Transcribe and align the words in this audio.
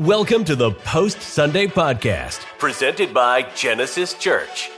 Welcome 0.00 0.44
to 0.44 0.56
the 0.56 0.70
Post 0.70 1.20
Sunday 1.20 1.66
Podcast, 1.66 2.46
presented 2.58 3.12
by 3.12 3.42
Genesis 3.54 4.14
Church. 4.14 4.70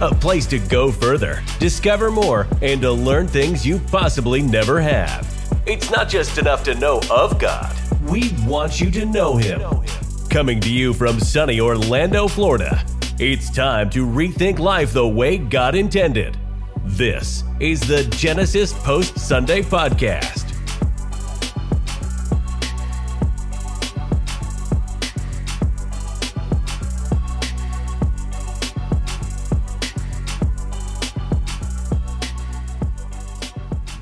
A 0.00 0.14
place 0.14 0.46
to 0.46 0.58
go 0.58 0.90
further, 0.90 1.42
discover 1.58 2.10
more, 2.10 2.46
and 2.62 2.80
to 2.80 2.90
learn 2.90 3.28
things 3.28 3.66
you 3.66 3.78
possibly 3.80 4.40
never 4.40 4.80
have. 4.80 5.30
It's 5.66 5.90
not 5.90 6.08
just 6.08 6.38
enough 6.38 6.64
to 6.64 6.74
know 6.74 7.02
of 7.10 7.38
God, 7.38 7.76
we 8.08 8.32
want 8.46 8.80
you 8.80 8.90
to 8.92 9.04
know 9.04 9.36
Him. 9.36 9.60
Coming 10.30 10.58
to 10.60 10.72
you 10.72 10.94
from 10.94 11.20
sunny 11.20 11.60
Orlando, 11.60 12.26
Florida, 12.26 12.82
it's 13.18 13.50
time 13.50 13.90
to 13.90 14.06
rethink 14.06 14.58
life 14.58 14.94
the 14.94 15.06
way 15.06 15.36
God 15.36 15.74
intended. 15.74 16.38
This 16.86 17.44
is 17.60 17.78
the 17.86 18.04
Genesis 18.04 18.72
Post 18.72 19.18
Sunday 19.18 19.60
Podcast. 19.60 20.43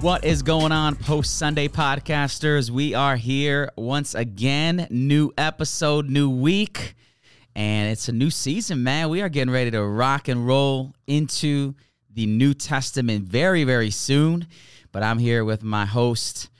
What 0.02 0.24
is 0.24 0.42
going 0.42 0.72
on, 0.72 0.96
post 0.96 1.38
Sunday 1.38 1.68
podcasters? 1.68 2.70
We 2.70 2.92
are 2.92 3.14
here 3.14 3.70
once 3.76 4.16
again. 4.16 4.88
New 4.90 5.30
episode, 5.38 6.10
new 6.10 6.28
week, 6.28 6.96
and 7.54 7.88
it's 7.88 8.08
a 8.08 8.12
new 8.12 8.28
season, 8.28 8.82
man. 8.82 9.10
We 9.10 9.22
are 9.22 9.28
getting 9.28 9.52
ready 9.52 9.70
to 9.70 9.80
rock 9.84 10.26
and 10.26 10.44
roll 10.44 10.92
into 11.06 11.76
the 12.12 12.26
New 12.26 12.52
Testament 12.52 13.26
very, 13.26 13.62
very 13.62 13.90
soon. 13.90 14.48
But 14.90 15.04
I'm 15.04 15.20
here 15.20 15.44
with 15.44 15.62
my 15.62 15.86
host, 15.86 16.50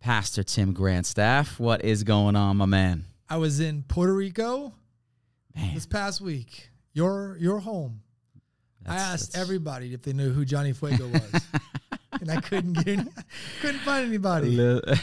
Pastor 0.00 0.42
Tim 0.42 0.74
Grandstaff. 0.74 1.60
What 1.60 1.84
is 1.84 2.02
going 2.02 2.34
on, 2.34 2.56
my 2.56 2.66
man? 2.66 3.04
I 3.28 3.36
was 3.36 3.60
in 3.60 3.84
Puerto 3.84 4.12
Rico 4.12 4.74
Man, 5.54 5.74
this 5.74 5.86
past 5.86 6.20
week. 6.20 6.70
Your 6.94 7.36
your 7.38 7.60
home. 7.60 8.02
I 8.84 8.96
asked 8.96 9.32
that's- 9.34 9.40
everybody 9.40 9.94
if 9.94 10.02
they 10.02 10.12
knew 10.12 10.32
who 10.32 10.44
Johnny 10.44 10.72
Fuego 10.72 11.06
was, 11.08 11.42
and 12.22 12.30
I 12.30 12.40
couldn't 12.40 12.72
get 12.74 12.88
any, 12.88 13.10
couldn't 13.60 13.80
find 13.80 14.06
anybody. 14.06 14.56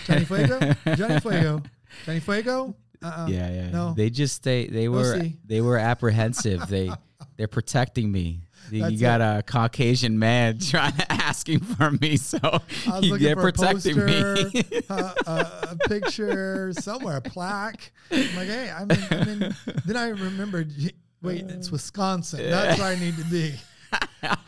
Johnny 0.06 0.26
Fuego, 0.26 0.74
Johnny 0.96 1.20
Fuego, 1.20 1.62
Johnny 2.06 2.20
Fuego. 2.20 2.76
Uh-uh. 3.04 3.28
Yeah, 3.30 3.52
yeah. 3.52 3.70
No. 3.70 3.94
They 3.94 4.10
just 4.10 4.44
they 4.44 4.68
they 4.68 4.88
We'll 4.90 5.02
were 5.04 5.24
they 5.46 5.62
were 5.62 5.78
apprehensive. 5.78 6.68
they 6.68 6.92
they're 7.38 7.48
protecting 7.48 8.12
me. 8.12 8.42
You 8.72 8.82
That's 8.82 9.00
got 9.00 9.22
a 9.22 9.44
Caucasian 9.44 10.20
man 10.20 10.60
trying 10.60 10.92
to 10.94 11.10
asking 11.12 11.60
for 11.62 11.92
me, 11.92 12.18
so 12.18 12.38
I 12.44 13.00
was 13.00 13.10
looking 13.10 13.28
they're 13.28 13.36
protecting 13.38 13.96
poster, 13.96 14.50
me. 14.54 14.64
uh, 14.90 15.14
a, 15.26 15.68
a 15.72 15.78
picture 15.88 16.74
somewhere, 16.74 17.18
a 17.18 17.22
plaque. 17.22 17.92
I'm 18.12 18.36
like, 18.36 18.48
hey, 18.48 18.70
I'm 18.76 18.92
in. 18.92 19.00
I'm 19.12 19.30
in. 19.30 19.56
Then 19.86 19.96
I 19.96 20.10
remembered. 20.10 20.74
Wait, 21.22 21.46
it's 21.50 21.72
Wisconsin. 21.72 22.50
That's 22.50 22.78
where 22.80 22.90
I 22.90 23.00
need 23.00 23.16
to 23.18 23.26
be. 23.26 23.54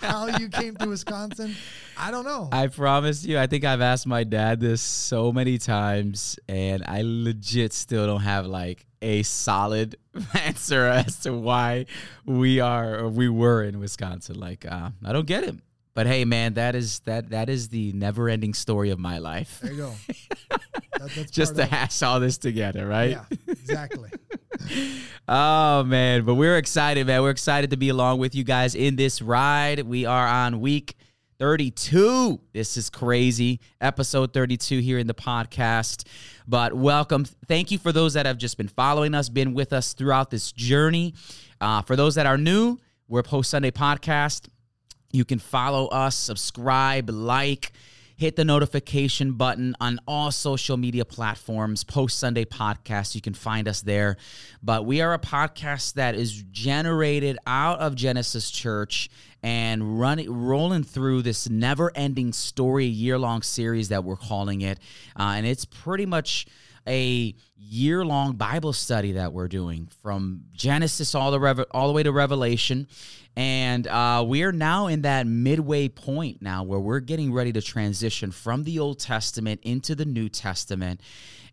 How 0.01 0.27
you 0.37 0.49
came 0.49 0.75
to 0.77 0.87
Wisconsin? 0.87 1.55
I 1.97 2.11
don't 2.11 2.25
know. 2.25 2.49
I 2.51 2.67
promise 2.67 3.23
you, 3.25 3.37
I 3.37 3.47
think 3.47 3.63
I've 3.63 3.81
asked 3.81 4.07
my 4.07 4.23
dad 4.23 4.59
this 4.59 4.81
so 4.81 5.31
many 5.31 5.57
times, 5.57 6.39
and 6.47 6.83
I 6.85 7.01
legit 7.03 7.73
still 7.73 8.05
don't 8.07 8.21
have 8.21 8.45
like 8.45 8.85
a 9.01 9.23
solid 9.23 9.97
answer 10.33 10.85
as 10.85 11.19
to 11.21 11.33
why 11.33 11.85
we 12.25 12.59
are 12.59 12.99
or 12.99 13.09
we 13.09 13.29
were 13.29 13.63
in 13.63 13.79
Wisconsin. 13.79 14.39
Like, 14.39 14.65
uh, 14.69 14.89
I 15.05 15.11
don't 15.13 15.27
get 15.27 15.43
it. 15.43 15.55
But 15.93 16.07
hey, 16.07 16.23
man, 16.25 16.53
that 16.53 16.75
is 16.75 16.99
that 17.01 17.31
that 17.31 17.49
is 17.49 17.69
the 17.69 17.91
never-ending 17.93 18.53
story 18.53 18.89
of 18.89 18.99
my 18.99 19.17
life. 19.17 19.59
there 19.61 19.71
you 19.73 19.77
go. 19.77 19.93
That- 20.99 21.31
Just 21.31 21.55
to 21.55 21.61
part 21.61 21.67
of 21.67 21.73
it. 21.73 21.75
hash 21.75 22.03
all 22.03 22.19
this 22.19 22.37
together, 22.37 22.85
right? 22.87 23.11
Yeah, 23.11 23.23
exactly. 23.47 24.09
Oh 25.27 25.83
man, 25.83 26.25
but 26.25 26.35
we're 26.35 26.57
excited, 26.57 27.05
man. 27.07 27.21
We're 27.21 27.29
excited 27.29 27.69
to 27.69 27.77
be 27.77 27.89
along 27.89 28.17
with 28.19 28.33
you 28.35 28.43
guys 28.43 28.73
in 28.75 28.95
this 28.95 29.21
ride. 29.21 29.81
We 29.81 30.05
are 30.05 30.27
on 30.27 30.59
week 30.59 30.95
32. 31.39 32.39
This 32.53 32.77
is 32.77 32.89
crazy. 32.89 33.59
Episode 33.79 34.33
32 34.33 34.79
here 34.79 34.97
in 34.97 35.07
the 35.07 35.13
podcast. 35.13 36.05
But 36.47 36.73
welcome. 36.73 37.25
Thank 37.47 37.69
you 37.71 37.77
for 37.77 37.91
those 37.91 38.13
that 38.15 38.25
have 38.25 38.37
just 38.37 38.57
been 38.57 38.67
following 38.67 39.13
us, 39.13 39.29
been 39.29 39.53
with 39.53 39.71
us 39.71 39.93
throughout 39.93 40.31
this 40.31 40.51
journey. 40.51 41.13
Uh, 41.61 41.81
for 41.83 41.95
those 41.95 42.15
that 42.15 42.25
are 42.25 42.37
new, 42.37 42.77
we're 43.07 43.19
a 43.19 43.23
post 43.23 43.49
Sunday 43.51 43.71
podcast. 43.71 44.47
You 45.11 45.25
can 45.25 45.39
follow 45.39 45.87
us, 45.87 46.15
subscribe, 46.15 47.09
like, 47.09 47.71
hit 48.19 48.35
the 48.35 48.43
notification 48.43 49.31
button 49.31 49.73
on 49.79 49.97
all 50.05 50.29
social 50.29 50.75
media 50.75 51.05
platforms. 51.05 51.85
Post 51.85 52.19
Sunday 52.19 52.43
Podcast, 52.43 53.15
you 53.15 53.21
can 53.21 53.33
find 53.33 53.65
us 53.65 53.79
there. 53.79 54.17
But 54.61 54.85
we 54.85 54.99
are 54.99 55.13
a 55.13 55.19
podcast 55.19 55.93
that 55.93 56.15
is 56.15 56.43
generated 56.51 57.37
out 57.47 57.79
of 57.79 57.95
Genesis 57.95 58.51
Church 58.51 59.09
and 59.41 60.01
running 60.01 60.29
rolling 60.29 60.83
through 60.83 61.21
this 61.21 61.49
never-ending 61.49 62.33
story, 62.33 62.87
year-long 62.87 63.41
series 63.41 63.87
that 63.87 64.03
we're 64.03 64.17
calling 64.17 64.59
it, 64.59 64.79
uh, 65.17 65.35
and 65.37 65.45
it's 65.45 65.63
pretty 65.63 66.05
much 66.05 66.45
a 66.85 67.33
year 67.55 68.03
long 68.03 68.33
Bible 68.33 68.73
study 68.73 69.13
that 69.13 69.31
we're 69.31 69.47
doing 69.47 69.87
from 70.01 70.41
Genesis 70.51 71.15
all 71.15 71.31
the 71.31 71.67
all 71.71 71.87
the 71.87 71.93
way 71.93 72.03
to 72.03 72.11
Revelation, 72.11 72.87
and 73.39 73.87
uh, 73.87 74.25
we 74.27 74.43
are 74.43 74.51
now 74.51 74.87
in 74.87 75.03
that 75.03 75.25
midway 75.25 75.87
point 75.87 76.41
now 76.41 76.63
where 76.63 76.77
we're 76.77 76.99
getting 76.99 77.31
ready 77.31 77.53
to 77.53 77.61
transition 77.61 78.31
from 78.31 78.65
the 78.65 78.79
Old 78.79 78.99
Testament 78.99 79.61
into 79.63 79.95
the 79.95 80.03
New 80.03 80.27
Testament, 80.27 80.99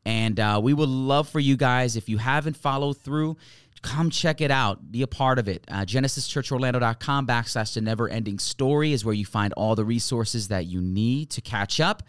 and 0.04 0.40
uh, 0.40 0.60
we 0.60 0.74
would 0.74 0.88
love 0.88 1.28
for 1.28 1.38
you 1.38 1.56
guys 1.56 1.94
if 1.94 2.08
you 2.08 2.18
haven't 2.18 2.56
followed 2.56 2.94
through. 2.94 3.36
Come 3.82 4.10
check 4.10 4.40
it 4.40 4.50
out. 4.50 4.90
Be 4.90 5.02
a 5.02 5.06
part 5.06 5.38
of 5.38 5.46
it. 5.46 5.64
Uh, 5.68 5.82
GenesisChurchOrlando.com 5.84 7.24
backslash 7.24 7.74
the 7.74 7.82
never 7.82 8.08
ending 8.08 8.40
story 8.40 8.92
is 8.92 9.04
where 9.04 9.14
you 9.14 9.24
find 9.24 9.52
all 9.52 9.76
the 9.76 9.84
resources 9.84 10.48
that 10.48 10.66
you 10.66 10.82
need 10.82 11.30
to 11.30 11.40
catch 11.40 11.78
up. 11.78 12.02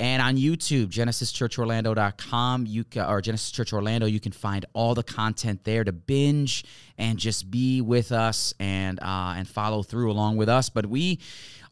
And 0.00 0.22
on 0.22 0.36
YouTube, 0.36 0.86
GenesisChurchOrlando.com, 0.88 2.66
you 2.66 2.84
ca 2.84 3.10
or 3.10 3.20
Genesis 3.20 3.50
Church 3.50 3.72
Orlando, 3.72 4.06
you 4.06 4.20
can 4.20 4.30
find 4.30 4.64
all 4.72 4.94
the 4.94 5.02
content 5.02 5.64
there 5.64 5.82
to 5.82 5.90
binge 5.90 6.64
and 6.98 7.18
just 7.18 7.50
be 7.50 7.80
with 7.80 8.12
us 8.12 8.54
and 8.60 9.00
uh, 9.00 9.34
and 9.36 9.48
follow 9.48 9.82
through 9.82 10.12
along 10.12 10.36
with 10.36 10.48
us. 10.48 10.68
But 10.68 10.86
we 10.86 11.18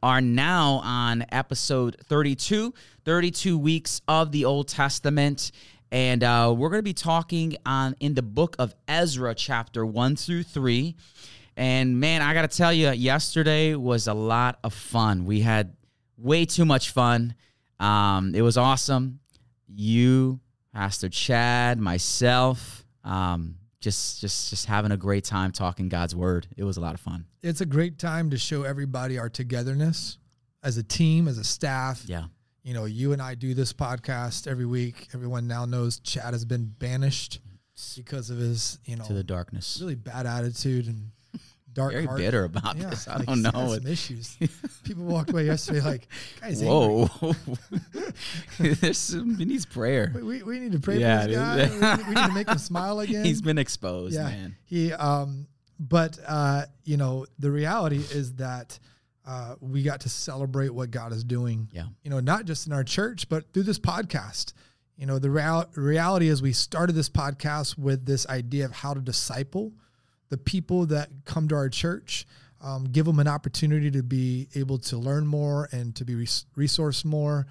are 0.02 0.20
now 0.20 0.80
on 0.82 1.24
episode 1.30 1.96
32, 2.08 2.74
32 3.04 3.58
weeks 3.58 4.00
of 4.08 4.32
the 4.32 4.44
Old 4.44 4.66
Testament. 4.66 5.52
And 5.92 6.24
uh, 6.24 6.52
we're 6.56 6.68
going 6.68 6.80
to 6.80 6.82
be 6.82 6.94
talking 6.94 7.56
on 7.64 7.94
in 8.00 8.14
the 8.14 8.22
book 8.22 8.56
of 8.58 8.74
Ezra, 8.88 9.36
chapter 9.36 9.86
one 9.86 10.16
through 10.16 10.42
three. 10.42 10.96
And 11.56 12.00
man, 12.00 12.22
I 12.22 12.34
got 12.34 12.50
to 12.50 12.56
tell 12.56 12.72
you, 12.72 12.90
yesterday 12.90 13.76
was 13.76 14.08
a 14.08 14.14
lot 14.14 14.58
of 14.64 14.74
fun. 14.74 15.24
We 15.24 15.40
had 15.40 15.76
way 16.18 16.44
too 16.44 16.64
much 16.64 16.90
fun. 16.90 17.34
Um, 17.80 18.34
it 18.34 18.42
was 18.42 18.56
awesome. 18.56 19.20
You, 19.68 20.40
Pastor 20.72 21.08
Chad, 21.08 21.78
myself, 21.80 22.84
um, 23.04 23.56
just 23.80 24.20
just 24.20 24.50
just 24.50 24.66
having 24.66 24.92
a 24.92 24.96
great 24.96 25.24
time 25.24 25.52
talking 25.52 25.88
God's 25.88 26.14
word. 26.16 26.46
It 26.56 26.64
was 26.64 26.76
a 26.76 26.80
lot 26.80 26.94
of 26.94 27.00
fun. 27.00 27.26
It's 27.42 27.60
a 27.60 27.66
great 27.66 27.98
time 27.98 28.30
to 28.30 28.38
show 28.38 28.62
everybody 28.62 29.18
our 29.18 29.28
togetherness 29.28 30.18
as 30.62 30.76
a 30.76 30.82
team, 30.82 31.28
as 31.28 31.38
a 31.38 31.44
staff. 31.44 32.02
Yeah. 32.06 32.24
You 32.62 32.74
know, 32.74 32.84
you 32.84 33.12
and 33.12 33.22
I 33.22 33.34
do 33.36 33.54
this 33.54 33.72
podcast 33.72 34.48
every 34.48 34.66
week. 34.66 35.08
Everyone 35.14 35.46
now 35.46 35.66
knows 35.66 36.00
Chad 36.00 36.32
has 36.32 36.44
been 36.44 36.64
banished 36.66 37.40
because 37.94 38.30
of 38.30 38.38
his, 38.38 38.78
you 38.86 38.96
know, 38.96 39.04
To 39.04 39.12
the 39.12 39.22
darkness. 39.22 39.78
really 39.80 39.94
bad 39.94 40.26
attitude 40.26 40.86
and 40.88 41.10
dark 41.76 41.92
Very 41.92 42.06
heart. 42.06 42.18
bitter 42.18 42.44
about 42.44 42.76
Yeah, 42.76 42.90
this. 42.90 43.06
I 43.06 43.16
like 43.18 43.26
don't 43.26 43.42
know. 43.42 43.74
some 43.76 43.86
issues. 43.86 44.36
People 44.82 45.04
walked 45.04 45.30
away 45.30 45.44
yesterday 45.46 45.80
like, 45.82 46.08
guys. 46.40 46.62
Whoa. 46.62 47.08
There's 48.58 48.98
some, 48.98 49.36
he 49.36 49.44
needs 49.44 49.66
prayer. 49.66 50.10
We, 50.14 50.22
we, 50.22 50.42
we 50.42 50.58
need 50.58 50.72
to 50.72 50.80
pray 50.80 50.98
Yeah, 50.98 51.22
for 51.22 51.28
this 51.28 51.80
guy. 51.80 51.96
we, 51.96 52.02
we 52.02 52.14
need 52.14 52.26
to 52.26 52.32
make 52.32 52.48
him 52.48 52.58
smile 52.58 53.00
again. 53.06 53.24
He's 53.24 53.42
been 53.42 53.58
exposed, 53.58 54.14
yeah. 54.14 54.24
man. 54.24 54.56
He 54.64 54.92
um 54.92 55.46
but 55.78 56.18
uh 56.26 56.64
you 56.84 56.96
know 56.96 57.26
the 57.38 57.50
reality 57.50 57.98
is 57.98 58.34
that 58.36 58.78
uh 59.26 59.56
we 59.60 59.82
got 59.82 60.00
to 60.00 60.08
celebrate 60.08 60.70
what 60.70 60.90
God 60.90 61.12
is 61.12 61.22
doing. 61.24 61.68
Yeah. 61.72 61.84
You 62.02 62.10
know, 62.10 62.20
not 62.20 62.46
just 62.46 62.66
in 62.66 62.72
our 62.72 62.84
church 62.84 63.28
but 63.28 63.52
through 63.52 63.64
this 63.64 63.78
podcast. 63.78 64.52
You 64.98 65.04
know, 65.04 65.18
the 65.18 65.28
real, 65.28 65.66
reality 65.74 66.28
is 66.28 66.40
we 66.40 66.54
started 66.54 66.94
this 66.94 67.10
podcast 67.10 67.76
with 67.76 68.06
this 68.06 68.26
idea 68.28 68.64
of 68.64 68.72
how 68.72 68.94
to 68.94 69.00
disciple 69.02 69.74
the 70.28 70.38
people 70.38 70.86
that 70.86 71.10
come 71.24 71.48
to 71.48 71.54
our 71.54 71.68
church, 71.68 72.26
um, 72.60 72.84
give 72.84 73.06
them 73.06 73.18
an 73.18 73.28
opportunity 73.28 73.90
to 73.90 74.02
be 74.02 74.48
able 74.54 74.78
to 74.78 74.96
learn 74.96 75.26
more 75.26 75.68
and 75.72 75.94
to 75.96 76.04
be 76.04 76.14
res- 76.14 76.46
resourced 76.56 77.04
more 77.04 77.46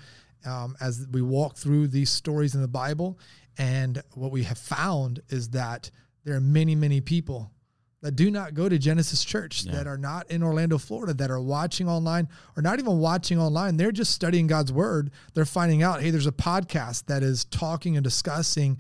um, 0.46 0.76
as 0.82 1.08
we 1.12 1.22
walk 1.22 1.56
through 1.56 1.88
these 1.88 2.10
stories 2.10 2.56
in 2.56 2.62
the 2.62 2.68
Bible. 2.68 3.18
And 3.58 4.02
what 4.14 4.32
we 4.32 4.44
have 4.44 4.58
found 4.58 5.22
is 5.30 5.50
that 5.50 5.90
there 6.24 6.36
are 6.36 6.42
many, 6.42 6.76
many 6.76 7.02
people 7.02 7.52
that 8.02 8.16
do 8.16 8.30
not 8.30 8.54
go 8.54 8.70
to 8.70 8.78
Genesis 8.78 9.24
Church, 9.24 9.64
that 9.64 9.88
are 9.88 9.98
not 9.98 10.30
in 10.30 10.44
Orlando, 10.44 10.78
Florida, 10.78 11.14
that 11.16 11.32
are 11.32 11.42
watching 11.42 11.90
online 11.90 12.28
or 12.56 12.62
not 12.62 12.78
even 12.78 13.00
watching 13.00 13.40
online. 13.40 13.78
They're 13.78 13.92
just 13.92 14.12
studying 14.12 14.46
God's 14.46 14.72
word. 14.72 15.10
They're 15.34 15.46
finding 15.46 15.82
out, 15.82 16.02
hey, 16.02 16.12
there's 16.12 16.28
a 16.28 16.32
podcast 16.32 17.06
that 17.08 17.24
is 17.24 17.46
talking 17.46 17.98
and 17.98 18.04
discussing 18.04 18.78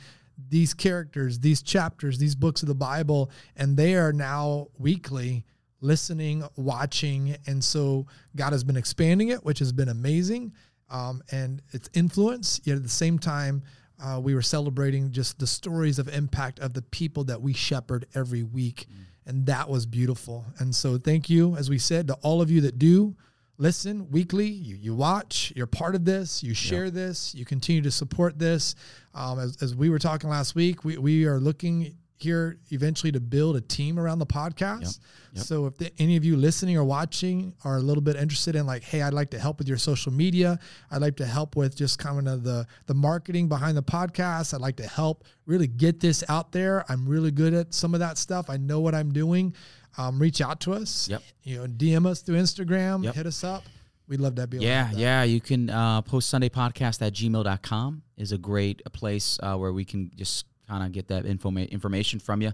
these 0.49 0.73
characters, 0.73 1.39
these 1.39 1.61
chapters, 1.61 2.17
these 2.17 2.35
books 2.35 2.61
of 2.61 2.67
the 2.67 2.75
Bible, 2.75 3.31
and 3.55 3.77
they 3.77 3.95
are 3.95 4.13
now 4.13 4.67
weekly 4.77 5.45
listening, 5.81 6.43
watching. 6.55 7.37
And 7.47 7.63
so 7.63 8.07
God 8.35 8.51
has 8.51 8.63
been 8.63 8.77
expanding 8.77 9.29
it, 9.29 9.43
which 9.43 9.59
has 9.59 9.71
been 9.71 9.89
amazing. 9.89 10.53
Um, 10.89 11.23
and 11.31 11.61
its 11.71 11.89
influence, 11.93 12.61
yet 12.63 12.75
at 12.75 12.83
the 12.83 12.89
same 12.89 13.19
time, 13.19 13.63
uh, 14.03 14.19
we 14.21 14.35
were 14.35 14.41
celebrating 14.41 15.11
just 15.11 15.39
the 15.39 15.47
stories 15.47 15.99
of 15.99 16.07
impact 16.09 16.59
of 16.59 16.73
the 16.73 16.81
people 16.81 17.23
that 17.25 17.41
we 17.41 17.53
shepherd 17.53 18.05
every 18.13 18.43
week. 18.43 18.87
Mm. 18.89 19.05
And 19.27 19.45
that 19.47 19.69
was 19.69 19.85
beautiful. 19.85 20.45
And 20.59 20.75
so 20.75 20.97
thank 20.97 21.29
you, 21.29 21.55
as 21.55 21.69
we 21.69 21.79
said, 21.79 22.07
to 22.07 22.13
all 22.15 22.41
of 22.41 22.51
you 22.51 22.61
that 22.61 22.77
do 22.77 23.15
listen 23.57 24.09
weekly, 24.11 24.47
you, 24.47 24.75
you 24.75 24.93
watch, 24.93 25.53
you're 25.55 25.67
part 25.67 25.95
of 25.95 26.05
this, 26.05 26.43
you 26.43 26.53
share 26.53 26.85
yep. 26.85 26.93
this, 26.93 27.33
you 27.35 27.45
continue 27.45 27.81
to 27.81 27.91
support 27.91 28.37
this. 28.37 28.75
Um, 29.13 29.39
as, 29.39 29.61
as 29.61 29.75
we 29.75 29.89
were 29.89 29.99
talking 29.99 30.29
last 30.29 30.55
week, 30.55 30.83
we, 30.83 30.97
we 30.97 31.25
are 31.25 31.39
looking 31.39 31.95
here 32.17 32.57
eventually 32.71 33.11
to 33.11 33.19
build 33.19 33.57
a 33.57 33.61
team 33.61 33.99
around 33.99 34.19
the 34.19 34.25
podcast. 34.25 34.81
Yep. 34.81 34.91
Yep. 35.33 35.45
So 35.45 35.65
if 35.65 35.77
the, 35.77 35.91
any 35.99 36.15
of 36.15 36.23
you 36.23 36.37
listening 36.37 36.77
or 36.77 36.83
watching 36.83 37.53
are 37.63 37.77
a 37.77 37.81
little 37.81 38.01
bit 38.01 38.15
interested 38.15 38.55
in 38.55 38.65
like, 38.65 38.83
hey, 38.83 39.01
I'd 39.01 39.13
like 39.13 39.29
to 39.31 39.39
help 39.39 39.59
with 39.59 39.67
your 39.67 39.77
social 39.77 40.13
media. 40.13 40.57
I'd 40.91 41.01
like 41.01 41.17
to 41.17 41.25
help 41.25 41.55
with 41.55 41.75
just 41.75 41.99
kind 41.99 42.27
of 42.27 42.43
the 42.43 42.65
the 42.85 42.93
marketing 42.93 43.49
behind 43.49 43.75
the 43.75 43.83
podcast. 43.83 44.53
I'd 44.53 44.61
like 44.61 44.77
to 44.77 44.87
help 44.87 45.25
really 45.45 45.67
get 45.67 45.99
this 45.99 46.23
out 46.29 46.51
there. 46.53 46.85
I'm 46.89 47.07
really 47.07 47.31
good 47.31 47.53
at 47.53 47.73
some 47.73 47.93
of 47.93 47.99
that 47.99 48.17
stuff. 48.17 48.49
I 48.49 48.57
know 48.57 48.79
what 48.79 48.95
I'm 48.95 49.11
doing 49.11 49.53
um, 49.97 50.19
reach 50.19 50.41
out 50.41 50.59
to 50.61 50.73
us. 50.73 51.09
Yep. 51.09 51.23
You 51.43 51.57
know, 51.57 51.67
DM 51.67 52.05
us 52.05 52.21
through 52.21 52.37
Instagram, 52.37 53.03
yep. 53.03 53.15
hit 53.15 53.25
us 53.25 53.43
up. 53.43 53.63
We'd 54.07 54.19
love 54.19 54.35
to 54.35 54.45
be 54.45 54.57
Yeah, 54.57 54.91
yeah. 54.93 55.23
You 55.23 55.41
can 55.41 55.69
uh, 55.69 56.01
post 56.03 56.29
Sunday 56.29 56.49
podcast 56.49 57.01
at 57.01 57.13
gmail.com 57.13 58.03
is 58.17 58.31
a 58.31 58.37
great 58.37 58.83
place 58.93 59.39
uh, 59.41 59.55
where 59.55 59.73
we 59.73 59.83
can 59.83 60.11
just 60.15 60.45
kind 60.67 60.83
of 60.83 60.91
get 60.91 61.07
that 61.07 61.25
info 61.25 61.51
information 61.51 62.19
from 62.19 62.41
you. 62.41 62.51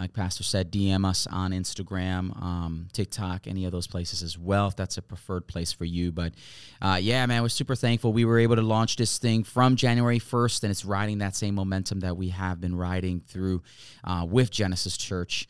Like 0.00 0.14
Pastor 0.14 0.42
said, 0.42 0.72
DM 0.72 1.04
us 1.04 1.26
on 1.26 1.50
Instagram, 1.50 2.34
um, 2.42 2.88
TikTok, 2.94 3.46
any 3.46 3.66
of 3.66 3.72
those 3.72 3.86
places 3.86 4.22
as 4.22 4.38
well, 4.38 4.68
if 4.68 4.74
that's 4.74 4.96
a 4.96 5.02
preferred 5.02 5.46
place 5.46 5.72
for 5.72 5.84
you. 5.84 6.10
But 6.10 6.32
uh, 6.80 6.98
yeah, 7.02 7.26
man, 7.26 7.42
we're 7.42 7.50
super 7.50 7.74
thankful. 7.74 8.10
We 8.10 8.24
were 8.24 8.38
able 8.38 8.56
to 8.56 8.62
launch 8.62 8.96
this 8.96 9.18
thing 9.18 9.44
from 9.44 9.76
January 9.76 10.18
1st, 10.18 10.62
and 10.62 10.70
it's 10.70 10.86
riding 10.86 11.18
that 11.18 11.36
same 11.36 11.54
momentum 11.54 12.00
that 12.00 12.16
we 12.16 12.30
have 12.30 12.62
been 12.62 12.76
riding 12.76 13.20
through 13.20 13.62
uh, 14.02 14.26
with 14.26 14.50
Genesis 14.50 14.96
Church 14.96 15.46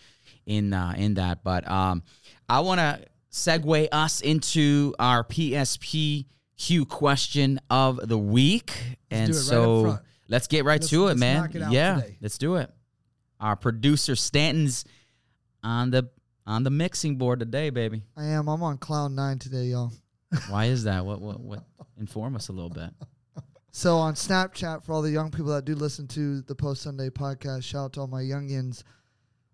in 0.51 0.73
uh, 0.73 0.95
in 0.97 1.15
that. 1.15 1.45
But 1.45 1.71
um, 1.71 2.03
I 2.49 2.61
want 2.61 2.81
to 2.81 3.05
segue 3.33 3.89
us 3.93 4.21
into 4.21 4.95
our 4.99 5.23
PSPQ 5.25 6.89
question 6.89 7.61
of 7.71 8.01
the 8.07 8.19
week, 8.19 8.73
let's 9.11 9.29
and 9.29 9.35
so 9.35 9.85
right 9.85 9.99
let's 10.29 10.47
get 10.49 10.65
right 10.65 10.81
let's, 10.81 10.91
to 10.91 11.09
it, 11.09 11.17
man. 11.17 11.51
It 11.55 11.71
yeah, 11.71 12.01
today. 12.01 12.19
let's 12.21 12.37
do 12.37 12.57
it. 12.57 12.71
Our 13.41 13.57
producer 13.57 14.17
Stanton's 14.17 14.85
on 15.63 15.91
the 15.91 16.11
on 16.47 16.65
the 16.65 16.71
mixing 16.71 17.17
board 17.17 17.41
today, 17.41 17.71
baby. 17.71 18.03
I 18.17 18.27
am. 18.27 18.49
I'm 18.49 18.63
on 18.63 18.79
cloud 18.79 19.13
nine 19.13 19.39
today, 19.39 19.65
y'all. 19.67 19.93
Why 20.49 20.67
is 20.67 20.85
that? 20.85 21.07
What 21.07 21.21
what 21.21 21.41
what? 21.41 21.65
Inform 21.99 22.35
us 22.35 22.49
a 22.49 22.53
little 22.53 22.71
bit. 22.71 22.91
So 23.73 23.99
on 23.99 24.15
Snapchat, 24.15 24.83
for 24.83 24.93
all 24.93 25.03
the 25.03 25.13
young 25.13 25.31
people 25.31 25.53
that 25.53 25.65
do 25.65 25.77
listen 25.77 26.09
to 26.09 26.43
the 26.43 26.57
Post 26.57 26.83
Sunday 26.83 27.09
podcast, 27.09 27.63
shout 27.63 27.85
out 27.85 27.93
to 27.93 28.01
all 28.01 28.09
my 28.09 28.21
youngins 28.21 28.83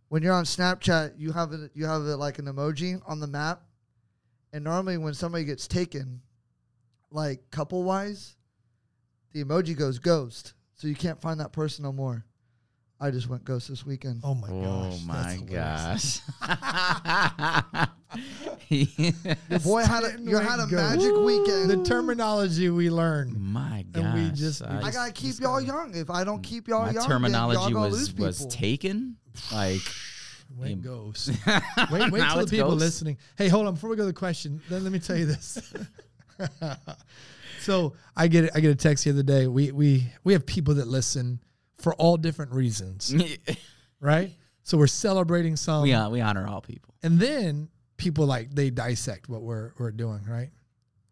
when 0.09 0.23
you're 0.23 0.35
on 0.35 0.45
Snapchat, 0.45 1.15
you 1.19 1.33
have 1.33 1.53
it 1.53 1.71
you 1.75 1.87
have 1.87 2.03
it 2.03 2.17
like 2.17 2.39
an 2.39 2.47
emoji 2.47 3.01
on 3.07 3.21
the 3.21 3.27
map, 3.27 3.63
and 4.53 4.65
normally 4.65 4.99
when 4.99 5.15
somebody 5.15 5.45
gets 5.45 5.67
taken, 5.67 6.23
like 7.11 7.51
couple 7.51 7.83
wise, 7.83 8.37
the 9.33 9.45
emoji 9.45 9.77
goes 9.77 9.99
ghost, 9.99 10.55
so 10.75 10.87
you 10.87 10.95
can't 10.95 11.21
find 11.21 11.41
that 11.41 11.53
person 11.53 11.85
no 11.85 11.93
more. 11.93 12.25
I 12.99 13.11
just 13.11 13.29
went 13.29 13.45
ghost 13.45 13.69
this 13.69 13.85
weekend. 13.85 14.23
Oh 14.25 14.35
my 14.35 14.49
oh 14.51 14.63
gosh! 14.63 15.01
Oh 15.01 15.07
my 15.07 15.37
gosh! 15.51 16.21
Your 18.71 19.61
boy 19.61 19.83
had 19.83 20.05
a 20.05 20.19
you 20.19 20.39
had 20.39 20.61
a 20.61 20.67
magic 20.67 21.15
weekend. 21.15 21.71
The 21.71 21.83
terminology 21.85 22.71
we 22.71 22.89
learned. 22.89 23.39
My 23.39 23.85
gosh! 23.93 24.03
And 24.03 24.15
we 24.15 24.31
just 24.31 24.63
I, 24.63 24.81
I 24.81 24.91
gotta 24.91 25.13
keep 25.13 25.39
y'all 25.41 25.61
young. 25.61 25.95
If 25.95 26.09
I 26.09 26.25
don't 26.25 26.43
keep 26.43 26.69
y'all 26.69 26.87
my 26.87 26.93
young, 26.93 27.07
terminology 27.07 27.75
was 27.75 28.15
was 28.15 28.47
taken. 28.47 29.17
Like 29.53 29.83
Wait 30.57 30.81
goes. 30.81 31.31
wait, 31.91 32.11
wait 32.11 32.23
till 32.23 32.39
the 32.39 32.47
people 32.49 32.71
ghosts. 32.71 32.81
listening. 32.81 33.19
Hey, 33.37 33.49
hold 33.49 33.67
on. 33.67 33.75
Before 33.75 33.91
we 33.91 33.97
go 33.97 34.05
to 34.05 34.07
the 34.07 34.13
question, 34.13 34.63
then 34.71 34.85
let 34.85 34.93
me 34.93 34.99
tell 34.99 35.17
you 35.17 35.27
this. 35.27 35.75
so 37.61 37.93
I 38.17 38.29
get 38.29 38.51
I 38.55 38.61
get 38.61 38.71
a 38.71 38.77
text 38.77 39.05
the 39.05 39.11
other 39.11 39.23
day. 39.23 39.47
We 39.47 39.73
we 39.73 40.07
we 40.25 40.33
have 40.33 40.47
people 40.47 40.75
that 40.75 40.89
listen 40.89 41.41
for 41.79 41.95
all 41.95 42.17
different 42.17 42.53
reasons, 42.53 43.15
right? 44.01 44.33
So 44.63 44.79
we're 44.79 44.87
celebrating 44.87 45.57
some. 45.57 45.83
We 45.83 45.97
we 46.09 46.21
honor 46.21 46.47
all 46.47 46.61
people, 46.61 46.95
and 47.03 47.19
then 47.19 47.69
people 47.97 48.27
like 48.27 48.55
they 48.55 48.71
dissect 48.71 49.29
what 49.29 49.43
we're 49.43 49.73
we're 49.79 49.91
doing, 49.91 50.25
right? 50.29 50.51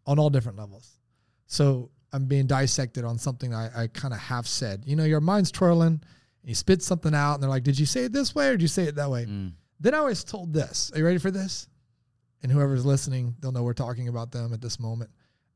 On 0.05 0.19
all 0.19 0.29
different 0.29 0.57
levels. 0.57 0.99
So 1.47 1.89
I'm 2.11 2.25
being 2.25 2.47
dissected 2.47 3.03
on 3.03 3.17
something 3.17 3.53
I, 3.53 3.83
I 3.83 3.87
kind 3.87 4.13
of 4.13 4.19
have 4.19 4.47
said. 4.47 4.83
You 4.85 4.95
know, 4.95 5.03
your 5.03 5.21
mind's 5.21 5.51
twirling 5.51 5.87
and 5.87 6.49
you 6.49 6.55
spit 6.55 6.81
something 6.81 7.13
out, 7.13 7.35
and 7.35 7.43
they're 7.43 7.49
like, 7.49 7.63
"Did 7.63 7.79
you 7.79 7.85
say 7.85 8.05
it 8.05 8.13
this 8.13 8.33
way 8.33 8.49
or 8.49 8.51
did 8.51 8.61
you 8.61 8.67
say 8.67 8.83
it 8.83 8.95
that 8.95 9.09
way?" 9.09 9.25
Mm. 9.25 9.53
Then 9.79 9.93
I 9.93 10.01
was 10.01 10.23
told 10.23 10.53
this. 10.53 10.91
Are 10.93 10.99
you 10.99 11.05
ready 11.05 11.17
for 11.17 11.31
this? 11.31 11.67
And 12.41 12.51
whoever's 12.51 12.85
listening, 12.85 13.35
they'll 13.39 13.51
know 13.51 13.63
we're 13.63 13.73
talking 13.73 14.07
about 14.07 14.31
them 14.31 14.53
at 14.53 14.61
this 14.61 14.79
moment. 14.79 15.11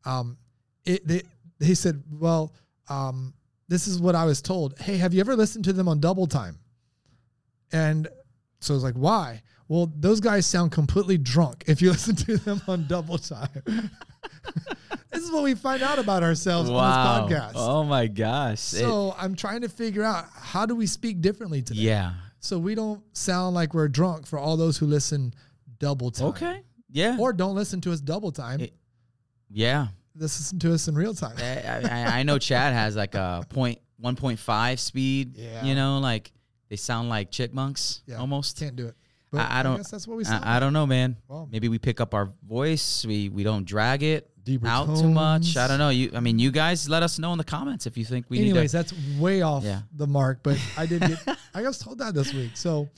Um, 0.05 0.37
it 0.85 1.07
they 1.07 1.23
they 1.59 1.73
said, 1.73 2.03
"Well, 2.11 2.53
um, 2.89 3.33
this 3.69 3.87
is 3.87 3.99
what 3.99 4.15
I 4.15 4.25
was 4.25 4.41
told. 4.41 4.77
Hey, 4.79 4.97
have 4.97 5.13
you 5.13 5.21
ever 5.21 5.35
listened 5.35 5.63
to 5.65 5.73
them 5.73 5.87
on 5.87 6.01
double 6.01 6.27
time?" 6.27 6.59
And 7.71 8.07
so 8.59 8.73
I 8.73 8.75
was 8.75 8.83
like, 8.83 8.95
"Why?" 8.95 9.41
Well, 9.69 9.91
those 9.95 10.19
guys 10.19 10.47
sound 10.47 10.71
completely 10.71 11.17
drunk 11.17 11.63
if 11.67 11.81
you 11.81 11.91
listen 11.91 12.15
to 12.17 12.37
them 12.37 12.61
on 12.67 12.87
double 12.87 13.17
time. 13.17 13.49
this 15.11 15.23
is 15.23 15.31
what 15.31 15.43
we 15.43 15.53
find 15.53 15.83
out 15.83 15.99
about 15.99 16.23
ourselves 16.23 16.69
wow. 16.69 17.21
on 17.23 17.29
this 17.29 17.37
podcast. 17.37 17.51
Oh 17.55 17.83
my 17.83 18.07
gosh. 18.07 18.59
So 18.59 19.09
it, 19.09 19.15
I'm 19.19 19.35
trying 19.35 19.61
to 19.61 19.69
figure 19.69 20.03
out 20.03 20.25
how 20.35 20.65
do 20.65 20.75
we 20.75 20.87
speak 20.87 21.21
differently 21.21 21.61
today? 21.61 21.81
Yeah. 21.81 22.13
So 22.39 22.57
we 22.57 22.73
don't 22.73 23.03
sound 23.15 23.53
like 23.53 23.73
we're 23.73 23.87
drunk 23.87 24.25
for 24.25 24.39
all 24.39 24.57
those 24.57 24.77
who 24.77 24.87
listen 24.87 25.33
double 25.77 26.09
time. 26.09 26.27
Okay. 26.29 26.61
Yeah. 26.91 27.17
Or 27.19 27.31
don't 27.31 27.55
listen 27.55 27.79
to 27.81 27.91
us 27.91 28.01
double 28.01 28.31
time. 28.31 28.61
It, 28.61 28.73
yeah. 29.51 29.87
Listen 30.19 30.59
to 30.59 30.73
us 30.73 30.87
in 30.87 30.95
real 30.95 31.13
time. 31.13 31.35
I, 31.37 31.87
I, 31.87 32.19
I 32.19 32.23
know 32.23 32.37
Chad 32.37 32.73
has 32.73 32.95
like 32.95 33.15
a 33.15 33.43
point 33.49 33.79
one 33.97 34.15
point 34.15 34.37
five 34.37 34.79
speed. 34.79 35.37
Yeah. 35.37 35.63
You 35.63 35.75
know, 35.75 35.99
like 35.99 36.31
they 36.69 36.75
sound 36.75 37.09
like 37.09 37.31
chipmunks 37.31 38.01
yeah. 38.05 38.17
almost. 38.17 38.59
Can't 38.59 38.75
do 38.75 38.87
it. 38.87 38.95
But 39.31 39.41
I, 39.41 39.59
I 39.59 39.63
don't. 39.63 39.87
that's 39.89 40.07
what 40.07 40.17
we. 40.17 40.25
I, 40.25 40.57
I, 40.57 40.59
don't 40.59 40.73
know, 40.73 40.87
man. 40.87 41.15
Well, 41.27 41.47
Maybe 41.51 41.69
we 41.69 41.77
pick 41.77 42.01
up 42.01 42.13
our 42.13 42.29
voice. 42.47 43.05
We 43.05 43.29
we 43.29 43.43
don't 43.43 43.65
drag 43.65 44.03
it 44.03 44.29
out 44.65 44.87
tones. 44.87 45.01
too 45.01 45.09
much. 45.09 45.55
I 45.55 45.67
don't 45.67 45.77
know. 45.77 45.89
You. 45.89 46.11
I 46.15 46.19
mean, 46.19 46.39
you 46.39 46.51
guys 46.51 46.89
let 46.89 47.03
us 47.03 47.19
know 47.19 47.31
in 47.31 47.37
the 47.37 47.43
comments 47.43 47.85
if 47.85 47.97
you 47.97 48.05
think 48.05 48.25
we. 48.29 48.39
Anyways, 48.39 48.71
to, 48.71 48.77
that's 48.77 48.93
way 49.19 49.41
off 49.41 49.63
yeah. 49.63 49.81
the 49.95 50.07
mark. 50.07 50.39
But 50.41 50.59
I 50.77 50.85
did. 50.85 51.01
Get, 51.01 51.37
I 51.53 51.61
was 51.61 51.77
told 51.77 51.99
that 51.99 52.13
this 52.15 52.33
week. 52.33 52.51
So, 52.55 52.89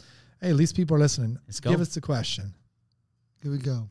hey, 0.42 0.50
at 0.50 0.56
least 0.56 0.76
people 0.76 0.96
are 0.96 1.00
listening. 1.00 1.38
Let's 1.48 1.60
go. 1.60 1.72
Give 1.72 1.82
us 1.82 1.94
the 1.94 2.02
question. 2.02 2.54
Here 3.42 3.52
we 3.52 3.58
go. 3.58 3.90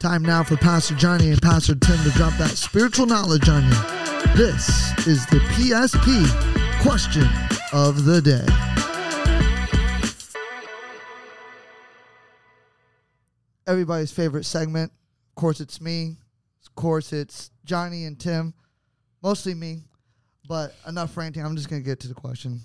Time 0.00 0.22
now 0.22 0.42
for 0.42 0.56
Pastor 0.56 0.94
Johnny 0.96 1.30
and 1.30 1.40
Pastor 1.40 1.74
Tim 1.74 2.02
to 2.02 2.10
drop 2.10 2.32
that 2.38 2.56
spiritual 2.56 3.06
knowledge 3.06 3.48
on 3.48 3.62
you. 3.62 4.34
This 4.34 4.68
is 5.06 5.26
the 5.26 5.38
PSP 5.54 6.82
question 6.82 7.28
of 7.72 8.04
the 8.04 8.20
day. 8.20 8.46
everybody's 13.70 14.10
favorite 14.10 14.44
segment. 14.44 14.92
Of 15.30 15.34
course, 15.36 15.60
it's 15.60 15.80
me. 15.80 16.16
Of 16.66 16.74
course, 16.74 17.12
it's 17.12 17.50
Johnny 17.64 18.04
and 18.04 18.18
Tim. 18.18 18.52
Mostly 19.22 19.54
me, 19.54 19.84
but 20.48 20.74
enough 20.88 21.16
ranting. 21.16 21.44
I'm 21.44 21.54
just 21.54 21.70
going 21.70 21.80
to 21.80 21.86
get 21.86 22.00
to 22.00 22.08
the 22.08 22.14
question. 22.14 22.62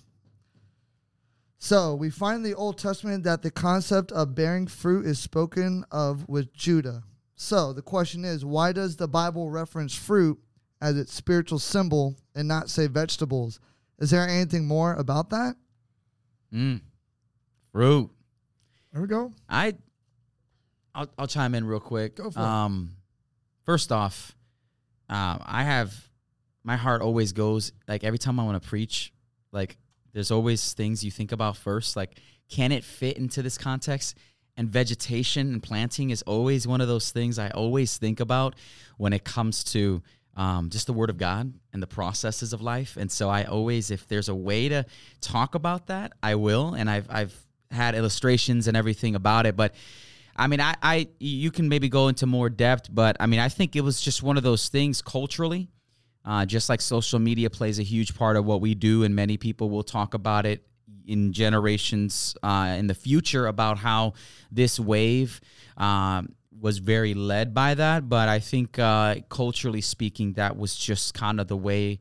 So, 1.60 1.96
we 1.96 2.10
find 2.10 2.38
in 2.38 2.44
the 2.44 2.56
Old 2.56 2.78
Testament 2.78 3.24
that 3.24 3.44
the 3.44 3.52
concept 3.52 4.12
of 4.12 4.36
bearing 4.36 4.68
fruit 4.68 5.06
is 5.06 5.20
spoken 5.20 5.86
of 5.92 6.28
with 6.28 6.54
Judah. 6.54 7.04
So, 7.36 7.74
the 7.74 7.82
question 7.82 8.24
is 8.24 8.46
why 8.46 8.72
does 8.72 8.96
the 8.96 9.08
Bible 9.08 9.50
reference 9.50 9.94
fruit 9.94 10.40
as 10.82 10.98
its 10.98 11.14
spiritual 11.14 11.60
symbol 11.60 12.16
and 12.34 12.48
not 12.48 12.70
say 12.70 12.88
vegetables? 12.88 13.60
Is 14.00 14.10
there 14.10 14.28
anything 14.28 14.66
more 14.66 14.94
about 14.94 15.30
that? 15.30 15.56
Mm. 16.54 16.82
Fruit. 17.72 18.10
There 18.94 19.02
we 19.02 19.08
go. 19.08 19.34
I 19.50 19.74
I'll, 20.94 21.10
I'll 21.18 21.28
chime 21.28 21.56
in 21.56 21.66
real 21.66 21.82
quick. 21.82 22.16
Go 22.16 22.32
for 22.32 22.40
um, 22.40 22.92
it. 22.92 23.66
First 23.66 23.92
off, 23.92 24.34
uh, 25.10 25.38
I 25.42 25.64
have 25.64 25.94
my 26.64 26.78
heart 26.78 27.02
always 27.02 27.34
goes 27.34 27.74
like 27.88 28.04
every 28.04 28.18
time 28.18 28.40
I 28.40 28.46
want 28.46 28.62
to 28.62 28.68
preach, 28.68 29.14
like 29.52 29.78
there's 30.14 30.32
always 30.32 30.74
things 30.74 31.04
you 31.04 31.12
think 31.12 31.34
about 31.34 31.58
first. 31.58 31.98
Like, 31.98 32.18
can 32.50 32.72
it 32.72 32.84
fit 32.84 33.18
into 33.18 33.42
this 33.42 33.58
context? 33.58 34.18
And 34.58 34.70
vegetation 34.70 35.52
and 35.52 35.62
planting 35.62 36.12
is 36.12 36.22
always 36.22 36.66
one 36.66 36.80
of 36.80 36.88
those 36.88 37.12
things 37.12 37.38
I 37.38 37.50
always 37.50 37.98
think 37.98 38.20
about 38.20 38.56
when 38.98 39.12
it 39.12 39.26
comes 39.26 39.64
to 39.66 40.02
um, 40.38 40.70
just 40.70 40.88
the 40.88 40.94
word 40.94 41.10
of 41.10 41.18
God 41.18 41.54
and 41.74 41.82
the 41.82 41.88
processes 41.88 42.54
of 42.54 42.62
life. 42.62 42.98
And 42.98 43.12
so 43.12 43.30
I 43.30 43.44
always, 43.44 43.92
if 43.92 44.08
there's 44.08 44.30
a 44.30 44.36
way 44.36 44.70
to 44.70 44.86
talk 45.22 45.56
about 45.56 45.88
that, 45.88 46.14
I 46.22 46.36
will. 46.36 46.74
And 46.74 46.90
I've, 46.90 47.08
I've 47.10 47.36
had 47.72 47.96
illustrations 47.96 48.68
and 48.68 48.76
everything 48.76 49.16
about 49.16 49.46
it. 49.46 49.56
But 49.56 49.76
I 50.36 50.48
mean, 50.48 50.60
I, 50.60 50.76
I, 50.82 51.08
you 51.20 51.52
can 51.52 51.70
maybe 51.70 51.88
go 51.88 52.10
into 52.10 52.26
more 52.26 52.50
depth, 52.50 52.90
but 52.94 53.16
I 53.20 53.26
mean, 53.26 53.40
I 53.40 53.50
think 53.50 53.76
it 53.76 53.82
was 53.82 54.02
just 54.02 54.24
one 54.24 54.36
of 54.36 54.44
those 54.44 54.68
things 54.68 55.02
culturally, 55.02 55.70
uh, 56.26 56.46
just 56.46 56.68
like 56.68 56.82
social 56.82 57.20
media 57.20 57.50
plays 57.50 57.80
a 57.80 57.84
huge 57.84 58.16
part 58.16 58.36
of 58.36 58.46
what 58.46 58.60
we 58.60 58.76
do. 58.76 59.04
And 59.04 59.16
many 59.16 59.38
people 59.38 59.70
will 59.70 59.84
talk 59.84 60.14
about 60.14 60.46
it 60.46 60.66
in 61.08 61.34
generations 61.34 62.36
uh, 62.44 62.76
in 62.78 62.88
the 62.88 62.94
future 62.94 63.48
about 63.48 63.78
how 63.78 64.14
this 64.52 64.80
wave 64.80 65.42
um, 65.78 66.36
was 66.60 66.78
very 66.78 67.14
led 67.14 67.54
by 67.54 67.74
that. 67.74 68.10
But 68.10 68.30
I 68.30 68.40
think 68.40 68.80
uh, 68.80 69.16
culturally 69.30 69.82
speaking, 69.82 70.34
that 70.34 70.58
was 70.58 70.76
just 70.76 71.14
kind 71.14 71.40
of 71.40 71.48
the 71.48 71.58
way 71.58 72.00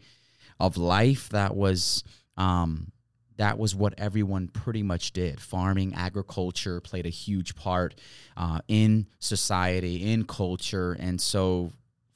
of 0.60 0.76
life. 0.76 1.28
That 1.30 1.56
was 1.56 2.04
um, 2.36 2.92
that 3.36 3.58
was 3.58 3.74
what 3.74 3.94
everyone 3.98 4.48
pretty 4.48 4.82
much 4.82 5.12
did. 5.12 5.40
Farming, 5.40 5.94
agriculture 5.94 6.80
played 6.80 7.06
a 7.06 7.10
huge 7.10 7.56
part 7.56 7.94
uh, 8.36 8.60
in 8.68 9.06
society, 9.18 10.12
in 10.12 10.24
culture, 10.24 10.92
and 10.98 11.20
so 11.20 11.72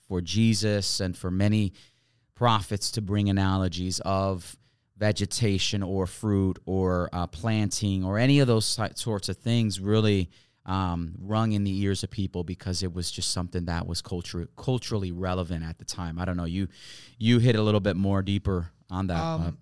for 0.07 0.21
Jesus 0.21 1.01
and 1.01 1.17
for 1.17 1.31
many 1.31 1.73
prophets 2.35 2.93
to 2.93 3.03
bring 3.03 3.29
analogies 3.29 4.01
of 4.01 4.57
vegetation 4.99 5.83
or 5.83 6.07
fruit 6.07 6.59
or 6.67 7.09
uh, 7.13 7.27
planting 7.27 8.05
or 8.05 8.19
any 8.19 8.41
of 8.41 8.47
those 8.47 8.79
sorts 8.95 9.29
of 9.29 9.37
things 9.37 9.81
really 9.81 10.31
um, 10.67 11.15
rung 11.19 11.53
in 11.53 11.65
the 11.65 11.81
ears 11.81 12.03
of 12.03 12.11
people 12.11 12.45
because 12.45 12.83
it 12.83 12.93
was 12.93 13.11
just 13.11 13.31
something 13.31 13.65
that 13.67 13.87
was 13.87 14.03
culture, 14.03 14.49
culturally 14.57 15.13
relevant 15.13 15.65
at 15.65 15.79
the 15.79 15.85
time. 15.85 16.19
I 16.19 16.25
don't 16.25 16.37
know. 16.37 16.45
You 16.45 16.69
you 17.17 17.39
hit 17.39 17.57
a 17.57 17.63
little 17.63 17.81
bit 17.81 17.97
more 17.97 18.23
deeper 18.23 18.71
on 18.91 19.07
that. 19.07 19.23
Um, 19.23 19.59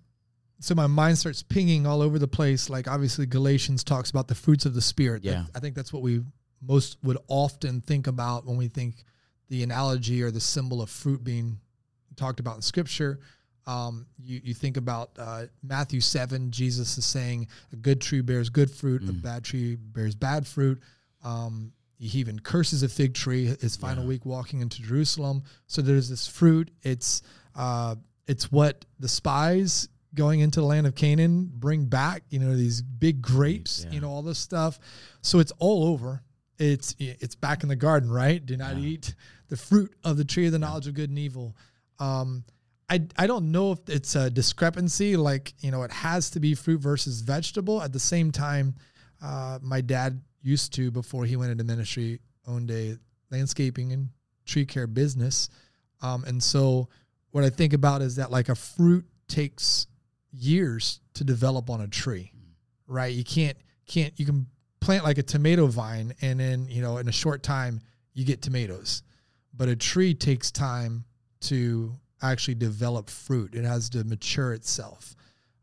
so 0.59 0.75
my 0.75 0.87
mind 0.87 1.17
starts 1.17 1.43
pinging 1.43 1.85
all 1.85 2.01
over 2.01 2.19
the 2.19 2.27
place. 2.27 2.69
Like 2.69 2.87
obviously 2.87 3.25
Galatians 3.25 3.83
talks 3.83 4.09
about 4.09 4.27
the 4.27 4.35
fruits 4.35 4.65
of 4.65 4.73
the 4.73 4.81
spirit. 4.81 5.23
Yeah. 5.23 5.45
I 5.55 5.59
think 5.59 5.75
that's 5.75 5.93
what 5.93 6.01
we 6.01 6.23
most 6.61 6.97
would 7.03 7.17
often 7.27 7.81
think 7.81 8.07
about 8.07 8.45
when 8.45 8.57
we 8.57 8.67
think 8.67 9.03
the 9.49 9.63
analogy 9.63 10.23
or 10.23 10.31
the 10.31 10.41
symbol 10.41 10.81
of 10.81 10.89
fruit 10.89 11.23
being 11.23 11.59
talked 12.15 12.39
about 12.39 12.55
in 12.55 12.61
scripture. 12.61 13.19
Um, 13.67 14.07
you, 14.17 14.39
you 14.43 14.53
think 14.53 14.77
about 14.77 15.11
uh, 15.19 15.43
Matthew 15.61 15.99
7, 15.99 16.51
Jesus 16.51 16.97
is 16.97 17.05
saying 17.05 17.47
a 17.73 17.75
good 17.75 17.99
tree 17.99 18.21
bears 18.21 18.49
good 18.49 18.71
fruit, 18.71 19.03
mm. 19.03 19.09
a 19.09 19.13
bad 19.13 19.43
tree 19.43 19.75
bears 19.75 20.15
bad 20.15 20.47
fruit. 20.47 20.81
Um, 21.23 21.73
he 21.99 22.19
even 22.19 22.39
curses 22.39 22.83
a 22.83 22.89
fig 22.89 23.13
tree 23.13 23.45
his 23.59 23.75
final 23.75 24.03
yeah. 24.03 24.09
week 24.09 24.25
walking 24.25 24.61
into 24.61 24.81
Jerusalem. 24.81 25.43
So 25.65 25.81
there's 25.81 26.09
this 26.09 26.27
fruit. 26.27 26.71
It's 26.83 27.21
uh, 27.55 27.95
it's 28.27 28.51
what 28.51 28.85
the 28.99 29.07
spies 29.07 29.89
going 30.13 30.39
into 30.39 30.59
the 30.59 30.65
land 30.65 30.87
of 30.87 30.95
Canaan 30.95 31.49
bring 31.51 31.85
back. 31.85 32.23
You 32.29 32.39
know 32.39 32.55
these 32.55 32.81
big 32.81 33.21
grapes. 33.21 33.83
Yeah. 33.85 33.93
You 33.93 34.01
know 34.01 34.09
all 34.09 34.21
this 34.21 34.39
stuff. 34.39 34.79
So 35.21 35.39
it's 35.39 35.51
all 35.59 35.85
over. 35.85 36.21
It's 36.59 36.95
it's 36.99 37.35
back 37.35 37.63
in 37.63 37.69
the 37.69 37.75
garden, 37.75 38.11
right? 38.11 38.43
Do 38.45 38.57
not 38.57 38.77
yeah. 38.77 38.89
eat 38.89 39.15
the 39.49 39.57
fruit 39.57 39.93
of 40.03 40.17
the 40.17 40.25
tree 40.25 40.45
of 40.45 40.51
the 40.51 40.59
knowledge 40.59 40.87
of 40.87 40.93
good 40.93 41.09
and 41.09 41.19
evil. 41.19 41.55
Um, 41.99 42.43
I, 42.89 43.05
I 43.17 43.27
don't 43.27 43.51
know 43.51 43.73
if 43.73 43.79
it's 43.89 44.15
a 44.15 44.29
discrepancy, 44.29 45.17
like, 45.17 45.53
you 45.59 45.71
know, 45.71 45.83
it 45.83 45.91
has 45.91 46.29
to 46.31 46.39
be 46.39 46.55
fruit 46.55 46.79
versus 46.79 47.21
vegetable. 47.21 47.81
At 47.81 47.91
the 47.91 47.99
same 47.99 48.31
time, 48.31 48.75
uh, 49.21 49.59
my 49.61 49.81
dad 49.81 50.21
used 50.41 50.73
to 50.75 50.89
before 50.91 51.25
he 51.25 51.35
went 51.35 51.51
into 51.51 51.63
ministry 51.63 52.19
owned 52.47 52.71
a 52.71 52.97
landscaping 53.29 53.91
and 53.91 54.09
tree 54.45 54.65
care 54.65 54.87
business. 54.87 55.49
Um, 56.01 56.23
and 56.25 56.41
so 56.41 56.87
what 57.31 57.43
i 57.43 57.49
think 57.49 57.73
about 57.73 58.01
is 58.01 58.15
that 58.15 58.31
like 58.31 58.49
a 58.49 58.55
fruit 58.55 59.05
takes 59.27 59.87
years 60.31 61.01
to 61.13 61.23
develop 61.23 61.69
on 61.69 61.81
a 61.81 61.87
tree 61.87 62.31
right? 62.87 63.13
You 63.13 63.23
can't 63.23 63.57
can't 63.85 64.13
you 64.17 64.25
can 64.25 64.47
plant 64.79 65.03
like 65.03 65.17
a 65.17 65.23
tomato 65.23 65.67
vine 65.67 66.13
and 66.21 66.39
then 66.39 66.67
you 66.69 66.81
know 66.81 66.97
in 66.97 67.07
a 67.07 67.11
short 67.11 67.43
time 67.43 67.81
you 68.13 68.25
get 68.25 68.41
tomatoes. 68.41 69.03
But 69.53 69.69
a 69.69 69.75
tree 69.75 70.13
takes 70.13 70.51
time 70.51 71.03
to 71.41 71.93
actually 72.21 72.55
develop 72.55 73.09
fruit. 73.09 73.55
It 73.55 73.65
has 73.65 73.89
to 73.91 74.03
mature 74.03 74.53
itself. 74.53 75.15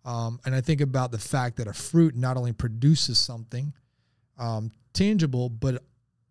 Um, 0.04 0.38
and 0.44 0.54
i 0.54 0.60
think 0.60 0.82
about 0.82 1.12
the 1.12 1.18
fact 1.18 1.56
that 1.56 1.66
a 1.66 1.72
fruit 1.72 2.14
not 2.14 2.36
only 2.36 2.52
produces 2.52 3.18
something 3.18 3.72
um, 4.36 4.70
tangible, 4.92 5.48
but 5.48 5.82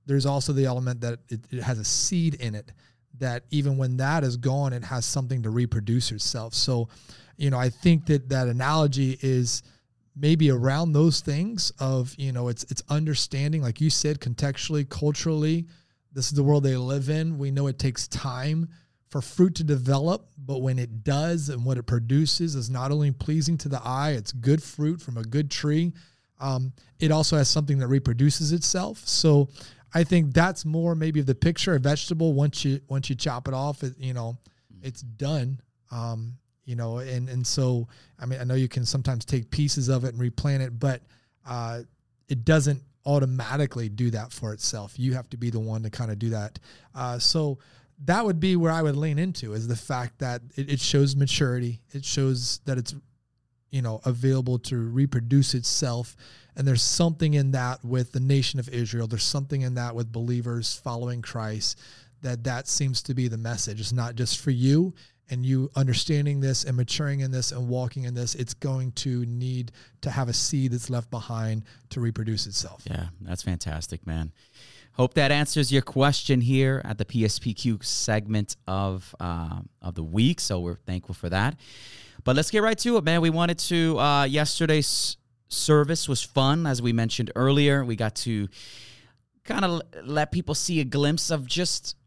there's 0.06 0.28
also 0.28 0.54
the 0.54 0.66
element 0.66 1.02
that 1.02 1.18
it, 1.30 1.40
it, 1.50 1.64
has 1.64 1.80
a 1.80 1.84
seed 1.84 2.36
in 2.36 2.54
it 2.54 2.72
that 3.18 3.46
even 3.50 3.78
when 3.78 3.98
that 3.98 4.24
is 4.24 4.38
gone, 4.38 4.74
it 4.74 4.84
has 4.84 5.06
something 5.06 5.42
to 5.42 5.50
reproduce 5.50 6.12
itself. 6.12 6.54
So, 6.54 6.90
you 7.38 7.50
know, 7.50 7.58
I 7.58 7.70
think 7.70 8.06
that 8.08 8.30
that 8.30 8.48
analogy 8.48 9.18
is 9.22 9.64
maybe 10.16 10.52
around 10.52 10.94
those 10.94 11.22
things 11.22 11.72
of 11.80 12.14
you 12.20 12.32
know 12.32 12.48
it's 12.48 12.64
it's 12.66 12.84
understanding 12.90 13.64
like 13.64 13.82
you 13.82 13.90
said 13.90 14.20
contextually 14.20 14.88
culturally 14.88 15.66
this 16.14 16.28
is 16.28 16.34
the 16.34 16.44
world 16.44 16.64
they 16.64 16.78
live 16.78 17.10
in. 17.10 17.38
We 17.40 17.52
know 17.52 17.68
it 17.68 17.80
takes 17.80 18.08
time 18.08 18.70
for 19.14 19.22
fruit 19.22 19.56
to 19.56 19.64
develop 19.64 20.28
but 20.38 20.62
when 20.62 20.80
it 20.80 21.04
does 21.04 21.50
and 21.50 21.64
what 21.64 21.78
it 21.78 21.84
produces 21.84 22.56
is 22.56 22.70
not 22.70 22.92
only 22.92 23.12
pleasing 23.12 23.58
to 23.58 23.70
the 23.70 23.80
eye 23.84 24.12
it's 24.12 24.32
good 24.32 24.62
fruit 24.62 25.00
from 25.00 25.18
a 25.18 25.24
good 25.24 25.50
tree 25.50 25.94
um, 26.44 26.74
it 27.00 27.10
also 27.12 27.38
has 27.38 27.50
something 27.50 27.80
that 27.80 27.88
reproduces 27.88 28.52
itself. 28.52 29.08
So 29.08 29.48
I 29.94 30.04
think 30.04 30.34
that's 30.34 30.66
more 30.66 30.94
maybe 30.94 31.22
of 31.22 31.26
the 31.26 31.36
picture. 31.36 31.74
A 31.74 31.80
vegetable 31.80 32.34
once 32.34 32.66
you 32.66 32.82
once 32.90 33.10
you 33.10 33.16
chop 33.16 33.48
it 33.48 33.54
off, 33.54 33.82
it, 33.82 33.94
you 33.98 34.14
know, 34.14 34.38
it's 34.82 35.02
done. 35.02 35.62
Um, 35.90 36.38
you 36.66 36.76
know, 36.76 36.98
and 36.98 37.30
and 37.30 37.48
so 37.48 37.88
I 38.20 38.26
mean 38.26 38.42
I 38.42 38.44
know 38.44 38.56
you 38.56 38.68
can 38.68 38.86
sometimes 38.86 39.24
take 39.24 39.50
pieces 39.52 39.88
of 39.88 40.04
it 40.04 40.10
and 40.10 40.20
replant 40.20 40.64
it, 40.64 40.78
but 40.78 41.02
uh, 41.48 41.82
it 42.28 42.44
doesn't 42.44 42.82
automatically 43.06 43.88
do 43.88 44.10
that 44.12 44.34
for 44.34 44.54
itself. 44.54 44.98
You 44.98 45.14
have 45.14 45.30
to 45.30 45.38
be 45.38 45.50
the 45.50 45.60
one 45.60 45.84
to 45.84 45.90
kind 45.90 46.12
of 46.12 46.20
do 46.20 46.30
that. 46.30 46.60
Uh, 46.94 47.20
so 47.20 47.60
that 48.06 48.26
would 48.26 48.40
be 48.40 48.56
where 48.56 48.72
I 48.72 48.82
would 48.82 48.96
lean 48.96 49.20
into 49.20 49.54
is 49.54 49.68
the 49.68 49.76
fact 49.76 50.20
that 50.20 50.42
it, 50.56 50.72
it 50.72 50.80
shows 50.80 51.16
maturity. 51.16 51.82
It 51.92 52.06
shows 52.06 52.60
that 52.66 52.78
it's 52.78 52.94
you 53.72 53.82
know 53.82 54.02
available 54.06 54.60
to 54.60 54.78
reproduce 54.78 55.54
itself. 55.54 56.16
And 56.56 56.68
there's 56.68 56.84
something 56.84 57.34
in 57.34 57.52
that 57.52 57.84
with 57.84 58.12
the 58.12 58.20
nation 58.20 58.60
of 58.60 58.70
Israel. 58.70 59.08
There's 59.08 59.24
something 59.24 59.62
in 59.62 59.76
that 59.76 59.96
with 59.96 60.12
believers 60.12 60.80
following 60.84 61.22
Christ 61.22 61.80
that 62.22 62.44
that 62.44 62.68
seems 62.68 63.02
to 63.04 63.14
be 63.14 63.28
the 63.28 63.38
message. 63.38 63.80
It's 63.80 63.92
not 63.92 64.16
just 64.16 64.40
for 64.40 64.52
you 64.52 64.94
and 65.30 65.46
you 65.46 65.72
understanding 65.76 66.40
this 66.40 66.64
and 66.64 66.78
maturing 66.78 67.22
in 67.22 67.32
this 67.32 67.52
and 67.52 67.68
walking 67.68 68.04
in 68.04 68.14
this. 68.14 68.36
It's 68.36 68.54
going 68.54 68.92
to 68.94 69.26
need 69.26 69.72
to 70.02 70.12
have 70.12 70.30
a 70.30 70.34
seed 70.34 70.72
that's 70.72 70.90
left 70.90 71.10
behind 71.10 71.64
to 71.90 72.00
reproduce 72.00 72.46
itself. 72.46 72.84
Yeah 72.90 73.08
that's 73.22 73.44
fantastic 73.44 74.06
man 74.06 74.32
hope 74.94 75.14
that 75.16 75.32
answers 75.32 75.72
your 75.72 75.82
question 75.82 76.42
here 76.42 76.82
at 76.86 76.98
the 76.98 77.06
pspq 77.06 77.84
segment 77.84 78.56
of 78.68 79.16
uh, 79.20 79.60
of 79.82 79.96
the 79.96 80.04
week 80.04 80.40
so 80.40 80.60
we're 80.60 80.76
thankful 80.86 81.16
for 81.16 81.30
that 81.30 81.56
but 82.24 82.36
let's 82.36 82.52
get 82.52 82.64
right 82.64 82.78
to 82.80 82.98
it, 82.98 83.04
man. 83.04 83.22
We 83.22 83.30
wanted 83.30 83.60
to, 83.60 84.00
uh, 84.00 84.24
yesterday's 84.24 85.18
service 85.50 86.08
was 86.08 86.24
fun, 86.24 86.66
as 86.66 86.82
we 86.82 86.94
mentioned 86.94 87.32
earlier. 87.36 87.84
We 87.84 87.96
got 87.96 88.16
to 88.18 88.48
kind 89.44 89.66
of 89.66 89.82
let 90.04 90.32
people 90.32 90.56
see 90.56 90.80
a 90.80 90.86
glimpse 90.86 91.30
of 91.30 91.46
just 91.46 91.98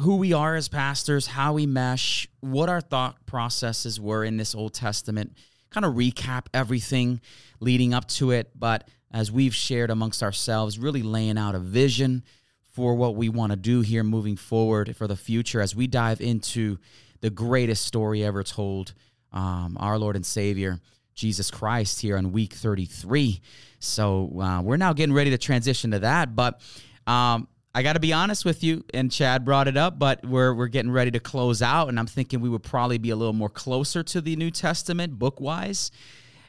who 0.00 0.16
we 0.16 0.32
are 0.32 0.54
as 0.54 0.68
pastors, 0.68 1.28
how 1.28 1.54
we 1.54 1.66
mesh, 1.66 2.28
what 2.40 2.68
our 2.68 2.80
thought 2.80 3.24
processes 3.24 3.98
were 3.98 4.24
in 4.24 4.36
this 4.36 4.54
Old 4.54 4.74
Testament, 4.74 5.34
kind 5.70 5.86
of 5.86 5.94
recap 5.94 6.46
everything 6.52 7.20
leading 7.60 7.94
up 7.94 8.08
to 8.08 8.32
it. 8.32 8.50
But 8.54 8.88
as 9.12 9.30
we've 9.30 9.54
shared 9.54 9.90
amongst 9.90 10.22
ourselves, 10.22 10.78
really 10.78 11.02
laying 11.02 11.38
out 11.38 11.54
a 11.54 11.58
vision 11.58 12.22
for 12.66 12.94
what 12.94 13.14
we 13.14 13.28
want 13.28 13.52
to 13.52 13.56
do 13.56 13.82
here 13.82 14.02
moving 14.02 14.36
forward 14.36 14.96
for 14.96 15.06
the 15.06 15.16
future 15.16 15.60
as 15.60 15.76
we 15.76 15.86
dive 15.86 16.20
into 16.20 16.78
the 17.20 17.30
greatest 17.30 17.84
story 17.84 18.24
ever 18.24 18.42
told 18.42 18.94
um, 19.32 19.76
our 19.78 19.98
Lord 19.98 20.16
and 20.16 20.24
Savior, 20.24 20.80
Jesus 21.14 21.50
Christ, 21.50 22.00
here 22.00 22.16
on 22.16 22.32
week 22.32 22.54
33. 22.54 23.40
So 23.78 24.40
uh, 24.40 24.62
we're 24.62 24.78
now 24.78 24.94
getting 24.94 25.14
ready 25.14 25.30
to 25.30 25.38
transition 25.38 25.90
to 25.90 25.98
that. 26.00 26.34
But 26.34 26.60
um, 27.06 27.46
I 27.74 27.82
got 27.82 27.94
to 27.94 28.00
be 28.00 28.12
honest 28.12 28.44
with 28.44 28.64
you, 28.64 28.84
and 28.94 29.12
Chad 29.12 29.44
brought 29.44 29.68
it 29.68 29.76
up, 29.76 29.98
but 29.98 30.24
we're, 30.24 30.54
we're 30.54 30.68
getting 30.68 30.90
ready 30.90 31.10
to 31.10 31.20
close 31.20 31.62
out, 31.62 31.88
and 31.88 31.98
I'm 31.98 32.06
thinking 32.06 32.40
we 32.40 32.48
would 32.48 32.62
probably 32.62 32.98
be 32.98 33.10
a 33.10 33.16
little 33.16 33.32
more 33.32 33.48
closer 33.48 34.02
to 34.02 34.20
the 34.20 34.36
New 34.36 34.50
Testament 34.50 35.18
book 35.18 35.40
wise. 35.40 35.90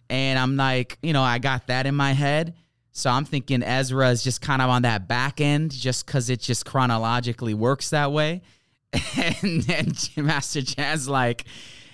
And 0.09 0.37
I'm 0.37 0.55
like, 0.55 0.97
you 1.01 1.13
know, 1.13 1.23
I 1.23 1.39
got 1.39 1.67
that 1.67 1.85
in 1.85 1.95
my 1.95 2.13
head. 2.13 2.55
So 2.91 3.09
I'm 3.09 3.25
thinking 3.25 3.63
Ezra 3.63 4.09
is 4.09 4.23
just 4.23 4.41
kind 4.41 4.61
of 4.61 4.69
on 4.69 4.83
that 4.83 5.07
back 5.07 5.41
end 5.41 5.71
just 5.71 6.05
because 6.05 6.29
it 6.29 6.39
just 6.39 6.65
chronologically 6.65 7.53
works 7.53 7.89
that 7.89 8.11
way. 8.11 8.41
And 9.17 9.63
then 9.63 9.93
Master 10.17 10.61
Chad's 10.61 11.09
like, 11.09 11.45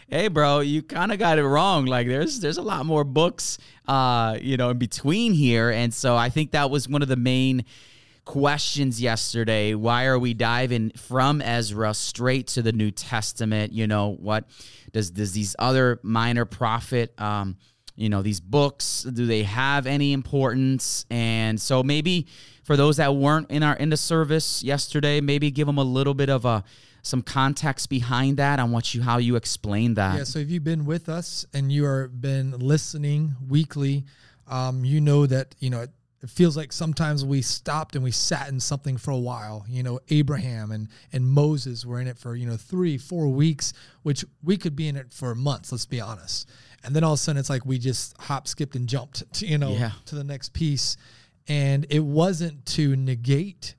hey, 0.10 0.28
bro, 0.28 0.60
you 0.60 0.82
kind 0.82 1.12
of 1.12 1.20
got 1.20 1.40
it 1.40 1.46
wrong. 1.46 1.86
Like 1.86 2.08
there's 2.08 2.40
there's 2.40 2.58
a 2.58 2.62
lot 2.62 2.86
more 2.86 3.04
books, 3.04 3.58
uh, 3.88 4.38
you 4.42 4.58
know, 4.58 4.72
in 4.72 4.78
between 4.78 5.34
here, 5.34 5.70
and 5.70 5.94
so 5.94 6.16
I 6.16 6.30
think 6.30 6.52
that 6.52 6.70
was 6.70 6.90
one 6.90 7.02
of 7.02 7.08
the 7.08 7.16
main 7.16 7.64
questions 8.26 9.02
yesterday. 9.02 9.74
Why 9.74 10.06
are 10.06 10.20
we 10.20 10.34
diving 10.34 10.92
from 10.92 11.42
Ezra 11.42 11.94
straight 11.94 12.48
to 12.48 12.62
the 12.62 12.72
New 12.72 12.92
Testament? 12.92 13.74
You 13.74 13.88
know, 13.88 14.16
what 14.20 14.46
does 14.92 15.12
does 15.12 15.32
these 15.34 15.56
other 15.60 16.00
minor 16.04 16.46
prophet 16.46 17.14
um, 17.20 17.58
you 18.00 18.08
know, 18.08 18.22
these 18.22 18.40
books, 18.40 19.04
do 19.04 19.26
they 19.26 19.44
have 19.44 19.86
any 19.86 20.14
importance? 20.14 21.06
And 21.10 21.60
so 21.60 21.84
maybe 21.84 22.28
for 22.64 22.78
those 22.78 22.96
that 22.98 23.14
weren't 23.14 23.52
in 23.52 23.62
our 23.62 23.76
in 23.76 23.90
the 23.90 23.98
service 23.98 24.64
yesterday, 24.64 25.20
maybe 25.20 25.52
give 25.52 25.68
them 25.68 25.78
a 25.78 25.84
little 25.84 26.14
bit 26.14 26.30
of 26.30 26.46
a 26.46 26.64
some 27.02 27.22
context 27.22 27.90
behind 27.90 28.38
that 28.38 28.60
on 28.60 28.72
what 28.72 28.94
you 28.94 29.02
how 29.02 29.18
you 29.18 29.36
explain 29.36 29.96
that. 29.96 30.18
Yeah, 30.18 30.24
so 30.24 30.40
if 30.40 30.50
you've 30.50 30.64
been 30.64 30.86
with 30.86 31.10
us 31.10 31.46
and 31.54 31.74
you 31.74 31.86
are 31.86 32.08
been 32.08 32.52
listening 32.52 33.36
weekly, 33.50 34.06
um, 34.48 34.86
you 34.86 35.02
know 35.02 35.26
that 35.26 35.56
you 35.60 35.70
know 35.70 35.86
it 36.22 36.30
feels 36.30 36.56
like 36.56 36.72
sometimes 36.72 37.26
we 37.26 37.42
stopped 37.42 37.96
and 37.96 38.04
we 38.04 38.12
sat 38.12 38.48
in 38.48 38.62
something 38.62 38.98
for 38.98 39.12
a 39.12 39.18
while. 39.18 39.66
You 39.68 39.84
know, 39.84 40.00
Abraham 40.10 40.72
and 40.72 40.88
and 41.12 41.28
Moses 41.28 41.86
were 41.86 42.00
in 42.00 42.08
it 42.08 42.18
for 42.18 42.34
you 42.34 42.46
know 42.46 42.56
three, 42.56 42.98
four 42.98 43.28
weeks, 43.28 43.74
which 44.04 44.24
we 44.42 44.56
could 44.56 44.78
be 44.78 44.88
in 44.88 44.96
it 44.96 45.12
for 45.12 45.36
months. 45.36 45.74
Let's 45.74 45.86
be 45.86 46.00
honest. 46.00 46.50
And 46.84 46.96
then 46.96 47.04
all 47.04 47.14
of 47.14 47.20
a 47.20 47.22
sudden, 47.22 47.40
it's 47.40 47.50
like 47.50 47.66
we 47.66 47.78
just 47.78 48.16
hop, 48.20 48.48
skipped, 48.48 48.76
and 48.76 48.88
jumped, 48.88 49.32
to, 49.34 49.46
you 49.48 49.58
know, 49.58 49.74
Yeah. 49.74 49.92
to 50.06 50.16
the 50.16 50.24
next 50.24 50.54
piece. 50.54 50.98
And 51.48 51.86
it 51.90 52.00
wasn't 52.04 52.66
to 52.68 52.96
negate 52.96 53.76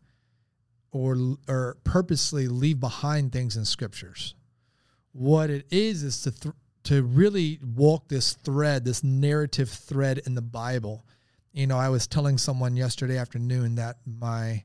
or 0.92 1.36
or 1.48 1.76
purposely 1.84 2.48
leave 2.48 2.80
behind 2.80 3.32
things 3.32 3.56
in 3.56 3.64
scriptures. 3.64 4.34
What 5.12 5.50
it 5.50 5.66
is 5.70 6.02
is 6.02 6.22
to 6.22 6.30
th- 6.32 6.54
to 6.84 7.02
really 7.02 7.60
walk 7.76 8.08
this 8.08 8.32
thread, 8.32 8.84
this 8.84 9.04
narrative 9.04 9.68
thread 9.68 10.18
in 10.26 10.34
the 10.34 10.42
Bible. 10.42 11.04
You 11.52 11.66
know, 11.66 11.76
I 11.78 11.88
was 11.90 12.06
telling 12.06 12.38
someone 12.38 12.76
yesterday 12.76 13.18
afternoon 13.18 13.76
that 13.76 13.98
my 14.04 14.64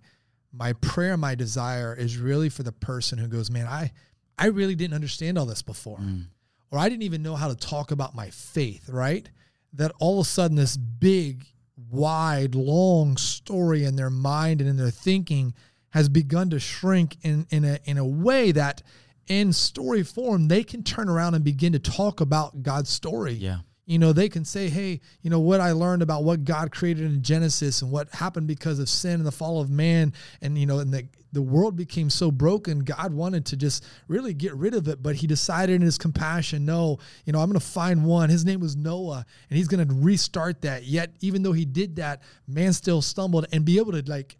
my 0.51 0.73
prayer, 0.73 1.17
my 1.17 1.35
desire 1.35 1.93
is 1.93 2.17
really 2.17 2.49
for 2.49 2.63
the 2.63 2.71
person 2.71 3.17
who 3.19 3.27
goes, 3.27 3.51
"Man, 3.51 3.67
I 3.67 3.91
I 4.37 4.47
really 4.47 4.75
didn't 4.75 4.93
understand 4.95 5.37
all 5.37 5.45
this 5.45 5.61
before." 5.61 5.99
Mm. 5.99 6.27
Or 6.75 6.79
I 6.79 6.89
didn't 6.89 7.03
even 7.03 7.23
know 7.23 7.35
how 7.35 7.47
to 7.47 7.55
talk 7.55 7.91
about 7.91 8.15
my 8.15 8.29
faith, 8.29 8.89
right? 8.89 9.29
That 9.73 9.93
all 9.97 10.19
of 10.19 10.25
a 10.25 10.29
sudden 10.29 10.57
this 10.57 10.75
big, 10.75 11.45
wide, 11.89 12.53
long 12.53 13.15
story 13.15 13.85
in 13.85 13.95
their 13.95 14.09
mind 14.09 14.59
and 14.59 14.69
in 14.69 14.75
their 14.75 14.91
thinking 14.91 15.53
has 15.91 16.09
begun 16.09 16.49
to 16.49 16.59
shrink 16.59 17.15
in 17.21 17.47
in 17.49 17.63
a 17.63 17.79
in 17.85 17.97
a 17.97 18.05
way 18.05 18.51
that 18.51 18.81
in 19.27 19.53
story 19.53 20.03
form 20.03 20.49
they 20.49 20.63
can 20.63 20.83
turn 20.83 21.07
around 21.07 21.33
and 21.33 21.45
begin 21.45 21.71
to 21.71 21.79
talk 21.79 22.19
about 22.19 22.61
God's 22.61 22.89
story. 22.89 23.33
Yeah. 23.33 23.59
You 23.85 23.99
know, 23.99 24.13
they 24.13 24.29
can 24.29 24.43
say, 24.43 24.67
hey, 24.67 24.99
you 25.21 25.29
know, 25.29 25.39
what 25.39 25.61
I 25.61 25.71
learned 25.71 26.01
about 26.01 26.23
what 26.23 26.43
God 26.43 26.71
created 26.71 27.05
in 27.05 27.21
Genesis 27.21 27.83
and 27.83 27.91
what 27.91 28.09
happened 28.13 28.47
because 28.47 28.79
of 28.79 28.89
sin 28.89 29.13
and 29.13 29.25
the 29.25 29.31
fall 29.31 29.61
of 29.61 29.69
man. 29.69 30.11
And, 30.41 30.57
you 30.57 30.65
know, 30.65 30.79
and 30.79 30.91
the, 30.91 31.07
the 31.35 31.41
world 31.41 31.75
became 31.75 32.09
so 32.09 32.31
broken, 32.31 32.79
God 32.79 33.13
wanted 33.13 33.45
to 33.47 33.57
just 33.57 33.85
really 34.07 34.33
get 34.33 34.55
rid 34.55 34.73
of 34.73 34.87
it. 34.87 35.03
But 35.03 35.15
he 35.17 35.27
decided 35.27 35.75
in 35.75 35.81
his 35.81 35.97
compassion, 35.97 36.65
no, 36.65 36.97
you 37.25 37.33
know, 37.33 37.39
I'm 37.39 37.49
going 37.49 37.59
to 37.59 37.65
find 37.65 38.05
one. 38.05 38.29
His 38.29 38.45
name 38.45 38.61
was 38.61 38.77
Noah, 38.77 39.25
and 39.49 39.57
he's 39.57 39.67
going 39.67 39.85
to 39.85 39.93
restart 39.93 40.61
that. 40.61 40.85
Yet, 40.85 41.11
even 41.19 41.43
though 41.43 41.51
he 41.51 41.65
did 41.65 41.97
that, 41.97 42.23
man 42.47 42.71
still 42.71 43.01
stumbled 43.01 43.47
and 43.51 43.65
be 43.65 43.77
able 43.77 43.91
to, 43.91 44.01
like, 44.09 44.37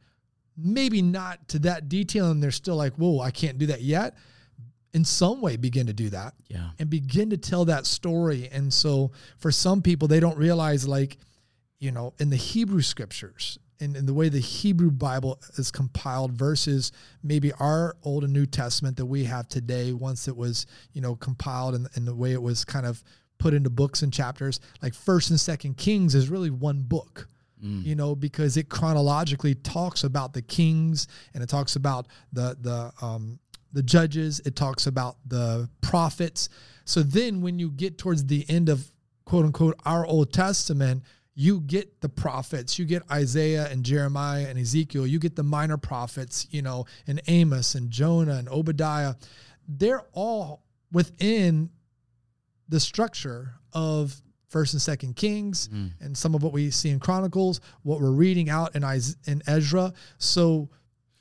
maybe 0.58 1.02
not 1.02 1.46
to 1.50 1.60
that 1.60 1.90
detail. 1.90 2.32
And 2.32 2.42
they're 2.42 2.52
still 2.52 2.78
like, 2.78 2.94
whoa, 2.96 3.20
I 3.20 3.32
can't 3.32 3.58
do 3.58 3.66
that 3.68 3.82
yet. 3.82 4.16
In 4.94 5.04
some 5.04 5.42
way, 5.42 5.58
begin 5.58 5.88
to 5.88 5.94
do 5.94 6.10
that 6.12 6.34
Yeah. 6.48 6.70
and 6.80 6.90
begin 6.90 7.30
to 7.32 7.38
tell 7.38 7.66
that 7.66 7.86
story. 7.86 8.48
And 8.50 8.74
so 8.74 9.12
for 9.38 9.52
some 9.52 9.82
people, 9.82 10.08
they 10.08 10.22
don't 10.22 10.38
realize, 10.38 10.88
like, 10.88 11.18
you 11.78 11.92
know, 11.92 12.14
in 12.20 12.30
the 12.30 12.38
Hebrew 12.38 12.82
scriptures 12.82 13.60
and 13.80 13.96
in 13.96 14.06
the 14.06 14.14
way 14.14 14.30
the 14.30 14.40
Hebrew 14.40 14.92
Bible 14.92 15.40
is 15.58 15.72
compiled 15.72 16.32
versus 16.34 16.92
maybe 17.24 17.52
our 17.54 17.96
Old 18.04 18.24
and 18.24 18.34
New 18.34 18.46
Testament 18.46 18.98
that 18.98 19.06
we 19.06 19.26
have 19.26 19.48
today, 19.48 19.94
once 19.94 20.28
it 20.28 20.36
was, 20.36 20.66
you 20.94 21.02
know, 21.02 21.16
compiled 21.16 21.76
and, 21.76 21.88
and 21.96 22.08
the 22.08 22.16
way 22.16 22.32
it 22.32 22.42
was 22.42 22.66
kind 22.66 22.86
of 22.86 23.04
put 23.38 23.54
into 23.54 23.70
books 23.70 24.02
and 24.02 24.14
chapters, 24.14 24.60
like 24.82 24.94
First 24.94 25.30
and 25.30 25.40
Second 25.40 25.78
Kings 25.78 26.16
is 26.16 26.30
really 26.30 26.50
one 26.50 26.82
book 26.82 27.28
you 27.84 27.96
know, 27.96 28.16
because 28.16 28.58
it 28.58 28.70
chronologically 28.70 29.56
talks 29.56 30.04
about 30.04 30.34
the 30.34 30.42
kings 30.42 31.08
and 31.34 31.42
it 31.42 31.50
talks 31.50 31.76
about 31.76 32.08
the 32.32 32.56
the 32.62 32.92
um, 33.04 33.40
the 33.74 33.82
judges. 33.82 34.42
It 34.46 34.56
talks 34.56 34.88
about 34.88 35.18
the 35.26 35.70
prophets. 35.82 36.50
So 36.84 37.02
then, 37.02 37.42
when 37.42 37.58
you 37.58 37.72
get 37.72 37.98
towards 37.98 38.26
the 38.26 38.46
end 38.50 38.70
of 38.70 38.92
quote 39.26 39.46
unquote 39.46 39.80
our 39.86 40.06
Old 40.06 40.32
Testament, 40.32 41.04
you 41.36 41.60
get 41.60 42.00
the 42.02 42.10
prophets. 42.10 42.80
You 42.80 42.86
get 42.86 43.04
Isaiah 43.12 43.68
and 43.70 43.84
Jeremiah 43.84 44.48
and 44.48 44.58
Ezekiel. 44.58 45.06
You 45.06 45.20
get 45.20 45.36
the 45.36 45.44
minor 45.44 45.78
prophets, 45.78 46.48
you 46.50 46.62
know, 46.62 46.86
and 47.08 47.22
Amos 47.28 47.76
and 47.76 47.92
Jonah 47.92 48.36
and 48.36 48.48
Obadiah. 48.48 49.16
They're 49.68 50.04
all 50.14 50.64
within 50.92 51.70
the 52.70 52.80
structure 52.80 53.56
of 53.74 54.22
First 54.48 54.74
and 54.74 54.82
Second 54.82 55.18
Kings, 55.18 55.68
mm. 55.68 55.92
and 56.00 56.18
some 56.18 56.34
of 56.34 56.42
what 56.42 56.54
we 56.54 56.72
see 56.72 56.90
in 56.90 57.00
Chronicles, 57.00 57.60
what 57.84 58.00
we're 58.00 58.12
reading 58.12 58.50
out 58.50 58.74
in 58.76 58.84
in 59.28 59.44
Ezra. 59.48 59.92
So 60.18 60.70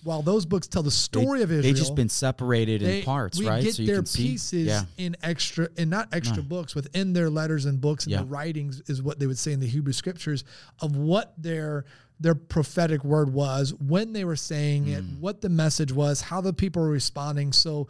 while 0.05 0.23
those 0.23 0.47
books 0.47 0.69
tell 0.69 0.83
the 0.83 0.91
story 0.91 1.43
of 1.43 1.51
Israel, 1.51 1.63
They've 1.63 1.75
just 1.77 1.95
been 1.97 2.09
separated 2.09 2.83
they- 2.83 2.99
in 3.01 3.05
parts, 3.05 3.39
we 3.39 3.49
right? 3.49 3.63
get 3.65 3.75
so 3.75 3.83
you 3.83 3.89
their 3.89 4.03
pieces 4.03 4.67
Yeah. 4.67 4.85
in 4.99 5.17
extra, 5.23 5.69
and 5.77 5.91
not 5.91 6.09
extra 6.13 6.43
books, 6.43 6.75
within 6.75 7.13
their 7.15 7.29
letters 7.31 7.65
and 7.65 7.81
books 7.81 8.05
and 8.05 8.13
Yeah. 8.13 8.19
the 8.21 8.27
writings 8.27 8.83
is 8.87 9.03
what 9.03 9.19
they 9.19 9.27
would 9.27 9.39
say 9.39 9.53
in 9.53 9.61
the 9.61 9.67
Hebrew 9.67 9.93
scriptures 9.95 10.45
of 10.81 10.95
what 10.97 11.35
their 11.37 11.85
their 12.21 12.37
prophetic 12.37 13.05
word 13.05 13.33
was, 13.35 13.75
when 13.75 14.13
they 14.13 14.25
were 14.25 14.37
saying 14.37 14.87
it, 14.87 15.03
Mm. 15.05 15.19
what 15.19 15.41
the 15.41 15.49
message 15.49 15.91
was, 15.93 16.21
how 16.21 16.41
the 16.41 16.53
people 16.53 16.81
were 16.81 16.89
responding. 16.89 17.53
So 17.53 17.89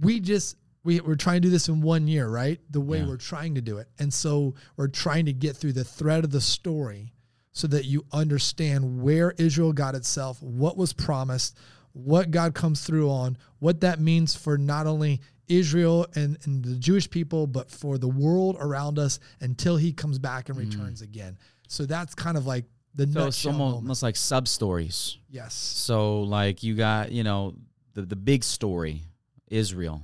we 0.00 0.20
just 0.20 0.56
we, 0.84 1.00
we're 1.00 1.16
trying 1.16 1.42
to 1.42 1.48
do 1.48 1.50
this 1.50 1.68
in 1.68 1.80
one 1.80 2.06
year, 2.06 2.28
right? 2.28 2.60
The 2.70 2.80
way 2.80 2.98
Yeah. 3.00 3.08
we're 3.08 3.16
trying 3.16 3.56
to 3.56 3.60
do 3.60 3.78
it. 3.78 3.88
And 3.98 4.14
so 4.14 4.54
we're 4.76 4.86
trying 4.86 5.26
to 5.26 5.32
get 5.32 5.56
through 5.56 5.72
the 5.72 5.82
thread 5.82 6.22
of 6.22 6.30
the 6.30 6.40
story 6.40 7.12
so 7.56 7.66
that 7.66 7.86
you 7.86 8.04
understand 8.12 9.00
where 9.00 9.32
Israel 9.38 9.72
got 9.72 9.94
itself, 9.94 10.42
what 10.42 10.76
was 10.76 10.92
promised, 10.92 11.56
what 11.94 12.30
God 12.30 12.52
comes 12.52 12.84
through 12.84 13.08
on, 13.08 13.38
what 13.60 13.80
that 13.80 13.98
means 13.98 14.36
for 14.36 14.58
not 14.58 14.86
only 14.86 15.22
Israel 15.48 16.06
and, 16.14 16.36
and 16.44 16.62
the 16.62 16.76
Jewish 16.76 17.08
people, 17.08 17.46
but 17.46 17.70
for 17.70 17.96
the 17.96 18.08
world 18.08 18.58
around 18.60 18.98
us 18.98 19.20
until 19.40 19.78
he 19.78 19.94
comes 19.94 20.18
back 20.18 20.50
and 20.50 20.58
returns 20.58 21.00
again. 21.00 21.38
So 21.66 21.86
that's 21.86 22.14
kind 22.14 22.36
of 22.36 22.44
like 22.44 22.66
the 22.94 23.06
Mm. 23.06 23.14
So 23.14 23.26
it's 23.26 23.46
almost, 23.46 23.74
almost 23.76 24.02
like 24.02 24.16
sub 24.16 24.48
stories. 24.48 25.16
Yes. 25.30 25.54
So 25.54 26.20
like 26.20 26.62
you 26.62 26.74
got 26.74 27.10
you 27.10 27.24
know 27.24 27.54
the 27.94 28.02
the 28.02 28.16
big 28.16 28.44
story, 28.44 29.00
Israel, 29.48 30.02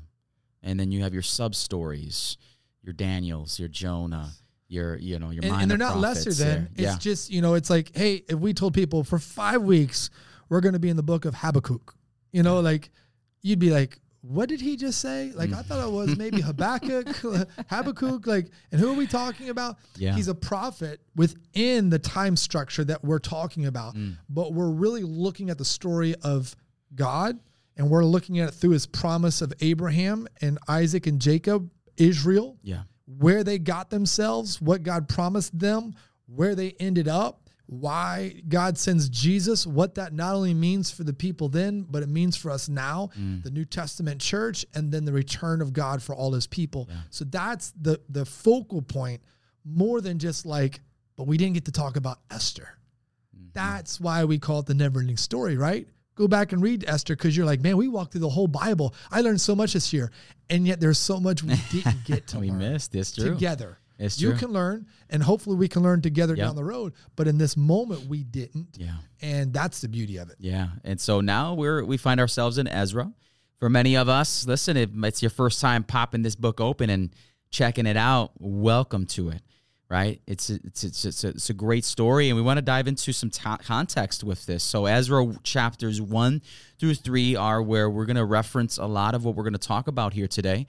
and 0.63 0.81
then 0.81 0.91
you 0.91 1.03
have 1.03 1.13
your 1.13 1.23
sub 1.23 1.55
stories, 1.55 2.39
your 2.83 2.95
Daniels, 2.95 3.59
your 3.59 3.69
Jonah, 3.69 4.31
your 4.73 4.97
you 4.97 5.19
know 5.19 5.31
your 5.31 5.45
and, 5.45 5.63
and 5.63 5.71
they're 5.71 5.79
not 5.79 5.99
lesser 5.99 6.33
than. 6.33 6.69
It's 6.73 6.81
yeah. 6.81 6.97
just 6.99 7.31
you 7.31 7.43
know, 7.43 7.55
it's 7.55 7.71
like, 7.71 7.95
hey, 7.95 8.25
if 8.29 8.39
we 8.39 8.55
told 8.55 8.75
people 8.75 9.05
for 9.05 9.19
five 9.19 9.63
weeks 9.63 10.11
we're 10.49 10.61
going 10.61 10.75
to 10.75 10.79
be 10.81 10.89
in 10.91 10.97
the 10.97 11.03
book 11.03 11.25
of 11.25 11.35
Habakkuk, 11.35 11.95
you 12.33 12.43
know, 12.43 12.61
like 12.61 12.91
you'd 13.43 13.59
be 13.59 13.71
like, 13.71 14.01
what 14.23 14.49
did 14.49 14.61
he 14.61 14.77
just 14.77 15.01
say? 15.01 15.33
Like 15.35 15.53
I 15.53 15.63
thought 15.63 15.87
it 15.87 15.91
was 15.91 16.17
maybe 16.19 16.41
Habakkuk, 16.41 17.09
Habakkuk, 17.69 18.27
like, 18.27 18.49
and 18.71 18.81
who 18.81 18.91
are 18.91 18.95
we 18.95 19.07
talking 19.07 19.49
about? 19.49 19.77
Yeah. 19.97 20.15
He's 20.15 20.29
a 20.29 20.35
prophet 20.35 21.01
within 21.17 21.91
the 21.91 21.99
time 21.99 22.37
structure 22.37 22.85
that 22.85 23.03
we're 23.05 23.19
talking 23.19 23.67
about, 23.67 23.95
Mm. 23.95 24.17
but 24.29 24.53
we're 24.55 24.71
really 24.71 25.03
looking 25.03 25.51
at 25.51 25.59
the 25.59 25.65
story 25.65 26.15
of 26.23 26.55
God, 26.95 27.39
and 27.77 27.91
we're 27.91 28.05
looking 28.05 28.39
at 28.39 28.49
it 28.49 28.53
through 28.53 28.71
His 28.71 28.87
promise 28.87 29.43
of 29.43 29.53
Abraham 29.61 30.29
and 30.41 30.59
Isaac 30.69 31.07
and 31.07 31.21
Jacob, 31.21 31.71
Israel 31.97 32.59
yeah. 32.63 32.83
Where 33.19 33.45
they 33.45 33.59
got 33.59 33.91
themselves, 33.91 34.61
what 34.61 34.83
God 34.83 35.09
promised 35.09 35.59
them, 35.59 35.95
where 36.27 36.55
they 36.55 36.75
ended 36.79 37.09
up, 37.09 37.51
why 37.67 38.43
God 38.49 38.77
sends 38.77 39.09
Jesus, 39.09 39.67
what 39.67 39.95
that 39.95 40.13
not 40.13 40.35
only 40.35 40.53
means 40.53 40.91
for 40.91 41.05
the 41.05 41.13
people 41.13 41.49
then, 41.49 41.87
but 41.89 42.03
it 42.03 42.09
means 42.09 42.37
for 42.37 42.51
us 42.51 42.69
now, 42.69 43.11
mm. 43.19 43.43
the 43.43 43.51
New 43.51 43.65
Testament 43.65 44.21
church, 44.21 44.67
and 44.75 44.93
then 44.93 45.05
the 45.05 45.13
return 45.13 45.63
of 45.63 45.73
God 45.73 46.03
for 46.03 46.15
all 46.15 46.33
his 46.33 46.47
people. 46.47 46.89
So 47.11 47.25
that's 47.25 47.73
the 47.81 48.01
the 48.09 48.27
focal 48.27 48.83
point 48.83 49.23
more 49.65 50.01
than 50.01 50.19
just 50.19 50.45
like, 50.45 50.81
but 51.17 51.27
we 51.27 51.37
didn't 51.37 51.55
get 51.55 51.65
to 51.67 51.73
talk 51.73 51.97
about 51.97 52.19
Esther. 52.31 52.69
Mm-hmm. 53.35 53.47
That's 53.55 54.01
why 54.01 54.25
we 54.25 54.39
call 54.39 54.61
it 54.61 54.67
the 54.67 54.75
never 54.75 55.01
ending 55.01 55.17
story, 55.17 55.57
right? 55.57 55.87
Go 56.23 56.29
back 56.29 56.53
and 56.53 56.63
read 56.63 56.85
Esther 56.87 57.17
because 57.17 57.37
you're 57.37 57.45
like, 57.47 57.61
man, 57.63 57.77
we 57.77 57.89
walked 57.89 58.13
through 58.13 58.21
the 58.21 58.29
whole 58.29 58.47
Bible. 58.47 58.95
I 59.11 59.23
learned 59.23 59.41
so 59.41 59.57
much 59.57 59.73
this 59.73 59.93
year. 59.93 60.13
And 60.49 60.65
yet 60.65 60.79
there's 60.79 60.99
so 60.99 61.19
much 61.19 61.43
we 61.43 61.57
didn't 61.73 62.05
get 62.05 62.29
to 62.29 62.39
We 62.39 62.53
missed. 62.53 62.95
It's 62.95 63.11
true. 63.11 63.31
together. 63.35 63.81
It's 63.99 64.17
true. 64.19 64.31
you 64.31 64.37
can 64.37 64.51
learn, 64.53 64.87
and 65.11 65.21
hopefully 65.21 65.57
we 65.57 65.67
can 65.67 65.83
learn 65.83 66.01
together 66.01 66.37
Yep. 66.37 66.47
down 66.47 66.55
the 66.55 66.63
road. 66.65 66.93
But 67.17 67.27
in 67.27 67.39
this 67.39 67.57
moment, 67.57 68.07
we 68.07 68.23
didn't. 68.23 68.77
Yeah. 68.79 68.93
And 69.21 69.53
that's 69.53 69.81
the 69.81 69.89
beauty 69.89 70.17
of 70.19 70.31
it. 70.31 70.37
Yeah, 70.39 70.69
and 70.85 71.01
so 71.01 71.21
now 71.21 71.55
we're 71.55 71.85
we 71.85 71.97
find 71.97 72.21
ourselves 72.21 72.57
in 72.57 72.69
Ezra. 72.69 73.13
For 73.59 73.69
many 73.69 73.97
of 73.97 74.09
us, 74.09 74.47
listen, 74.47 74.77
if 74.77 74.91
it's 75.05 75.23
your 75.23 75.31
first 75.31 75.61
time 75.61 75.83
popping 75.83 76.23
this 76.23 76.37
book 76.37 76.61
open 76.61 76.89
and 76.89 77.11
checking 77.51 77.87
it 77.87 77.97
out, 77.97 78.31
welcome 78.39 79.07
to 79.07 79.29
it. 79.31 79.43
Right? 79.93 80.23
It's 80.27 80.49
a, 80.49 80.55
it's 80.65 80.85
it's 80.85 81.05
it's 81.05 81.23
a, 81.23 81.29
it's 81.29 81.51
a 81.51 81.55
great 81.55 81.85
story, 81.85 82.31
and 82.31 82.37
we 82.37 82.41
want 82.41 82.57
to 82.57 82.63
dive 82.63 82.89
into 82.89 83.13
some 83.13 83.29
ta 83.29 83.59
context 83.59 84.25
with 84.25 84.47
this. 84.47 84.65
So 84.65 84.87
Ezra 84.87 85.35
chapters 85.43 86.01
one 86.01 86.41
through 86.79 86.95
three 86.95 87.37
are 87.37 87.61
where 87.61 87.91
we're 87.91 88.07
going 88.07 88.17
to 88.17 88.25
reference 88.25 88.79
a 88.79 88.87
lot 88.87 89.15
of 89.15 89.23
what 89.27 89.37
we're 89.37 89.43
going 89.43 89.53
to 89.53 89.59
talk 89.59 89.89
about 89.89 90.15
here 90.15 90.27
today, 90.27 90.67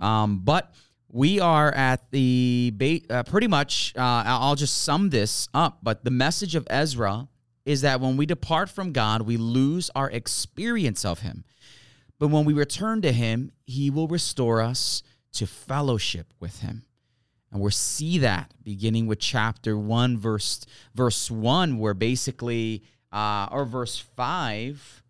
um, 0.00 0.40
but. 0.40 0.74
We 1.06 1.38
are 1.38 1.70
at 1.70 2.10
the 2.10 2.72
ba- 2.74 3.02
uh, 3.08 3.22
pretty 3.22 3.46
much. 3.46 3.92
Uh, 3.96 4.24
I'll 4.26 4.56
just 4.56 4.82
sum 4.82 5.10
this 5.10 5.48
up. 5.54 5.78
But 5.80 6.02
the 6.02 6.10
message 6.10 6.56
of 6.56 6.66
Ezra 6.68 7.28
is 7.64 7.82
that 7.82 8.00
when 8.00 8.16
we 8.16 8.26
depart 8.26 8.68
from 8.68 8.90
God, 8.90 9.22
we 9.22 9.36
lose 9.36 9.90
our 9.94 10.10
experience 10.10 11.04
of 11.04 11.20
Him. 11.20 11.44
But 12.18 12.28
when 12.28 12.44
we 12.44 12.52
return 12.52 13.00
to 13.02 13.12
Him, 13.12 13.52
He 13.64 13.90
will 13.90 14.08
restore 14.08 14.60
us 14.60 15.04
to 15.34 15.46
fellowship 15.46 16.34
with 16.40 16.62
Him. 16.62 16.83
And 17.54 17.62
we'll 17.62 17.70
see 17.70 18.18
that 18.18 18.52
beginning 18.64 19.06
with 19.06 19.20
chapter 19.20 19.78
1, 19.78 20.18
verse, 20.18 20.66
verse 20.92 21.30
1, 21.30 21.78
where 21.78 21.94
basically, 21.94 22.82
uh, 23.12 23.46
or 23.52 23.64
verse 23.64 23.96
5, 23.96 25.04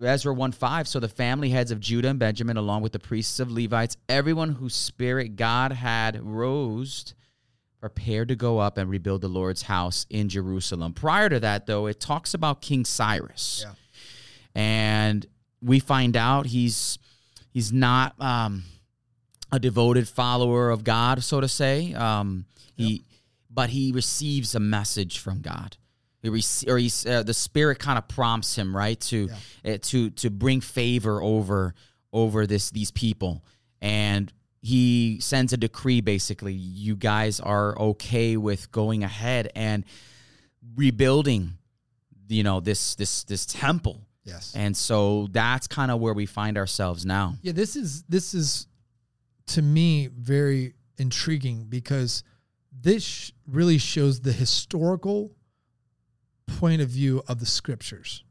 Ezra 0.00 0.32
1 0.32 0.52
5. 0.52 0.86
So 0.86 1.00
the 1.00 1.08
family 1.08 1.50
heads 1.50 1.72
of 1.72 1.80
Judah 1.80 2.10
and 2.10 2.20
Benjamin, 2.20 2.56
along 2.56 2.82
with 2.82 2.92
the 2.92 3.00
priests 3.00 3.40
of 3.40 3.50
Levites, 3.50 3.96
everyone 4.08 4.50
whose 4.50 4.76
spirit 4.76 5.34
God 5.34 5.72
had 5.72 6.24
rose, 6.24 7.14
prepared 7.80 8.28
to 8.28 8.36
go 8.36 8.60
up 8.60 8.78
and 8.78 8.88
rebuild 8.88 9.20
the 9.20 9.28
Lord's 9.28 9.62
house 9.62 10.06
in 10.08 10.28
Jerusalem. 10.28 10.92
Prior 10.92 11.28
to 11.28 11.40
that, 11.40 11.66
though, 11.66 11.86
it 11.86 11.98
talks 11.98 12.32
about 12.32 12.62
King 12.62 12.84
Cyrus. 12.84 13.66
Yeah. 13.66 13.74
And 14.54 15.26
we 15.60 15.80
find 15.80 16.16
out 16.16 16.46
he's 16.46 16.96
he's 17.52 17.72
not 17.72 18.14
um, 18.20 18.62
a 19.54 19.58
devoted 19.60 20.08
follower 20.08 20.70
of 20.70 20.82
God, 20.82 21.22
so 21.22 21.40
to 21.40 21.48
say. 21.48 21.94
Um, 21.94 22.44
he, 22.76 23.04
but 23.48 23.70
he 23.70 23.92
receives 23.92 24.56
a 24.56 24.60
message 24.60 25.20
from 25.20 25.40
God. 25.40 25.76
He 26.22 26.28
rec- 26.28 26.68
or 26.68 26.76
he's 26.76 27.06
uh, 27.06 27.22
the 27.22 27.34
Spirit 27.34 27.78
kind 27.78 27.98
of 27.98 28.08
prompts 28.08 28.56
him, 28.56 28.76
right, 28.76 28.98
to 29.02 29.28
uh, 29.64 29.78
to 29.82 30.10
to 30.10 30.30
bring 30.30 30.60
favor 30.60 31.22
over 31.22 31.74
over 32.12 32.46
this 32.46 32.70
these 32.70 32.90
people, 32.90 33.44
and 33.80 34.32
he 34.60 35.20
sends 35.20 35.52
a 35.52 35.56
decree. 35.56 36.00
Basically, 36.00 36.54
you 36.54 36.96
guys 36.96 37.38
are 37.38 37.78
okay 37.78 38.36
with 38.36 38.72
going 38.72 39.04
ahead 39.04 39.52
and 39.54 39.84
rebuilding, 40.74 41.52
you 42.28 42.42
know, 42.42 42.60
this 42.60 42.94
this 42.96 43.24
this 43.24 43.46
temple. 43.46 44.00
Yes. 44.24 44.54
And 44.56 44.74
so 44.74 45.28
that's 45.30 45.66
kind 45.66 45.90
of 45.90 46.00
where 46.00 46.14
we 46.14 46.24
find 46.24 46.56
ourselves 46.56 47.04
now. 47.04 47.34
Yeah, 47.42 47.52
this 47.52 47.76
is 47.76 48.02
this 48.04 48.32
is 48.32 48.66
to 49.46 49.62
me 49.62 50.08
very 50.08 50.74
intriguing 50.98 51.66
because 51.68 52.22
this 52.72 53.32
really 53.46 53.78
shows 53.78 54.20
the 54.20 54.32
historical 54.32 55.32
point 56.46 56.82
of 56.82 56.88
view 56.88 57.22
of 57.28 57.40
the 57.40 57.46
scriptures 57.46 58.24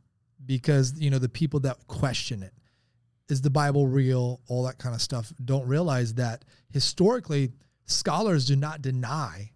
because 0.46 0.94
you 1.00 1.10
know 1.10 1.20
the 1.20 1.30
people 1.30 1.60
that 1.62 1.88
question 1.88 2.44
it. 2.44 2.54
Is 3.30 3.42
the 3.42 3.50
bible 3.50 3.88
real? 3.88 4.42
All 4.48 4.64
that 4.64 4.78
kind 4.78 4.94
of 4.94 5.02
stuff. 5.02 5.32
Don't 5.44 5.68
realize 5.68 6.16
that 6.16 6.46
historically 6.70 7.52
scholars 7.86 8.46
do 8.46 8.56
not 8.56 8.82
deny 8.82 9.52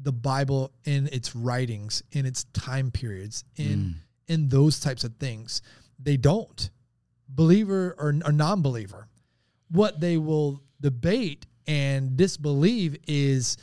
the 0.00 0.12
bible 0.12 0.72
in 0.84 1.08
its 1.12 1.36
writings 1.36 2.02
in 2.12 2.26
its 2.26 2.44
time 2.52 2.90
periods 2.90 3.44
in 3.56 3.78
mm. 3.78 3.94
in 4.28 4.48
those 4.48 4.80
types 4.80 5.04
of 5.04 5.16
things. 5.16 5.62
They 5.98 6.16
don't. 6.16 6.70
Believer 7.28 7.94
or, 7.98 8.14
or 8.24 8.32
non-believer 8.32 9.08
what 9.70 10.00
they 10.00 10.16
will 10.16 10.62
debate 10.84 11.46
and 11.66 12.14
disbelieve 12.14 12.98
is 13.06 13.56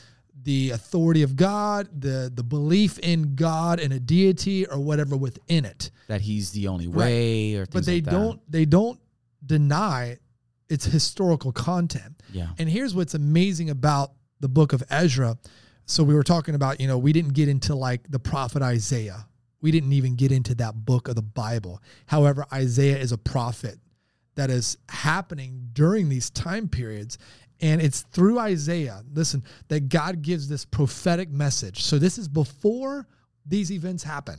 the 0.43 0.71
authority 0.71 1.21
of 1.21 1.35
God, 1.35 1.87
the 2.01 2.31
the 2.33 2.43
belief 2.43 2.97
in 2.99 3.35
God 3.35 3.79
and 3.79 3.93
a 3.93 3.99
deity 3.99 4.65
or 4.65 4.79
whatever 4.79 5.15
within 5.15 5.65
it. 5.65 5.91
That 6.07 6.21
he's 6.21 6.49
the 6.51 6.67
only 6.67 6.87
way, 6.87 7.53
or 7.55 7.67
But 7.67 7.85
they 7.85 7.97
like 7.97 8.05
that. 8.05 8.11
don't 8.11 8.51
they 8.51 8.65
don't 8.65 8.99
deny 9.45 10.17
its 10.67 10.85
historical 10.85 11.51
content. 11.51 12.23
Yeah. 12.31 12.47
And 12.57 12.67
here's 12.67 12.95
what's 12.95 13.13
amazing 13.13 13.69
about 13.69 14.13
the 14.39 14.49
book 14.49 14.73
of 14.73 14.81
Ezra. 14.89 15.37
So 15.85 16.03
we 16.03 16.15
were 16.15 16.23
talking 16.23 16.55
about, 16.55 16.79
you 16.81 16.87
know, 16.87 16.97
we 16.97 17.13
didn't 17.13 17.33
get 17.33 17.47
into 17.49 17.75
like 17.75 18.09
the 18.09 18.19
prophet 18.19 18.63
Isaiah. 18.63 19.27
We 19.61 19.69
didn't 19.69 19.93
even 19.93 20.15
get 20.15 20.31
into 20.31 20.55
that 20.55 20.73
book 20.85 21.07
of 21.07 21.13
the 21.15 21.21
Bible. 21.21 21.81
However, 22.07 22.45
Isaiah 22.51 22.97
is 22.97 23.11
a 23.11 23.17
prophet 23.17 23.77
that 24.35 24.49
is 24.49 24.77
happening 24.89 25.69
during 25.73 26.09
these 26.09 26.29
time 26.29 26.67
periods. 26.67 27.17
And 27.59 27.81
it's 27.81 28.01
through 28.01 28.39
Isaiah, 28.39 29.03
listen, 29.13 29.43
that 29.67 29.89
God 29.89 30.21
gives 30.21 30.47
this 30.47 30.65
prophetic 30.65 31.29
message. 31.29 31.83
So 31.83 31.99
this 31.99 32.17
is 32.17 32.27
before 32.27 33.07
these 33.45 33.71
events 33.71 34.03
happen. 34.03 34.37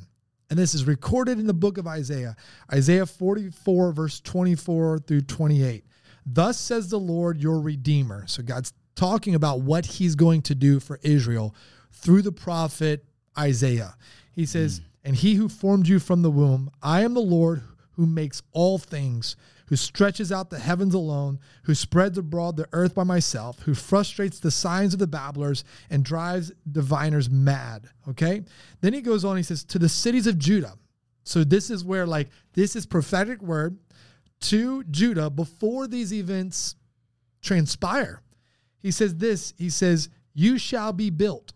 And 0.51 0.59
this 0.59 0.75
is 0.75 0.87
recorded 0.87 1.39
in 1.39 1.47
the 1.47 1.55
book 1.55 1.79
of 1.79 1.87
Isaiah, 1.87 2.37
Isaiah 2.71 3.07
44, 3.07 3.93
verse 3.93 4.21
24 4.21 4.99
through 4.99 5.23
28. 5.23 5.85
Thus 6.27 6.59
says 6.59 6.91
the 6.91 6.99
Lord, 6.99 7.41
your 7.41 7.61
Redeemer. 7.61 8.27
So 8.27 8.43
God's 8.43 8.73
talking 8.95 9.35
about 9.35 9.61
what 9.61 9.87
he's 9.87 10.15
going 10.15 10.43
to 10.43 10.55
do 10.55 10.79
for 10.79 10.99
Israel 11.03 11.55
through 11.91 12.23
the 12.23 12.33
prophet 12.33 13.05
Isaiah. 13.39 13.97
He 14.33 14.45
says, 14.45 14.79
hmm. 14.79 14.85
And 15.05 15.17
he 15.17 15.35
who 15.35 15.49
formed 15.49 15.89
you 15.89 15.99
from 15.99 16.23
the 16.23 16.31
womb, 16.31 16.71
I 16.83 17.03
am 17.03 17.15
the 17.15 17.21
Lord 17.21 17.63
who 17.93 18.07
makes 18.07 18.43
all 18.53 18.79
things, 18.79 19.37
who 19.73 19.77
stretches 19.77 20.31
out 20.31 20.51
the 20.51 20.59
heavens 20.59 20.93
alone, 20.93 21.41
who 21.63 21.75
spreads 21.75 22.19
abroad 22.19 22.59
the 22.59 22.69
earth 22.75 22.95
by 22.95 23.05
myself, 23.05 23.59
who 23.61 23.73
frustrates 23.73 24.39
the 24.39 24.51
signs 24.51 24.93
of 24.93 24.99
the 24.99 25.07
babblers 25.07 25.65
and 25.89 26.05
drives 26.05 26.53
diviners 26.71 27.31
mad. 27.31 27.89
Okay? 28.07 28.43
Then 28.83 28.93
he 28.93 29.01
goes 29.01 29.25
on, 29.25 29.39
he 29.39 29.43
says, 29.43 29.65
To 29.65 29.79
the 29.79 29.89
cities 29.89 30.27
of 30.27 30.39
Judah. 30.39 30.75
So 31.25 31.43
this 31.43 31.71
is 31.71 31.87
where, 31.87 32.07
like, 32.07 32.29
this 32.53 32.77
is 32.77 32.85
prophetic 32.85 33.41
word 33.41 33.79
to 34.41 34.85
Judah 34.91 35.31
before 35.31 35.87
these 35.87 36.13
events 36.13 36.77
transpire. 37.41 38.21
He 38.79 38.91
says 38.91 39.17
this, 39.17 39.55
he 39.57 39.71
says, 39.71 40.11
You 40.35 40.59
shall 40.59 40.93
be 40.93 41.09
built. 41.09 41.55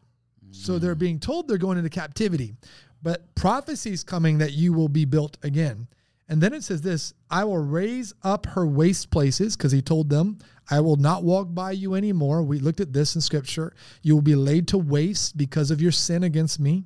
So 0.52 0.78
they're 0.78 0.96
mm. 0.96 1.00
being 1.00 1.20
told 1.20 1.48
they're 1.48 1.58
going 1.58 1.76
into 1.76 1.90
captivity, 1.90 2.54
but 3.02 3.34
prophecies 3.34 4.02
coming 4.02 4.38
that 4.38 4.54
you 4.54 4.72
will 4.72 4.88
be 4.88 5.04
built 5.04 5.36
again. 5.42 5.86
And 6.30 6.40
then 6.40 6.54
it 6.54 6.64
says 6.64 6.80
this 6.80 7.12
I 7.30 7.44
will 7.44 7.58
raise 7.58 8.14
up 8.22 8.46
her 8.46 8.66
waste 8.66 9.10
places, 9.10 9.56
because 9.56 9.72
he 9.72 9.82
told 9.82 10.10
them, 10.10 10.38
I 10.70 10.80
will 10.80 10.96
not 10.96 11.24
walk 11.24 11.48
by 11.54 11.72
you 11.72 11.94
anymore. 11.94 12.42
We 12.42 12.58
looked 12.58 12.80
at 12.80 12.92
this 12.92 13.14
in 13.14 13.20
scripture. 13.20 13.72
You 14.02 14.14
will 14.14 14.22
be 14.22 14.34
laid 14.34 14.68
to 14.68 14.78
waste 14.78 15.36
because 15.36 15.70
of 15.70 15.80
your 15.80 15.92
sin 15.92 16.22
against 16.22 16.58
me. 16.58 16.84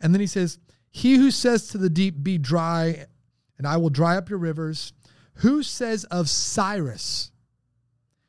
And 0.00 0.14
then 0.14 0.20
he 0.20 0.26
says, 0.26 0.58
He 0.90 1.16
who 1.16 1.30
says 1.30 1.68
to 1.68 1.78
the 1.78 1.90
deep, 1.90 2.22
Be 2.22 2.38
dry, 2.38 3.06
and 3.58 3.66
I 3.66 3.76
will 3.76 3.90
dry 3.90 4.16
up 4.16 4.28
your 4.28 4.38
rivers. 4.38 4.92
Who 5.36 5.62
says 5.62 6.04
of 6.04 6.28
Cyrus, 6.28 7.32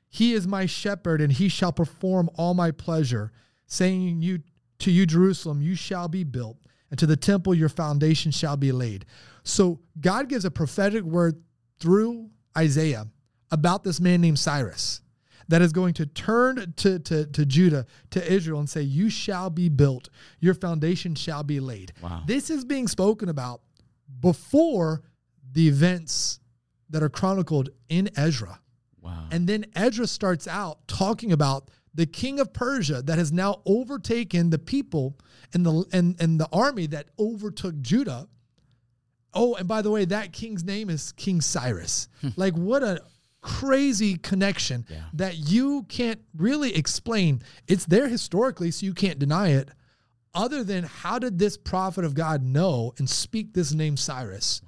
He 0.10 0.34
is 0.34 0.48
my 0.48 0.66
shepherd, 0.66 1.20
and 1.22 1.34
he 1.34 1.50
shall 1.50 1.74
perform 1.74 2.30
all 2.36 2.54
my 2.54 2.72
pleasure, 2.72 3.32
saying 3.66 4.22
you 4.22 4.40
to 4.80 4.92
you, 4.92 5.06
Jerusalem, 5.06 5.62
you 5.62 5.76
shall 5.76 6.08
be 6.08 6.24
built, 6.24 6.58
and 6.90 7.00
to 7.00 7.06
the 7.06 7.18
temple 7.18 7.54
your 7.54 7.70
foundation 7.70 8.32
shall 8.32 8.58
be 8.58 8.72
laid. 8.72 9.06
So 9.44 9.80
God 10.00 10.30
gives 10.30 10.46
a 10.46 10.52
prophetic 10.52 11.04
word 11.04 11.42
through 11.84 12.30
Isaiah 12.58 13.08
about 13.52 13.84
this 13.84 14.00
man 14.00 14.22
named 14.22 14.40
Cyrus 14.40 15.02
that 15.50 15.62
is 15.62 15.74
going 15.74 15.94
to 15.96 16.06
turn 16.06 16.74
to, 16.78 16.98
to, 16.98 17.26
to 17.26 17.46
Judah, 17.46 17.86
to 18.12 18.32
Israel, 18.32 18.60
and 18.60 18.70
say, 18.70 18.82
You 18.82 19.10
shall 19.10 19.50
be 19.50 19.68
built, 19.68 20.10
your 20.40 20.54
foundation 20.54 21.14
shall 21.14 21.44
be 21.44 21.60
laid. 21.60 21.92
Wow. 22.02 22.24
This 22.26 22.50
is 22.50 22.64
being 22.64 22.88
spoken 22.88 23.28
about 23.28 23.62
before 24.22 25.02
the 25.52 25.68
events 25.68 26.40
that 26.90 27.04
are 27.04 27.10
chronicled 27.10 27.70
in 27.90 28.10
Ezra. 28.16 28.62
Wow. 29.02 29.28
And 29.32 29.46
then 29.46 29.66
Ezra 29.76 30.08
starts 30.08 30.48
out 30.48 30.88
talking 30.88 31.34
about 31.34 31.70
the 31.94 32.06
king 32.06 32.40
of 32.40 32.54
Persia 32.54 33.02
that 33.02 33.18
has 33.18 33.34
now 33.34 33.62
overtaken 33.66 34.52
the 34.52 34.58
people 34.58 35.18
and 35.54 35.66
the 35.66 35.86
and, 35.92 36.16
and 36.22 36.40
the 36.40 36.48
army 36.54 36.88
that 36.88 37.10
overtook 37.20 37.82
Judah. 37.82 38.30
Oh, 39.34 39.56
and 39.56 39.68
by 39.68 39.82
the 39.82 39.90
way, 39.92 40.06
that 40.06 40.32
king's 40.34 40.64
name 40.64 40.90
is 40.90 41.12
King 41.14 41.42
Cyrus. 41.42 42.08
Hmm. 42.22 42.30
like 42.36 42.54
what 42.56 42.84
a 42.84 43.02
crazy 43.42 44.16
connection 44.18 44.86
Yeah. 44.90 45.04
that 45.14 45.38
you 45.38 45.84
can't 45.84 46.22
really 46.36 46.76
explain. 46.76 47.42
It's 47.68 47.86
there 47.86 48.08
historically, 48.08 48.72
so 48.72 48.86
you 48.86 48.94
can't 48.94 49.20
deny 49.20 49.50
it. 49.50 49.70
Other 50.34 50.64
than 50.64 50.86
how 50.86 51.20
did 51.20 51.38
this 51.40 51.58
prophet 51.58 52.06
of 52.06 52.14
God 52.16 52.42
know 52.42 52.94
and 52.98 53.10
speak 53.10 53.54
this 53.54 53.74
name 53.74 53.98
Cyrus? 53.98 54.62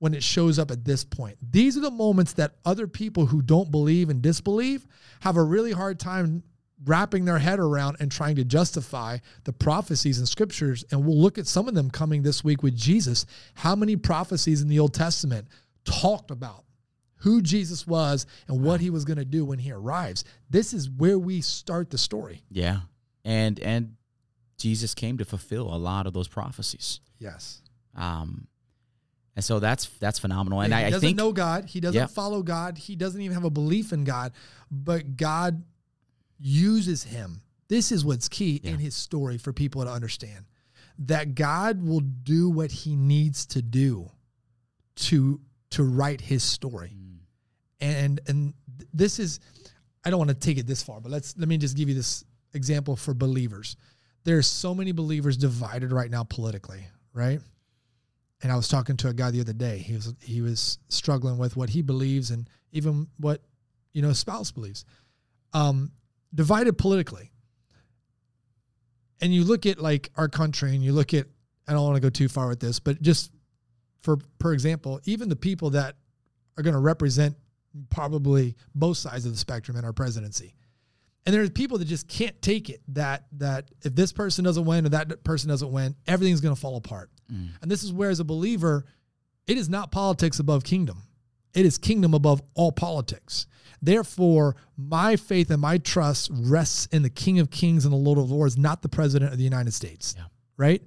when 0.00 0.14
it 0.14 0.22
shows 0.22 0.60
up 0.60 0.70
at 0.70 0.84
this 0.84 1.02
point. 1.02 1.36
These 1.50 1.76
are 1.76 1.80
the 1.80 1.90
moments 1.90 2.32
that 2.34 2.54
other 2.64 2.86
people 2.86 3.26
who 3.26 3.42
don't 3.42 3.72
believe 3.72 4.10
and 4.10 4.22
disbelieve 4.22 4.86
have 5.22 5.36
a 5.36 5.42
really 5.42 5.72
hard 5.72 5.98
time 5.98 6.44
wrapping 6.84 7.24
their 7.24 7.38
head 7.38 7.58
around 7.58 7.96
and 8.00 8.10
trying 8.10 8.36
to 8.36 8.44
justify 8.44 9.18
the 9.44 9.52
prophecies 9.52 10.18
and 10.18 10.28
scriptures. 10.28 10.84
And 10.90 11.04
we'll 11.04 11.18
look 11.20 11.38
at 11.38 11.46
some 11.46 11.68
of 11.68 11.74
them 11.74 11.90
coming 11.90 12.22
this 12.22 12.44
week 12.44 12.62
with 12.62 12.76
Jesus. 12.76 13.26
How 13.54 13.74
many 13.74 13.96
prophecies 13.96 14.62
in 14.62 14.68
the 14.68 14.78
Old 14.78 14.94
Testament 14.94 15.48
talked 15.84 16.30
about 16.30 16.64
who 17.22 17.42
Jesus 17.42 17.84
was 17.86 18.26
and 18.46 18.62
what 18.62 18.80
he 18.80 18.90
was 18.90 19.04
going 19.04 19.18
to 19.18 19.24
do 19.24 19.44
when 19.44 19.58
he 19.58 19.72
arrives? 19.72 20.24
This 20.50 20.72
is 20.72 20.88
where 20.88 21.18
we 21.18 21.40
start 21.40 21.90
the 21.90 21.98
story. 21.98 22.42
Yeah. 22.50 22.80
and 23.24 23.58
and 23.60 23.94
Jesus 24.56 24.94
came 24.94 25.18
to 25.18 25.24
fulfill 25.24 25.72
a 25.72 25.78
lot 25.78 26.06
of 26.06 26.12
those 26.12 26.26
prophecies. 26.28 27.00
Yes. 27.18 27.62
Um, 27.94 28.48
and 29.36 29.44
so 29.44 29.60
that's 29.60 29.86
that's 30.00 30.18
phenomenal. 30.18 30.60
And 30.62 30.72
he 30.72 30.78
I, 30.80 30.86
I 30.86 30.90
doesn't 30.90 31.00
think 31.06 31.16
know 31.16 31.32
God. 31.32 31.66
He 31.66 31.78
doesn't 31.80 31.98
Yeah. 32.00 32.06
follow 32.06 32.42
God. 32.42 32.76
He 32.78 32.96
doesn't 32.96 33.20
even 33.20 33.34
have 33.34 33.44
a 33.44 33.50
belief 33.50 33.92
in 33.92 34.02
God. 34.04 34.32
But 34.70 35.16
God 35.16 35.62
uses 36.38 37.04
him. 37.04 37.42
This 37.68 37.92
is 37.92 38.04
what's 38.04 38.28
key 38.28 38.60
Yeah. 38.62 38.72
in 38.72 38.78
his 38.78 38.94
story 38.96 39.38
for 39.38 39.52
people 39.52 39.84
to 39.84 39.90
understand. 39.90 40.46
That 41.00 41.34
God 41.34 41.82
will 41.82 42.00
do 42.00 42.48
what 42.50 42.70
he 42.72 42.96
needs 42.96 43.46
to 43.46 43.62
do 43.62 44.10
to 44.96 45.40
to 45.70 45.84
write 45.84 46.20
his 46.20 46.42
story. 46.42 46.96
Mm. 46.96 47.18
And 47.80 48.20
and 48.26 48.54
this 48.92 49.18
is 49.18 49.38
I 50.04 50.10
don't 50.10 50.18
want 50.18 50.30
to 50.30 50.34
take 50.34 50.58
it 50.58 50.66
this 50.66 50.82
far, 50.82 51.00
but 51.00 51.12
let's 51.12 51.36
let 51.36 51.48
me 51.48 51.58
just 51.58 51.76
give 51.76 51.88
you 51.88 51.94
this 51.94 52.24
example 52.54 52.96
for 52.96 53.14
believers. 53.14 53.76
There's 54.24 54.46
so 54.46 54.74
many 54.74 54.92
believers 54.92 55.36
divided 55.36 55.92
right 55.92 56.10
now 56.10 56.24
politically, 56.24 56.84
right? 57.12 57.40
And 58.42 58.52
I 58.52 58.56
was 58.56 58.68
talking 58.68 58.96
to 58.98 59.08
a 59.08 59.14
guy 59.14 59.30
the 59.30 59.40
other 59.40 59.52
day. 59.52 59.78
He 59.78 59.94
was 59.94 60.14
he 60.20 60.40
was 60.40 60.78
struggling 60.88 61.38
with 61.38 61.56
what 61.56 61.70
he 61.70 61.82
believes 61.82 62.30
and 62.30 62.48
even 62.72 63.08
what 63.18 63.42
you 63.92 64.02
know 64.02 64.08
his 64.08 64.18
spouse 64.18 64.50
believes. 64.50 64.84
Um, 65.52 65.92
divided 66.34 66.78
politically. 66.78 67.30
And 69.20 69.34
you 69.34 69.44
look 69.44 69.66
at 69.66 69.80
like 69.80 70.10
our 70.16 70.28
country 70.28 70.74
and 70.74 70.82
you 70.82 70.92
look 70.92 71.14
at 71.14 71.26
I 71.66 71.72
don't 71.72 71.84
want 71.84 71.96
to 71.96 72.00
go 72.00 72.08
too 72.10 72.28
far 72.28 72.48
with 72.48 72.60
this, 72.60 72.80
but 72.80 73.02
just 73.02 73.30
for 74.02 74.18
per 74.38 74.52
example, 74.52 75.00
even 75.04 75.28
the 75.28 75.36
people 75.36 75.70
that 75.70 75.96
are 76.56 76.62
going 76.62 76.74
to 76.74 76.80
represent 76.80 77.36
probably 77.90 78.56
both 78.74 78.96
sides 78.96 79.26
of 79.26 79.32
the 79.32 79.38
spectrum 79.38 79.76
in 79.76 79.84
our 79.84 79.92
presidency. 79.92 80.54
And 81.26 81.34
there's 81.34 81.50
people 81.50 81.76
that 81.78 81.84
just 81.84 82.08
can't 82.08 82.40
take 82.40 82.70
it 82.70 82.80
that 82.88 83.26
that 83.32 83.70
if 83.82 83.94
this 83.94 84.12
person 84.12 84.44
doesn't 84.44 84.64
win 84.64 84.86
or 84.86 84.88
that 84.90 85.24
person 85.24 85.50
doesn't 85.50 85.70
win, 85.70 85.94
everything's 86.06 86.40
going 86.40 86.54
to 86.54 86.60
fall 86.60 86.76
apart. 86.76 87.10
Mm. 87.30 87.50
And 87.60 87.70
this 87.70 87.82
is 87.84 87.92
where 87.92 88.08
as 88.08 88.20
a 88.20 88.24
believer, 88.24 88.86
it 89.46 89.58
is 89.58 89.68
not 89.68 89.90
politics 89.90 90.38
above 90.38 90.64
kingdom. 90.64 91.02
It 91.54 91.66
is 91.66 91.78
kingdom 91.78 92.14
above 92.14 92.42
all 92.54 92.72
politics. 92.72 93.46
Therefore, 93.80 94.56
my 94.76 95.16
faith 95.16 95.50
and 95.50 95.60
my 95.60 95.78
trust 95.78 96.30
rests 96.32 96.86
in 96.86 97.02
the 97.02 97.10
King 97.10 97.38
of 97.38 97.50
Kings 97.50 97.84
and 97.84 97.92
the 97.92 97.98
Lord 97.98 98.18
of 98.18 98.30
Lords, 98.30 98.58
not 98.58 98.82
the 98.82 98.88
President 98.88 99.32
of 99.32 99.38
the 99.38 99.44
United 99.44 99.72
States. 99.72 100.14
Yeah. 100.16 100.24
Right? 100.56 100.82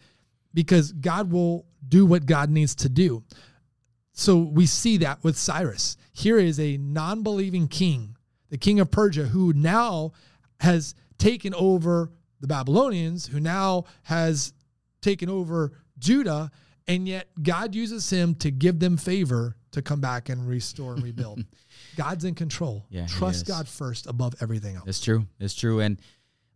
Because 0.53 0.91
God 0.91 1.31
will 1.31 1.65
do 1.87 2.05
what 2.05 2.25
God 2.25 2.49
needs 2.49 2.75
to 2.75 2.89
do. 2.89 3.23
So 4.13 4.39
we 4.39 4.65
see 4.65 4.97
that 4.97 5.23
with 5.23 5.37
Cyrus. 5.37 5.95
Here 6.11 6.37
is 6.37 6.59
a 6.59 6.77
non 6.77 7.23
believing 7.23 7.67
king, 7.67 8.17
the 8.49 8.57
king 8.57 8.79
of 8.79 8.91
Persia, 8.91 9.23
who 9.23 9.53
now 9.53 10.11
has 10.59 10.93
taken 11.17 11.53
over 11.53 12.11
the 12.41 12.47
Babylonians, 12.47 13.27
who 13.27 13.39
now 13.39 13.85
has 14.03 14.53
taken 15.01 15.29
over 15.29 15.71
Judah, 15.97 16.51
and 16.87 17.07
yet 17.07 17.27
God 17.41 17.73
uses 17.73 18.09
him 18.09 18.35
to 18.35 18.51
give 18.51 18.79
them 18.79 18.97
favor 18.97 19.55
to 19.71 19.81
come 19.81 20.01
back 20.01 20.29
and 20.29 20.47
restore 20.47 20.93
and 20.93 21.03
rebuild. 21.03 21.43
God's 21.95 22.25
in 22.25 22.35
control. 22.35 22.85
Yeah, 22.89 23.07
Trust. 23.07 23.47
God 23.47 23.67
first 23.67 24.07
above 24.07 24.35
everything 24.41 24.75
else. 24.75 24.85
It's 24.87 24.99
true. 25.01 25.25
It's 25.39 25.53
true. 25.53 25.79
And 25.79 25.99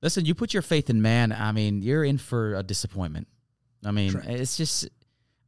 listen, 0.02 0.26
you 0.26 0.36
put 0.36 0.54
your 0.54 0.62
faith 0.62 0.90
in 0.90 1.02
man. 1.02 1.32
I 1.32 1.52
mean, 1.52 1.82
you're 1.82 2.04
in 2.04 2.18
for 2.18 2.56
a 2.56 2.64
disappointment. 2.64 3.28
I 3.86 3.92
mean, 3.92 4.12
Correct. 4.14 4.30
it's 4.30 4.58
just 4.58 4.90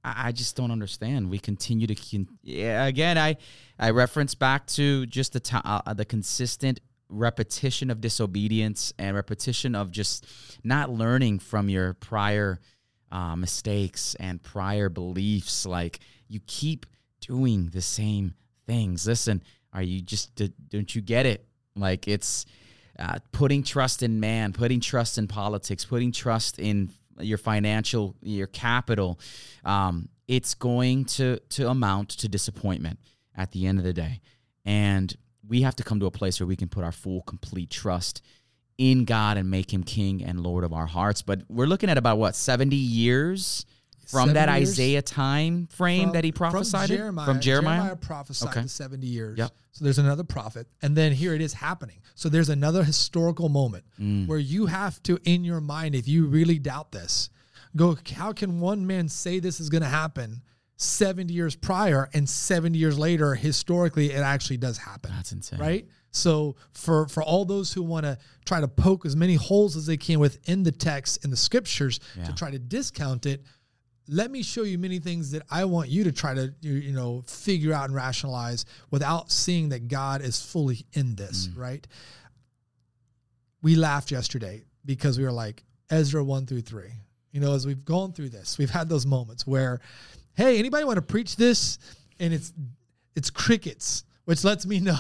I 0.03 0.27
I 0.27 0.31
just 0.31 0.55
don't 0.55 0.71
understand. 0.71 1.29
We 1.29 1.39
continue 1.39 1.87
to 1.87 1.95
con- 1.95 2.27
yeah. 2.41 2.85
Again, 2.85 3.17
I 3.17 3.37
I 3.77 3.89
reference 3.89 4.35
back 4.35 4.67
to 4.67 5.05
just 5.05 5.33
the 5.33 5.39
to- 5.41 5.61
uh, 5.65 5.93
the 5.93 6.05
consistent 6.05 6.79
repetition 7.09 7.89
of 7.89 8.01
disobedience 8.01 8.93
and 8.99 9.15
repetition 9.15 9.75
of 9.75 9.91
just 9.91 10.25
not 10.63 10.89
learning 10.89 11.39
from 11.39 11.69
your 11.69 11.93
prior 11.93 12.59
uh, 13.11 13.35
mistakes 13.35 14.15
and 14.19 14.41
prior 14.43 14.89
beliefs. 14.89 15.65
Like 15.65 15.99
you 16.27 16.39
keep 16.47 16.85
doing 17.27 17.69
the 17.69 17.81
same 17.81 18.33
things. 18.65 19.05
Listen, 19.05 19.43
are 19.73 19.81
you 19.81 20.01
just 20.01 20.41
don't 20.69 20.95
you 20.95 21.01
get 21.01 21.25
it? 21.25 21.45
Like 21.75 22.07
it's 22.07 22.45
uh, 22.97 23.19
putting 23.31 23.63
trust 23.63 24.01
in 24.01 24.19
man, 24.19 24.53
putting 24.53 24.79
trust 24.79 25.17
in 25.17 25.27
politics, 25.27 25.85
putting 25.85 26.11
trust 26.11 26.57
in 26.57 26.89
your 27.19 27.37
financial, 27.37 28.15
your 28.21 28.47
capital. 28.47 29.19
Um, 29.63 30.09
it's 30.27 30.55
going 30.55 31.05
to 31.05 31.39
to 31.49 31.69
amount 31.69 32.09
to 32.09 32.27
disappointment 32.27 32.99
at 33.35 33.51
the 33.51 33.67
end 33.67 33.77
of 33.77 33.85
the 33.85 33.93
day, 33.93 34.21
and 34.65 35.15
we 35.47 35.61
have 35.61 35.75
to 35.75 35.83
come 35.83 35.99
to 35.99 36.05
a 36.05 36.11
place 36.11 36.39
where 36.39 36.47
we 36.47 36.55
can 36.55 36.67
put 36.67 36.83
our 36.83 36.91
full, 36.91 37.21
complete 37.21 37.69
trust 37.69 38.21
in 38.77 39.05
God 39.05 39.37
and 39.37 39.49
make 39.49 39.71
Him 39.71 39.83
King 39.83 40.23
and 40.23 40.41
Lord 40.41 40.63
of 40.63 40.73
our 40.73 40.87
hearts. 40.87 41.21
But 41.21 41.41
we're 41.49 41.67
looking 41.67 41.89
at 41.89 41.97
about 41.97 42.17
what 42.17 42.35
seventy 42.35 42.75
years 42.75 43.65
from 44.11 44.33
that 44.33 44.49
years 44.57 44.69
Isaiah 44.71 45.01
time 45.01 45.67
frame 45.67 46.03
From- 46.05 46.13
that 46.13 46.23
he 46.23 46.31
prophesied 46.31 46.87
from? 46.89 46.97
Jeremiah. 46.97 47.25
from 47.25 47.39
Jeremiah. 47.39 47.95
prophesied 47.95 48.49
Okay. 48.49 48.61
the 48.63 48.69
70 48.69 49.07
years. 49.07 49.37
Yep. 49.37 49.53
So 49.73 49.83
there's 49.83 49.99
another 49.99 50.23
prophet. 50.23 50.67
And 50.81 50.95
then 50.95 51.11
here 51.13 51.33
it 51.33 51.41
is 51.41 51.53
happening. 51.53 51.97
So 52.15 52.29
there's 52.29 52.49
another 52.49 52.83
historical 52.83 53.49
moment 53.49 53.83
Mm. 53.99 54.27
where 54.27 54.39
you 54.39 54.65
have 54.67 55.01
to, 55.03 55.19
in 55.23 55.43
your 55.43 55.61
mind, 55.61 55.93
if 55.95 56.07
you 56.07 56.25
really 56.25 56.57
doubt 56.59 56.91
this, 56.91 57.29
go, 57.75 57.97
how 58.15 58.31
can 58.33 58.59
one 58.59 58.87
man 58.87 59.07
say 59.09 59.39
this 59.39 59.59
is 59.59 59.69
going 59.69 59.83
to 59.83 59.89
happen 59.89 60.41
70 60.77 61.33
years 61.33 61.55
prior 61.55 62.09
and 62.13 62.27
70 62.29 62.77
years 62.77 62.97
later, 62.97 63.35
historically, 63.35 64.11
it 64.11 64.19
actually 64.21 64.57
does 64.57 64.77
happen? 64.79 65.11
That's 65.11 65.31
insane. 65.31 65.59
right? 65.59 65.87
So 66.11 66.55
for 66.71 67.07
for 67.07 67.21
all 67.21 67.45
those 67.45 67.73
who 67.73 67.83
want 67.83 68.05
to 68.05 68.17
try 68.45 68.59
to 68.61 68.67
poke 68.67 69.05
as 69.05 69.15
many 69.15 69.35
holes 69.35 69.75
as 69.75 69.85
they 69.85 69.97
can 69.97 70.19
within 70.19 70.63
the 70.63 70.71
text 70.71 71.23
and 71.23 71.31
the 71.31 71.37
scriptures 71.37 71.99
Yeah. 72.17 72.25
to 72.25 72.33
try 72.33 72.49
to 72.49 72.57
discount 72.57 73.25
it, 73.27 73.43
let 74.09 74.31
me 74.31 74.43
show 74.43 74.63
you 74.63 74.77
many 74.77 74.99
things 74.99 75.31
that 75.31 75.43
I 75.49 75.65
want 75.65 75.89
you 75.89 76.03
to 76.05 76.11
try 76.11 76.33
to 76.33 76.53
you, 76.61 76.91
know 76.91 77.23
figure 77.27 77.73
out 77.73 77.85
and 77.85 77.95
rationalize 77.95 78.65
without 78.91 79.31
seeing 79.31 79.69
that 79.69 79.87
God 79.87 80.21
is 80.21 80.41
fully 80.41 80.85
in 80.93 81.15
this, 81.15 81.47
mm. 81.47 81.57
right? 81.57 81.85
We 83.61 83.75
laughed 83.75 84.11
yesterday 84.11 84.63
because 84.85 85.17
we 85.17 85.23
were 85.23 85.31
like 85.31 85.63
Ezra 85.89 86.23
1 86.23 86.45
through 86.45 86.61
3. 86.61 86.89
You 87.31 87.41
know, 87.41 87.53
as 87.53 87.65
we've 87.67 87.83
gone 87.83 88.13
through 88.13 88.29
this, 88.29 88.57
we've 88.57 88.69
had 88.69 88.89
those 88.89 89.05
moments 89.05 89.45
where 89.45 89.79
hey, 90.35 90.59
anybody 90.59 90.85
want 90.85 90.97
to 90.97 91.01
preach 91.01 91.35
this 91.35 91.79
and 92.19 92.33
it's 92.33 92.53
it's 93.15 93.29
crickets, 93.29 94.03
which 94.25 94.43
lets 94.43 94.65
me 94.65 94.79
know 94.79 94.97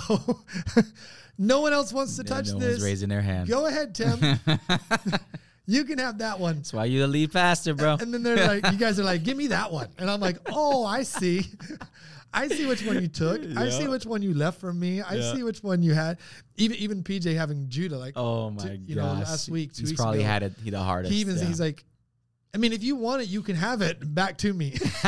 no 1.37 1.61
one 1.61 1.73
else 1.73 1.93
wants 1.93 2.17
to 2.17 2.23
Yeah, 2.23 2.29
touch 2.29 2.47
no 2.47 2.59
this. 2.59 2.73
one's 2.73 2.83
raising 2.83 3.09
their 3.09 3.21
hand. 3.21 3.47
Go 3.47 3.67
ahead, 3.67 3.95
Tim. 3.95 4.19
you 5.67 5.83
can 5.83 5.99
have 5.99 6.17
that 6.19 6.39
one. 6.39 6.55
That's 6.57 6.73
why 6.73 6.85
you 6.85 7.01
the 7.01 7.07
lead 7.07 7.31
pastor, 7.33 7.73
bro. 7.75 7.97
And 7.99 8.13
then 8.13 8.23
they're 8.23 8.47
like, 8.47 8.71
you 8.71 8.77
guys 8.77 8.99
are 8.99 9.03
like, 9.03 9.23
give 9.23 9.37
me 9.37 9.47
that 9.47 9.71
one. 9.71 9.89
And 9.99 10.09
I'm 10.09 10.19
like, 10.21 10.37
oh, 10.47 10.85
I 10.85 11.03
see. 11.03 11.45
I 12.33 12.47
see 12.47 12.65
which 12.65 12.85
one 12.85 13.01
you 13.01 13.07
took. 13.07 13.41
I 13.57 13.69
see 13.69 13.87
which 13.87 14.05
one 14.05 14.21
you 14.21 14.33
left 14.33 14.59
from 14.59 14.79
me. 14.79 15.01
I 15.01 15.15
Yeah. 15.15 15.33
see 15.33 15.43
which 15.43 15.63
one 15.63 15.81
you 15.83 15.93
had. 15.93 16.17
Even 16.57 16.77
even 16.77 17.03
PJ 17.03 17.35
having 17.35 17.67
Judah, 17.69 17.97
like 17.97 18.13
Oh 18.15 18.49
my 18.51 18.63
t- 18.63 18.69
god! 18.69 18.79
you 18.85 18.95
know, 18.95 19.05
last 19.05 19.49
week, 19.49 19.73
two 19.73 19.81
he's 19.83 19.89
weeks 19.91 20.01
probably 20.01 20.19
ago, 20.19 20.27
had 20.27 20.43
it 20.43 20.53
he 20.63 20.69
the 20.69 20.79
hardest. 20.79 21.13
he 21.13 21.19
even 21.21 21.37
yeah. 21.37 21.45
he's 21.45 21.59
like, 21.59 21.83
I 22.53 22.57
mean, 22.57 22.73
if 22.73 22.83
you 22.83 22.95
want 22.95 23.21
it, 23.21 23.27
you 23.29 23.41
can 23.41 23.55
have 23.55 23.81
it 23.81 23.97
back 24.13 24.37
to 24.39 24.53
me. 24.53 24.75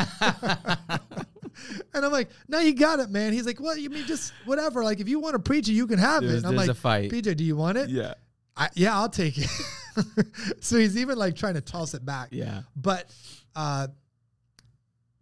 and 1.93 2.05
I'm 2.05 2.11
like, 2.11 2.29
no, 2.47 2.59
you 2.59 2.73
got 2.73 2.99
it, 2.99 3.09
man. 3.09 3.33
He's 3.33 3.45
like, 3.45 3.59
well, 3.59 3.77
you 3.77 3.89
mean 3.89 4.05
just 4.05 4.33
whatever. 4.45 4.83
Like, 4.83 4.99
if 4.99 5.09
you 5.09 5.19
want 5.19 5.33
to 5.33 5.39
preach 5.39 5.67
it, 5.69 5.73
you 5.73 5.87
can 5.87 5.99
have 5.99 6.23
it. 6.23 6.29
And 6.35 6.45
I'm 6.45 6.55
like, 6.55 6.69
a 6.69 6.73
fight. 6.73 7.11
PJ, 7.11 7.35
do 7.37 7.43
you 7.43 7.55
want 7.55 7.77
it? 7.77 7.89
yeah, 7.89 8.13
I, 8.55 8.69
yeah, 8.75 8.95
I'll 8.97 9.09
take 9.09 9.37
it. 9.37 9.49
so 10.61 10.77
he's 10.77 10.97
even 10.97 11.17
like 11.17 11.35
trying 11.35 11.55
to 11.55 11.61
toss 11.61 11.93
it 11.93 12.05
back. 12.05 12.29
yeah, 12.31 12.61
But 12.75 13.11
uh, 13.55 13.87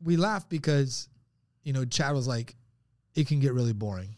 we 0.04 0.18
laughed 0.18 0.50
because, 0.50 1.10
you 1.64 1.74
know, 1.74 1.86
Chad 1.86 2.14
was 2.14 2.28
like, 2.28 2.56
it 3.16 3.28
can 3.28 3.40
get 3.40 3.54
really 3.54 3.74
boring. 3.74 4.16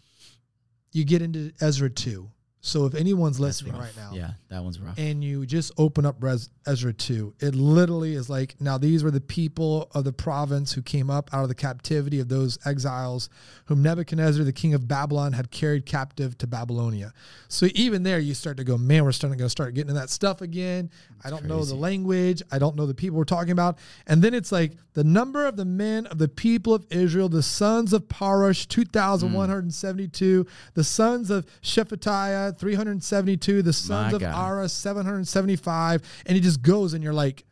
You 0.91 1.05
get 1.05 1.21
into 1.21 1.53
Ezra 1.61 1.89
2. 1.89 2.29
So 2.61 2.85
if 2.85 2.93
anyone's 2.93 3.39
listening 3.39 3.71
right 3.73 3.95
now, 3.95 4.11
Yeah, 4.13 4.31
that 4.49 4.61
one's 4.63 4.79
rough. 4.81 4.99
and 4.99 5.23
you 5.23 5.45
just 5.45 5.71
open 5.77 6.05
up 6.05 6.17
Res- 6.21 6.49
Ezra 6.67 6.91
2, 6.91 7.35
it 7.39 7.55
literally 7.55 8.15
is 8.15 8.29
like, 8.29 8.59
now 8.59 8.77
these 8.77 9.01
were 9.01 9.11
the 9.11 9.21
people 9.21 9.89
of 9.93 10.03
the 10.03 10.11
province 10.11 10.73
who 10.73 10.81
came 10.81 11.09
up 11.09 11.29
out 11.33 11.43
of 11.43 11.47
the 11.47 11.55
captivity 11.55 12.19
of 12.19 12.27
those 12.27 12.59
exiles 12.65 13.29
whom 13.67 13.81
Nebuchadnezzar, 13.81 14.43
the 14.43 14.51
king 14.51 14.73
of 14.73 14.89
Babylon, 14.89 15.31
had 15.33 15.51
carried 15.51 15.85
captive 15.85 16.37
to 16.39 16.47
Babylonia. 16.47 17.13
So 17.47 17.67
even 17.75 18.03
there, 18.03 18.19
you 18.19 18.33
start 18.33 18.57
to 18.57 18.65
go, 18.65 18.77
man, 18.77 19.05
we're 19.05 19.13
starting 19.13 19.39
to 19.39 19.49
start 19.49 19.73
getting 19.73 19.89
into 19.91 19.99
that 20.01 20.09
stuff 20.09 20.41
again. 20.41 20.89
I 21.23 21.29
don't 21.29 21.45
know 21.45 21.63
the 21.63 21.75
language. 21.75 22.41
I 22.51 22.59
don't 22.59 22.75
know 22.75 22.85
the 22.85 22.93
people 22.93 23.17
we're 23.17 23.25
talking 23.25 23.51
about. 23.51 23.79
And 24.07 24.21
then 24.21 24.33
it's 24.33 24.51
like 24.51 24.73
the 24.93 25.03
number 25.03 25.45
of 25.45 25.57
the 25.57 25.65
men 25.65 26.05
of 26.07 26.17
the 26.17 26.27
people 26.27 26.73
of 26.73 26.85
Israel, 26.89 27.29
the 27.29 27.43
sons 27.43 27.93
of 27.93 28.07
Parosh, 28.07 28.67
2,172, 28.67 30.45
the 30.73 30.83
sons 30.83 31.29
of 31.29 31.45
Shephatiah, 31.61 32.57
372, 32.57 33.61
the 33.61 33.73
sons 33.73 34.11
My 34.11 34.15
of 34.15 34.21
God. 34.21 34.35
Arah, 34.35 34.69
775. 34.69 36.01
And 36.25 36.37
it 36.37 36.41
just 36.41 36.61
goes, 36.61 36.93
and 36.93 37.03
you're 37.03 37.13
like, 37.13 37.43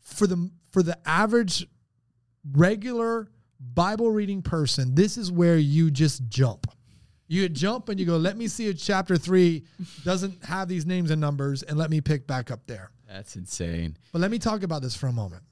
for 0.00 0.26
the 0.26 0.50
for 0.70 0.82
the 0.82 0.98
average 1.08 1.66
regular 2.52 3.28
Bible 3.60 4.10
reading 4.10 4.42
person, 4.42 4.94
this 4.94 5.16
is 5.16 5.32
where 5.32 5.56
you 5.56 5.90
just 5.90 6.28
jump. 6.28 6.66
You 7.26 7.48
jump 7.48 7.88
and 7.88 7.98
you 7.98 8.06
go, 8.06 8.16
let 8.16 8.36
me 8.36 8.48
see 8.48 8.68
if 8.68 8.78
chapter 8.78 9.16
three 9.16 9.64
doesn't 10.04 10.44
have 10.44 10.68
these 10.68 10.84
names 10.84 11.10
and 11.10 11.20
numbers, 11.20 11.62
and 11.62 11.78
let 11.78 11.90
me 11.90 12.00
pick 12.00 12.26
back 12.26 12.50
up 12.50 12.66
there. 12.66 12.90
That's 13.08 13.36
insane. 13.36 13.96
But 14.12 14.20
let 14.20 14.30
me 14.30 14.38
talk 14.38 14.62
about 14.62 14.82
this 14.82 14.96
for 14.96 15.06
a 15.06 15.12
moment. 15.12 15.42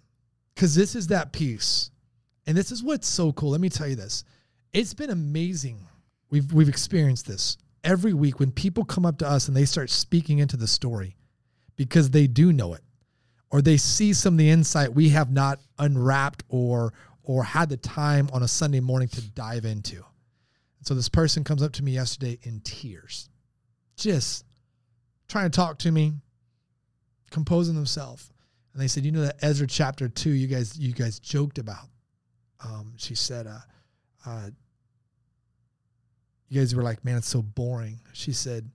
Because 0.54 0.74
this 0.74 0.94
is 0.94 1.06
that 1.08 1.32
piece. 1.32 1.90
And 2.46 2.56
this 2.56 2.72
is 2.72 2.82
what's 2.82 3.08
so 3.08 3.32
cool. 3.32 3.50
Let 3.50 3.61
me 3.61 3.68
tell 3.68 3.88
you 3.88 3.96
this. 3.96 4.24
It's 4.72 4.94
been 4.94 5.11
amazing. 5.11 5.78
We've 6.30 6.52
we've 6.52 6.68
experienced 6.68 7.26
this 7.26 7.56
every 7.85 8.12
week 8.12 8.40
when 8.40 8.50
people 8.50 8.85
come 8.85 9.04
up 9.04 9.18
to 9.18 9.28
us 9.28 9.48
and 9.48 9.56
they 9.56 9.64
start 9.64 9.90
speaking 9.90 10.38
into 10.38 10.56
the 10.56 10.66
story 10.66 11.16
because 11.76 12.11
they 12.11 12.26
do 12.26 12.52
know 12.52 12.74
it. 12.74 12.82
Or 13.50 13.61
they 13.61 13.76
see 13.76 14.12
some 14.14 14.35
of 14.35 14.38
the 14.38 14.48
insight 14.48 14.94
we 14.94 15.11
have 15.11 15.30
not 15.30 15.61
unwrapped 15.78 16.42
or 16.48 16.92
or 17.22 17.44
had 17.44 17.68
the 17.68 17.76
time 17.76 18.28
on 18.32 18.42
a 18.42 18.48
Sunday 18.48 18.80
morning 18.80 19.08
to 19.08 19.20
dive 19.20 19.64
into. 19.64 20.04
And 20.83 20.87
so 20.88 20.95
this 20.95 21.09
person 21.09 21.45
comes 21.45 21.62
up 21.62 21.71
to 21.75 21.85
me 21.85 21.92
yesterday 21.92 22.40
in 22.42 22.59
tears, 22.59 23.29
just 23.97 24.45
trying 25.29 25.49
to 25.49 25.57
talk 25.57 25.79
to 25.79 25.92
me, 25.92 26.14
composing 27.31 27.77
themselves. 27.77 28.33
And 28.73 28.83
they 28.83 28.88
said, 28.88 29.05
you 29.05 29.12
know 29.12 29.21
that 29.21 29.37
Ezra 29.42 29.68
chapter 29.68 30.09
two, 30.09 30.31
you 30.31 30.49
guys, 30.49 30.77
you 30.77 30.92
guys 30.92 31.21
joked 31.21 31.59
about. 31.59 31.87
Um, 32.64 32.95
she 32.97 33.14
said, 33.14 33.47
uh, 33.47 33.61
uh, 34.27 34.51
you 36.49 36.61
guys 36.61 36.75
were 36.75 36.83
like, 36.83 37.05
man, 37.05 37.16
it's 37.16 37.29
so 37.29 37.42
boring. 37.42 38.01
She 38.12 38.33
said, 38.33 38.68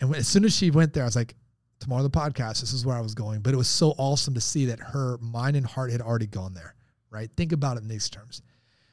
and 0.00 0.10
when, 0.10 0.18
as 0.18 0.26
soon 0.26 0.44
as 0.44 0.56
she 0.56 0.72
went 0.72 0.92
there, 0.92 1.04
I 1.04 1.06
was 1.06 1.14
like, 1.14 1.36
tomorrow 1.78 2.02
the 2.02 2.10
podcast, 2.10 2.62
this 2.62 2.72
is 2.72 2.84
where 2.84 2.96
I 2.96 3.00
was 3.00 3.14
going. 3.14 3.42
But 3.42 3.54
it 3.54 3.58
was 3.58 3.68
so 3.68 3.94
awesome 3.96 4.34
to 4.34 4.40
see 4.40 4.66
that 4.66 4.80
her 4.80 5.18
mind 5.18 5.54
and 5.54 5.64
heart 5.64 5.92
had 5.92 6.00
already 6.00 6.26
gone 6.26 6.52
there, 6.52 6.74
right? 7.10 7.30
Think 7.36 7.52
about 7.52 7.76
it 7.76 7.84
in 7.84 7.88
these 7.88 8.10
terms. 8.10 8.42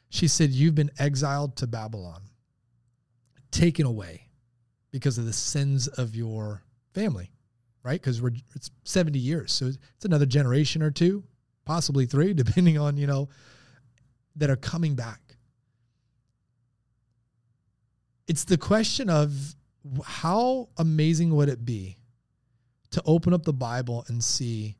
She 0.09 0.27
said, 0.27 0.51
You've 0.51 0.75
been 0.75 0.91
exiled 0.99 1.55
to 1.55 1.65
Babylon, 1.65 2.21
taken 3.51 3.85
away 3.85 4.27
because 4.91 5.17
of 5.17 5.25
the 5.25 5.33
sins 5.33 5.87
of 5.87 6.15
your 6.15 6.63
family, 6.93 7.31
right? 7.83 7.99
Because 7.99 8.21
we're 8.21 8.31
it's 8.55 8.71
70 8.83 9.19
years. 9.19 9.51
So 9.51 9.67
it's 9.67 10.05
another 10.05 10.25
generation 10.25 10.81
or 10.81 10.91
two, 10.91 11.23
possibly 11.65 12.05
three, 12.05 12.33
depending 12.35 12.77
on, 12.77 12.97
you 12.97 13.07
know, 13.07 13.29
that 14.35 14.49
are 14.49 14.55
coming 14.55 14.95
back. 14.95 15.19
It's 18.27 18.45
the 18.45 18.57
question 18.57 19.09
of 19.09 19.55
how 20.05 20.69
amazing 20.77 21.35
would 21.35 21.49
it 21.49 21.65
be 21.65 21.97
to 22.91 23.01
open 23.05 23.33
up 23.33 23.43
the 23.43 23.53
Bible 23.53 24.05
and 24.07 24.23
see 24.23 24.77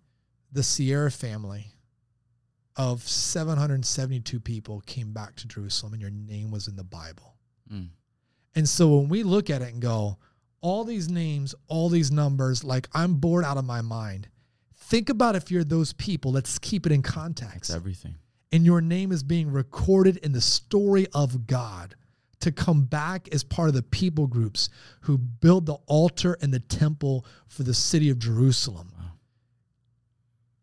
the 0.51 0.61
Arah 0.61 1.13
family 1.13 1.73
of 2.75 3.07
772 3.07 4.39
people 4.39 4.81
came 4.85 5.11
back 5.11 5.35
to 5.37 5.47
Jerusalem 5.47 5.93
and 5.93 6.01
your 6.01 6.11
name 6.11 6.51
was 6.51 6.67
in 6.67 6.75
the 6.75 6.83
Bible. 6.83 7.35
Mm. 7.71 7.89
And 8.55 8.67
so 8.67 8.97
when 8.97 9.09
we 9.09 9.23
look 9.23 9.49
at 9.49 9.61
it 9.61 9.71
and 9.71 9.81
go, 9.81 10.17
all 10.61 10.83
these 10.83 11.09
names, 11.09 11.55
all 11.67 11.89
these 11.89 12.11
numbers, 12.11 12.63
like 12.63 12.87
I'm 12.93 13.15
bored 13.15 13.43
out 13.43 13.57
of 13.57 13.65
my 13.65 13.81
mind. 13.81 14.27
Think 14.75 15.09
about 15.09 15.35
if 15.35 15.49
you're 15.49 15.63
those 15.63 15.93
people, 15.93 16.31
let's 16.31 16.59
keep 16.59 16.85
it 16.85 16.91
in 16.91 17.01
context. 17.01 17.69
That's 17.69 17.75
everything. 17.75 18.15
And 18.51 18.65
your 18.65 18.81
name 18.81 19.11
is 19.11 19.23
being 19.23 19.51
recorded 19.51 20.17
in 20.17 20.33
the 20.33 20.41
story 20.41 21.07
of 21.13 21.47
God 21.47 21.95
to 22.41 22.51
come 22.51 22.83
back 22.83 23.29
as 23.33 23.43
part 23.43 23.69
of 23.69 23.75
the 23.75 23.83
people 23.83 24.27
groups 24.27 24.69
who 25.01 25.17
build 25.17 25.65
the 25.65 25.77
altar 25.85 26.37
and 26.41 26.53
the 26.53 26.59
temple 26.59 27.25
for 27.47 27.63
the 27.63 27.73
city 27.73 28.09
of 28.09 28.19
Jerusalem. 28.19 28.91
Wow. 28.97 29.05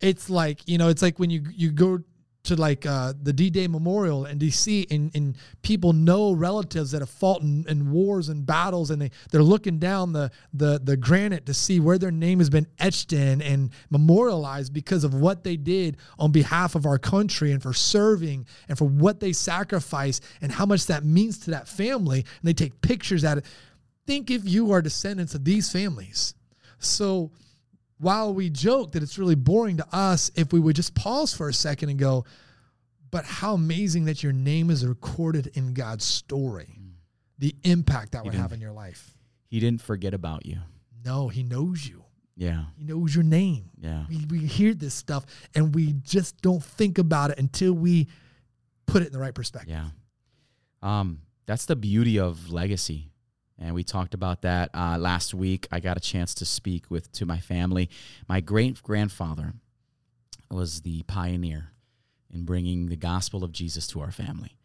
It's 0.01 0.29
like, 0.29 0.61
you 0.68 0.77
know, 0.77 0.88
it's 0.88 1.03
like 1.03 1.18
when 1.18 1.31
you 1.31 1.44
you 1.51 1.70
go 1.70 2.01
to 2.48 2.56
like 2.56 2.87
uh, 2.87 3.12
the 3.22 3.32
D-Day 3.32 3.68
Memorial 3.68 4.26
in 4.26 4.38
D.C. 4.38 4.87
and, 4.90 5.11
and 5.14 5.37
people 5.62 5.92
know 5.92 6.32
relatives 6.32 6.90
that 6.90 7.00
have 7.00 7.11
fought 7.11 7.42
in, 7.42 7.64
in, 7.68 7.90
wars 7.90 8.28
and 8.28 8.44
battles, 8.44 8.90
and 8.90 9.00
they 9.00 9.11
they're 9.30 9.42
looking 9.42 9.78
down 9.78 10.12
the 10.12 10.30
the 10.52 10.80
the 10.82 10.96
granite 10.96 11.46
to 11.46 11.54
see 11.54 11.80
where 11.80 11.98
their 11.98 12.11
name 12.11 12.38
has 12.38 12.50
been 12.50 12.66
etched 12.78 13.12
in 13.12 13.40
and 13.42 13.70
memorialized 13.90 14.72
because 14.72 15.04
of 15.04 15.14
what 15.14 15.44
they 15.44 15.56
did 15.56 15.96
on 16.18 16.32
behalf 16.32 16.74
of 16.74 16.87
our 16.87 16.98
country 16.98 17.52
and 17.52 17.62
for 17.62 17.72
serving 17.72 18.46
and 18.68 18.76
for 18.76 18.87
what 18.87 19.20
they 19.20 19.32
sacrificed 19.32 20.24
and 20.40 20.50
how 20.50 20.66
much 20.66 20.87
that 20.87 21.04
means 21.04 21.38
to 21.38 21.50
that 21.50 21.68
family. 21.68 22.20
And 22.20 22.42
they 22.42 22.54
take 22.54 22.80
pictures 22.80 23.24
at 23.24 23.38
it. 23.38 23.44
Think 24.06 24.30
if 24.30 24.44
you 24.44 24.72
are 24.72 24.82
descendants 24.82 25.34
of 25.34 25.44
these 25.44 25.70
families. 25.70 26.34
So 26.78 27.30
while 27.98 28.32
we 28.32 28.50
joke 28.50 28.92
that 28.92 29.02
it's 29.02 29.18
really 29.18 29.34
boring 29.34 29.76
to 29.78 29.87
us, 29.92 30.30
if 30.37 30.52
we 30.52 30.61
would 30.61 30.76
just 30.76 30.94
pause 30.94 31.34
for 31.34 31.48
a 31.48 31.52
second 31.52 31.90
and 31.90 31.98
go, 31.98 32.24
but 33.11 33.24
how 33.24 33.54
amazing 33.54 34.04
that 34.06 34.22
your 34.22 34.32
name 34.32 34.70
is 34.70 34.87
recorded 34.87 35.50
in 35.54 35.74
God's 35.74 36.04
story, 36.04 36.78
the 37.38 37.54
impact 37.64 38.12
that 38.12 38.22
He 38.22 38.28
would 38.28 38.38
have 38.38 38.52
in 38.52 38.61
your 38.61 38.72
life. 38.72 39.14
He 39.48 39.61
didn't 39.61 39.80
forget 39.82 40.14
about 40.14 40.46
you. 40.46 40.58
No, 41.04 41.28
He 41.28 41.42
knows 41.42 41.87
you, 41.87 42.04
Yeah. 42.37 42.64
He 42.76 42.84
knows 42.84 43.14
your 43.14 43.24
name. 43.24 43.70
Yeah. 43.80 44.04
We, 44.08 44.26
we 44.40 44.46
hear 44.46 44.74
this 44.74 44.94
stuff 44.94 45.24
and 45.54 45.74
we 45.74 45.94
just 46.02 46.40
don't 46.42 46.62
think 46.62 46.98
about 46.98 47.30
it 47.30 47.38
until 47.38 47.72
we 47.72 48.08
put 48.87 49.02
it 49.02 49.06
in 49.06 49.12
the 49.12 49.18
right 49.18 49.34
perspective. 49.34 49.70
Yeah. 49.70 49.88
Um, 50.82 51.20
that's 51.46 51.64
the 51.64 51.76
beauty 51.76 52.18
of 52.20 52.50
legacy. 52.50 53.11
And 53.58 53.74
we 53.74 53.82
talked 53.82 54.14
about 54.14 54.42
that 54.42 54.70
uh, 54.72 54.98
last 54.98 55.34
week. 55.34 55.66
I 55.72 55.80
got 55.80 55.96
a 55.96 56.00
chance 56.00 56.34
to 56.34 56.44
speak 56.44 56.90
with 56.90 57.10
to 57.12 57.26
my 57.26 57.38
family. 57.38 57.90
My 58.28 58.40
great 58.40 58.82
grandfather 58.82 59.54
was 60.50 60.82
the 60.82 61.02
pioneer 61.04 61.72
in 62.32 62.44
bringing 62.44 62.86
the 62.86 62.96
gospel 62.96 63.42
of 63.42 63.52
Jesus 63.52 63.86
to 63.88 64.00
our 64.00 64.12
family. 64.12 64.56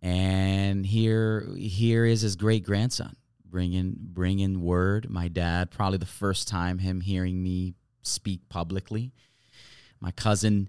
And 0.00 0.86
here, 0.86 1.46
here 1.56 2.04
is 2.04 2.22
his 2.22 2.36
great 2.36 2.64
grandson 2.64 3.16
bringing 3.50 3.96
bringing 3.98 4.62
word. 4.62 5.08
My 5.10 5.28
dad, 5.28 5.70
probably 5.70 5.98
the 5.98 6.06
first 6.06 6.48
time 6.48 6.78
him 6.78 7.00
hearing 7.00 7.42
me 7.42 7.74
speak 8.02 8.48
publicly. 8.48 9.12
My 10.00 10.10
cousin 10.12 10.68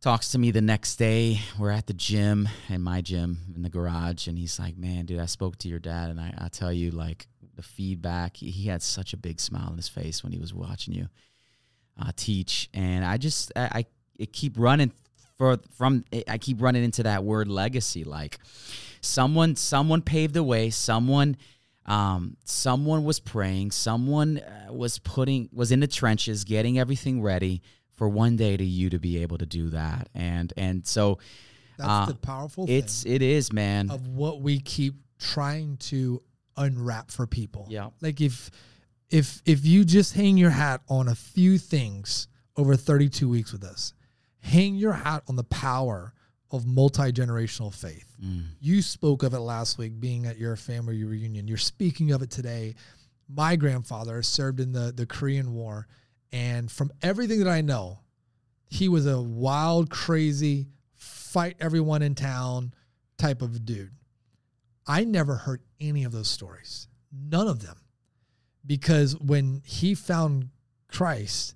talks 0.00 0.32
to 0.32 0.38
me 0.38 0.50
the 0.50 0.60
next 0.60 0.96
day. 0.96 1.40
We're 1.58 1.70
at 1.70 1.86
the 1.86 1.92
gym, 1.92 2.48
in 2.68 2.82
my 2.82 3.00
gym, 3.00 3.38
in 3.54 3.62
the 3.62 3.68
garage, 3.68 4.26
and 4.26 4.38
he's 4.38 4.58
like, 4.58 4.76
"Man, 4.76 5.06
dude, 5.06 5.20
I 5.20 5.26
spoke 5.26 5.58
to 5.58 5.68
your 5.68 5.78
dad, 5.78 6.10
and 6.10 6.20
I, 6.20 6.34
I 6.38 6.48
tell 6.48 6.72
you, 6.72 6.90
like 6.90 7.26
the 7.54 7.62
feedback. 7.62 8.36
He, 8.36 8.50
he 8.50 8.68
had 8.68 8.82
such 8.82 9.12
a 9.12 9.16
big 9.16 9.40
smile 9.40 9.68
on 9.70 9.76
his 9.76 9.88
face 9.88 10.22
when 10.22 10.32
he 10.32 10.38
was 10.38 10.54
watching 10.54 10.94
you 10.94 11.08
uh, 12.00 12.12
teach, 12.16 12.68
and 12.72 13.04
I 13.04 13.18
just, 13.18 13.52
I, 13.54 13.62
I 13.62 13.86
it 14.18 14.32
keep 14.32 14.54
running 14.58 14.92
for 15.36 15.58
from. 15.76 16.04
I 16.28 16.38
keep 16.38 16.62
running 16.62 16.84
into 16.84 17.02
that 17.04 17.24
word 17.24 17.48
legacy. 17.48 18.04
Like 18.04 18.38
someone, 19.00 19.56
someone 19.56 20.02
paved 20.02 20.34
the 20.34 20.42
way. 20.42 20.70
Someone." 20.70 21.36
Um, 21.86 22.36
someone 22.44 23.04
was 23.04 23.18
praying. 23.18 23.72
Someone 23.72 24.38
uh, 24.38 24.72
was 24.72 25.00
putting 25.00 25.48
was 25.50 25.72
in 25.72 25.80
the 25.80 25.88
trenches, 25.88 26.44
getting 26.44 26.78
everything 26.78 27.20
ready 27.20 27.62
for 28.00 28.08
one 28.08 28.34
day 28.34 28.56
to 28.56 28.64
you 28.64 28.88
to 28.88 28.98
be 28.98 29.20
able 29.20 29.36
to 29.36 29.44
do 29.44 29.68
that. 29.68 30.08
And 30.14 30.50
and 30.56 30.86
so 30.86 31.18
That's 31.76 31.90
Uh, 31.90 32.06
the 32.06 32.14
powerful 32.14 32.64
it's 32.66 33.02
thing 33.02 33.12
it 33.12 33.20
is, 33.20 33.52
man. 33.52 33.90
of 33.90 34.08
what 34.08 34.40
we 34.40 34.58
keep 34.58 34.94
trying 35.18 35.76
to 35.90 36.22
unwrap 36.56 37.10
for 37.10 37.26
people. 37.26 37.66
Yeah. 37.68 37.90
Like 38.00 38.22
if 38.22 38.50
if 39.10 39.42
if 39.44 39.66
you 39.66 39.84
just 39.84 40.14
hang 40.14 40.38
your 40.38 40.48
hat 40.48 40.80
on 40.88 41.08
a 41.08 41.14
few 41.14 41.58
things 41.58 42.26
over 42.56 42.74
32 42.74 43.28
weeks 43.28 43.52
with 43.52 43.64
us, 43.64 43.92
hang 44.38 44.76
your 44.76 44.94
hat 44.94 45.22
on 45.28 45.36
the 45.36 45.44
power 45.44 46.14
of 46.50 46.66
multi-generational 46.66 47.72
faith. 47.72 48.16
Mm. 48.24 48.44
You 48.60 48.80
spoke 48.80 49.22
of 49.22 49.34
it 49.34 49.40
last 49.40 49.76
week 49.76 50.00
being 50.00 50.24
at 50.24 50.38
your 50.38 50.56
family 50.56 51.04
reunion. 51.04 51.46
You're 51.48 51.58
speaking 51.58 52.12
of 52.12 52.22
it 52.22 52.30
today. 52.30 52.76
My 53.28 53.56
grandfather 53.56 54.22
served 54.22 54.58
in 54.58 54.72
the 54.72 54.90
the 54.90 55.04
Korean 55.04 55.52
War 55.52 55.86
and 56.32 56.70
from 56.70 56.92
everything 57.02 57.40
that 57.40 57.48
I 57.48 57.60
know, 57.60 58.00
he 58.68 58.88
was 58.88 59.06
a 59.06 59.20
wild, 59.20 59.90
crazy, 59.90 60.68
fight 60.94 61.56
everyone 61.60 62.02
in 62.02 62.14
town 62.14 62.74
type 63.18 63.42
of 63.42 63.64
dude. 63.64 63.92
I 64.86 65.04
never 65.04 65.36
heard 65.36 65.62
any 65.80 66.04
of 66.04 66.12
those 66.12 66.28
stories. 66.28 66.88
None 67.12 67.48
of 67.48 67.62
them. 67.62 67.76
Because 68.64 69.16
when 69.16 69.62
he 69.64 69.94
found 69.94 70.50
Christ, 70.88 71.54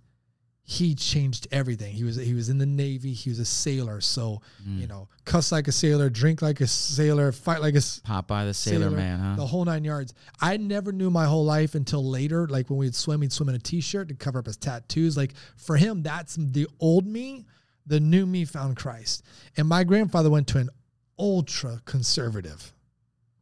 he 0.67 0.95
changed 0.95 1.47
everything. 1.53 1.93
He 1.93 2.05
was 2.05 2.17
he 2.17 2.33
was 2.33 2.49
in 2.49 2.57
the 2.57 2.65
Navy, 2.65 3.13
he 3.13 3.29
was 3.29 3.39
a 3.39 3.45
sailor. 3.45 4.01
So, 4.01 4.41
Mm. 4.67 4.81
you 4.81 4.87
know, 4.87 5.09
cuss 5.27 5.53
like 5.53 5.69
a 5.69 5.73
sailor, 5.73 6.09
drink 6.09 6.41
like 6.41 6.61
a 6.63 6.67
sailor, 6.67 7.33
fight 7.33 7.61
like 7.61 7.75
a 7.75 7.79
Popeye 7.79 8.47
the 8.47 8.55
Sailor, 8.55 8.91
Man, 8.91 9.19
huh? 9.21 9.37
the 9.37 9.47
whole 9.47 9.65
nine 9.67 9.85
yards. 9.85 10.15
I 10.41 10.57
never 10.57 10.91
knew 10.91 11.11
my 11.11 11.27
whole 11.27 11.45
life 11.45 11.75
until 11.75 12.03
later. 12.03 12.47
Like 12.49 12.71
when 12.71 12.79
we'd 12.79 12.95
swim, 12.95 13.21
he'd 13.21 13.33
swim 13.33 13.51
in 13.51 13.55
a 13.57 13.59
t-shirt 13.59 14.09
to 14.09 14.15
cover 14.15 14.39
up 14.39 14.47
his 14.47 14.57
tattoos. 14.57 15.17
Like 15.19 15.35
for 15.57 15.77
him, 15.77 16.03
that's 16.03 16.37
the 16.37 16.67
old 16.81 17.07
me. 17.07 17.45
The 17.87 18.01
new 18.01 18.25
me 18.25 18.47
found 18.47 18.77
Christ. 18.79 19.23
And 19.59 19.69
my 19.69 19.85
grandfather 19.85 20.31
went 20.31 20.47
to 20.49 20.59
an 20.59 20.71
ultra 21.19 21.83
conservative 21.85 22.73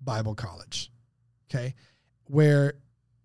Bible 0.01 0.35
college. 0.35 0.91
Okay. 1.49 1.75
Where 2.25 2.75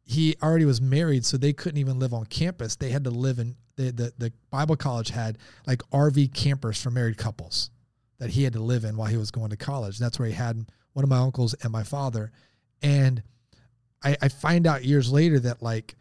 he 0.03 0.35
already 0.43 0.65
was 0.65 0.79
married, 0.79 1.25
so 1.25 1.35
they 1.37 1.53
couldn't 1.53 1.79
even 1.79 1.97
live 1.97 2.13
on 2.13 2.25
campus. 2.25 2.75
They 2.75 2.91
had 2.91 3.03
to 3.05 3.09
live 3.09 3.39
in 3.39 3.55
the 3.77 3.91
the, 3.91 4.13
the 4.17 4.33
Bible 4.51 4.75
college 4.75 5.09
had 5.09 5.37
like 5.65 5.81
RV 5.91 6.33
campers 6.33 6.81
for 6.81 6.91
married 6.91 7.17
couples 7.17 7.71
that 8.19 8.31
he 8.31 8.43
had 8.43 8.53
to 8.53 8.59
live 8.59 8.83
in 8.83 8.97
while 8.97 9.07
he 9.07 9.17
was 9.17 9.31
going 9.31 9.49
to 9.51 9.57
college. 9.57 9.97
That's 9.97 10.19
where 10.19 10.27
he 10.27 10.33
had 10.33 10.65
one 10.93 11.03
of 11.03 11.09
my 11.09 11.19
uncles 11.19 11.53
and 11.63 11.71
my 11.71 11.83
father. 11.83 12.31
And 12.81 13.23
I, 14.03 14.17
I 14.21 14.27
find 14.29 14.67
out 14.67 14.83
years 14.83 15.11
later 15.11 15.39
that 15.41 15.61
like 15.61 15.95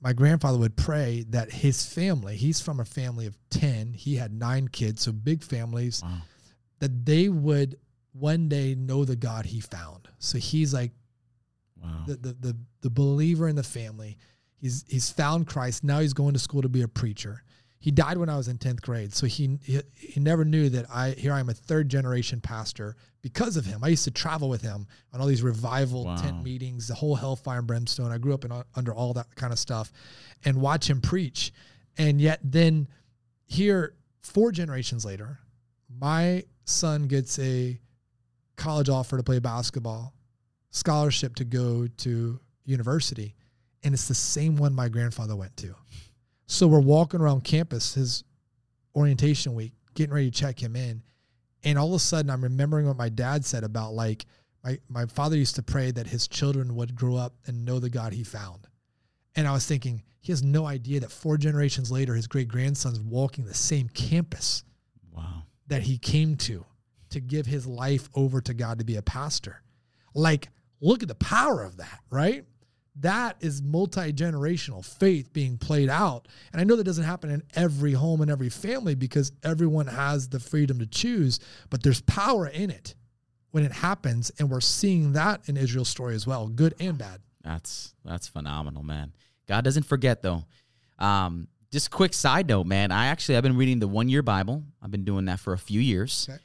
my 0.00 0.12
grandfather 0.12 0.58
would 0.58 0.76
pray 0.76 1.24
that 1.30 1.50
his 1.50 1.84
family, 1.84 2.36
he's 2.36 2.60
from 2.60 2.78
a 2.80 2.84
family 2.84 3.26
of 3.26 3.36
10, 3.50 3.94
he 3.94 4.16
had 4.16 4.32
nine 4.32 4.68
kids, 4.68 5.02
so 5.02 5.10
big 5.12 5.42
families, 5.42 6.02
Wow. 6.04 6.18
that 6.78 7.04
they 7.04 7.28
would 7.28 7.76
one 8.12 8.48
day 8.48 8.74
know 8.74 9.04
the 9.04 9.16
God 9.16 9.46
he 9.46 9.60
found. 9.60 10.08
So 10.18 10.38
he's 10.38 10.72
like 10.74 10.92
Wow. 11.82 12.04
the, 12.06 12.16
the 12.16 12.32
the 12.40 12.56
the 12.82 12.90
believer 12.90 13.48
in 13.48 13.56
the 13.56 13.62
family. 13.62 14.18
He's 14.60 14.84
he's 14.88 15.10
found 15.10 15.46
Christ. 15.46 15.84
Now 15.84 16.00
he's 16.00 16.12
going 16.14 16.32
to 16.34 16.38
school 16.40 16.62
to 16.62 16.68
be 16.68 16.82
a 16.82 16.88
preacher. 16.88 17.42
He 17.80 17.92
died 17.92 18.18
when 18.18 18.28
I 18.28 18.36
was 18.36 18.48
in 18.48 18.58
10th 18.58 18.80
grade. 18.82 19.14
So 19.14 19.26
he, 19.26 19.56
he 19.62 19.80
he 19.94 20.18
never 20.20 20.44
knew 20.44 20.68
that 20.70 20.86
I 20.92 21.10
here 21.10 21.32
I 21.32 21.38
am 21.40 21.48
a 21.48 21.54
third 21.54 21.88
generation 21.88 22.40
pastor 22.40 22.96
because 23.22 23.56
of 23.56 23.64
him. 23.66 23.84
I 23.84 23.88
used 23.88 24.04
to 24.04 24.10
travel 24.10 24.48
with 24.48 24.62
him 24.62 24.86
on 25.12 25.20
all 25.20 25.28
these 25.28 25.42
revival 25.44 26.04
Wow. 26.06 26.16
tent 26.16 26.42
meetings, 26.42 26.88
the 26.88 26.94
whole 26.94 27.14
hellfire 27.14 27.58
and 27.58 27.66
brimstone. 27.68 28.10
I 28.10 28.18
grew 28.18 28.34
up 28.34 28.44
in 28.44 28.52
under 28.74 28.92
all 28.92 29.12
that 29.14 29.32
kind 29.36 29.52
of 29.52 29.58
stuff 29.60 29.92
and 30.44 30.60
watch 30.60 30.90
him 30.90 31.00
preach. 31.00 31.52
And 31.96 32.20
yet 32.20 32.40
then 32.42 32.88
here 33.46 33.94
four 34.22 34.50
generations 34.50 35.04
later, 35.04 35.38
my 35.88 36.44
son 36.64 37.06
gets 37.06 37.38
a 37.38 37.80
college 38.56 38.88
offer 38.88 39.16
to 39.16 39.22
play 39.22 39.38
basketball, 39.38 40.14
scholarship 40.70 41.36
to 41.36 41.44
go 41.44 41.86
to 41.98 42.40
university, 42.64 43.34
and 43.82 43.94
it's 43.94 44.08
the 44.08 44.14
same 44.14 44.56
one 44.56 44.74
my 44.74 44.88
grandfather 44.88 45.36
went 45.36 45.56
to. 45.58 45.74
So 46.46 46.66
we're 46.66 46.80
walking 46.80 47.20
around 47.20 47.44
campus, 47.44 47.94
his 47.94 48.24
orientation 48.96 49.54
week, 49.54 49.72
getting 49.94 50.14
ready 50.14 50.30
to 50.30 50.36
check 50.36 50.60
him 50.62 50.76
in, 50.76 51.02
and 51.64 51.78
all 51.78 51.88
of 51.88 51.94
a 51.94 51.98
sudden 51.98 52.30
I'm 52.30 52.42
remembering 52.42 52.86
what 52.86 52.96
my 52.96 53.08
dad 53.08 53.44
said 53.44 53.64
about 53.64 53.92
like 53.92 54.26
my 54.64 54.78
my 54.88 55.06
father 55.06 55.36
used 55.36 55.56
to 55.56 55.62
pray 55.62 55.90
that 55.90 56.06
his 56.06 56.26
children 56.28 56.74
would 56.76 56.94
grow 56.94 57.16
up 57.16 57.34
and 57.46 57.64
know 57.64 57.78
the 57.78 57.90
God 57.90 58.12
he 58.12 58.24
found. 58.24 58.66
And 59.36 59.46
I 59.46 59.52
was 59.52 59.66
thinking, 59.66 60.02
he 60.20 60.32
has 60.32 60.42
no 60.42 60.66
idea 60.66 61.00
that 61.00 61.12
four 61.12 61.36
generations 61.36 61.92
later, 61.92 62.14
his 62.14 62.26
great 62.26 62.48
grandson's 62.48 62.98
walking 63.00 63.44
the 63.44 63.54
same 63.54 63.88
campus 63.88 64.64
Wow. 65.14 65.44
that 65.68 65.82
he 65.82 65.98
came 65.98 66.36
to 66.38 66.64
to 67.10 67.20
give 67.20 67.46
his 67.46 67.66
life 67.66 68.08
over 68.14 68.40
to 68.40 68.52
God 68.54 68.78
to 68.78 68.84
be 68.84 68.96
a 68.96 69.02
pastor. 69.02 69.62
Like, 70.14 70.48
look 70.80 71.02
at 71.02 71.08
the 71.08 71.14
power 71.14 71.62
of 71.62 71.76
that, 71.78 72.00
right? 72.10 72.44
That 73.00 73.36
is 73.40 73.62
multi 73.62 74.12
generational 74.12 74.84
faith 74.84 75.32
being 75.32 75.56
played 75.56 75.88
out. 75.88 76.26
And 76.52 76.60
I 76.60 76.64
know 76.64 76.76
that 76.76 76.84
doesn't 76.84 77.04
happen 77.04 77.30
in 77.30 77.42
every 77.54 77.92
home 77.92 78.20
and 78.20 78.30
every 78.30 78.48
family 78.48 78.94
because 78.94 79.32
everyone 79.44 79.86
has 79.86 80.28
the 80.28 80.40
freedom 80.40 80.78
to 80.80 80.86
choose, 80.86 81.38
but 81.70 81.82
there's 81.82 82.00
power 82.02 82.46
in 82.48 82.70
it 82.70 82.94
when 83.52 83.64
it 83.64 83.72
happens. 83.72 84.32
And 84.38 84.50
we're 84.50 84.60
seeing 84.60 85.12
that 85.12 85.48
in 85.48 85.56
Israel's 85.56 85.88
story 85.88 86.14
as 86.14 86.26
well, 86.26 86.48
good 86.48 86.74
and 86.80 86.98
bad. 86.98 87.20
That's 87.44 87.94
that's 88.04 88.26
phenomenal, 88.26 88.82
man. 88.82 89.12
God 89.46 89.64
doesn't 89.64 89.84
forget 89.84 90.22
though. 90.22 90.44
Um, 90.98 91.48
just 91.70 91.90
quick 91.90 92.14
side 92.14 92.48
note, 92.48 92.66
man. 92.66 92.90
I 92.90 93.06
actually 93.06 93.36
I've 93.36 93.42
been 93.42 93.56
reading 93.56 93.78
the 93.78 93.88
one 93.88 94.08
year 94.08 94.22
Bible. 94.22 94.64
I've 94.82 94.90
been 94.90 95.04
doing 95.04 95.26
that 95.26 95.38
for 95.38 95.52
a 95.52 95.58
few 95.58 95.80
years. 95.80 96.28
Okay. 96.28 96.42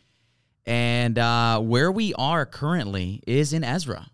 And 0.66 1.20
uh, 1.20 1.60
where 1.60 1.92
we 1.92 2.14
are 2.14 2.46
currently 2.46 3.22
is 3.28 3.54
in 3.54 3.64
Ezra, 3.64 4.08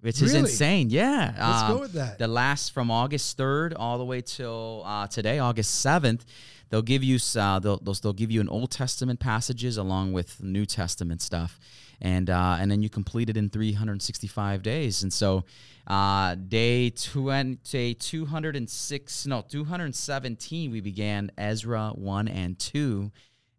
which 0.00 0.22
is 0.22 0.34
insane. 0.34 0.90
Yeah. 0.90 1.34
Let's 1.38 1.62
Um, 1.62 1.74
go 1.74 1.80
with 1.80 1.92
that. 1.94 2.18
The 2.18 2.28
last 2.28 2.72
from 2.72 2.90
August 2.90 3.36
third 3.36 3.74
all 3.74 3.98
the 3.98 4.04
way 4.04 4.20
till 4.20 4.82
uh, 4.86 5.06
today, 5.06 5.38
August 5.38 5.80
seventh. 5.80 6.24
They'll 6.70 6.82
give 6.82 7.02
you 7.02 7.18
uh, 7.36 7.58
they'll, 7.60 7.78
they'll 7.78 7.94
they'll 7.94 8.12
give 8.12 8.30
you 8.30 8.40
an 8.42 8.48
Old 8.48 8.70
Testament 8.70 9.20
passages 9.20 9.78
along 9.78 10.12
with 10.12 10.42
New 10.42 10.66
Testament 10.66 11.22
stuff, 11.22 11.58
and 12.00 12.28
uh, 12.28 12.58
and 12.60 12.70
then 12.70 12.82
you 12.82 12.90
complete 12.90 13.30
it 13.30 13.38
in 13.38 13.48
365 13.48 14.62
days. 14.62 15.02
And 15.02 15.10
so, 15.10 15.44
uh, 15.86 16.34
day 16.34 16.90
20, 16.90 17.94
206 17.94 19.26
no 19.26 19.40
217 19.48 20.70
we 20.70 20.80
began 20.80 21.30
Ezra 21.38 21.92
one 21.94 22.28
and 22.28 22.58
two. 22.58 23.10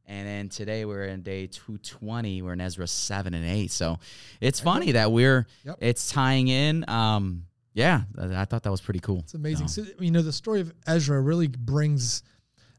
And 0.10 0.28
then 0.28 0.50
today 0.50 0.86
we're 0.86 1.06
in 1.06 1.22
day 1.22 1.46
220. 1.48 2.42
We're 2.42 2.54
in 2.54 2.62
Ezra 2.62 2.88
7 2.88 3.34
and 3.34 3.46
8. 3.46 3.72
So 3.72 3.98
it's 4.42 4.60
funny 4.60 4.94
that 4.94 5.12
we're, 5.12 5.46
Yep. 5.66 5.78
it's 5.82 6.10
tying 6.12 6.48
in. 6.48 6.84
Um, 6.90 7.46
yeah, 7.74 8.02
I 8.18 8.46
thought 8.46 8.64
that 8.64 8.72
was 8.72 8.82
pretty 8.82 9.00
cool. 9.00 9.20
It's 9.20 9.36
amazing. 9.36 9.68
So, 9.68 9.86
you 10.00 10.10
know, 10.12 10.24
the 10.24 10.34
story 10.34 10.62
of 10.62 10.74
Ezra 10.88 11.22
really 11.22 11.48
brings 11.48 12.24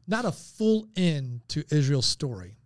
not 0.07 0.25
a 0.25 0.31
full 0.31 0.87
end 0.97 1.41
to 1.47 1.63
Israel's 1.71 2.05
story. 2.05 2.57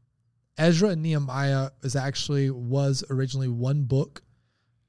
Ezra 0.57 0.89
and 0.89 1.03
Nehemiah 1.03 1.69
is 1.83 1.95
actually 1.95 2.49
was 2.49 3.03
originally 3.09 3.49
one 3.49 3.83
book. 3.83 4.23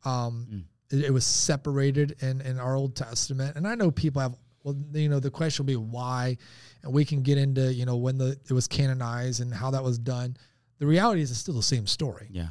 Um, 0.04 0.46
Mm. 0.50 0.64
it, 0.98 1.04
it 1.06 1.10
was 1.12 1.26
separated 1.26 2.16
in 2.22 2.40
in 2.40 2.58
our 2.58 2.74
Old 2.76 2.94
Testament, 2.96 3.56
and 3.56 3.66
I 3.68 3.74
know 3.74 3.90
people 3.90 4.22
have. 4.22 4.34
Well, 4.62 4.76
you 4.94 5.08
know, 5.08 5.20
the 5.20 5.30
question 5.30 5.64
will 5.64 5.68
be 5.72 5.76
why, 5.76 6.38
and 6.86 6.94
we 6.94 7.04
can 7.04 7.22
get 7.22 7.36
into 7.36 7.72
you 7.74 7.84
know 7.84 7.96
when 7.96 8.16
the 8.16 8.38
it 8.48 8.52
was 8.52 8.66
canonized 8.66 9.40
and 9.40 9.52
how 9.52 9.70
that 9.72 9.82
was 9.82 9.98
done. 9.98 10.36
The 10.78 10.86
reality 10.86 11.20
is, 11.22 11.30
it's 11.30 11.40
still 11.40 11.54
the 11.54 11.62
same 11.62 11.86
story 11.86 12.28
yeah. 12.30 12.48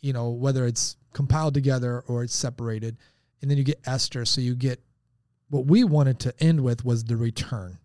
you 0.00 0.12
know, 0.14 0.30
whether 0.30 0.66
it's 0.66 0.96
compiled 1.12 1.52
together 1.54 2.02
or 2.08 2.22
it's 2.24 2.34
separated. 2.34 2.96
And 3.40 3.50
then 3.50 3.58
you 3.58 3.64
get 3.64 3.78
Esther. 3.84 4.24
So 4.24 4.40
you 4.40 4.54
get 4.54 4.80
what 5.50 5.66
we 5.66 5.84
wanted 5.84 6.18
to 6.20 6.34
end 6.40 6.62
with 6.62 6.82
was 6.84 7.04
the 7.04 7.16
return. 7.16 7.76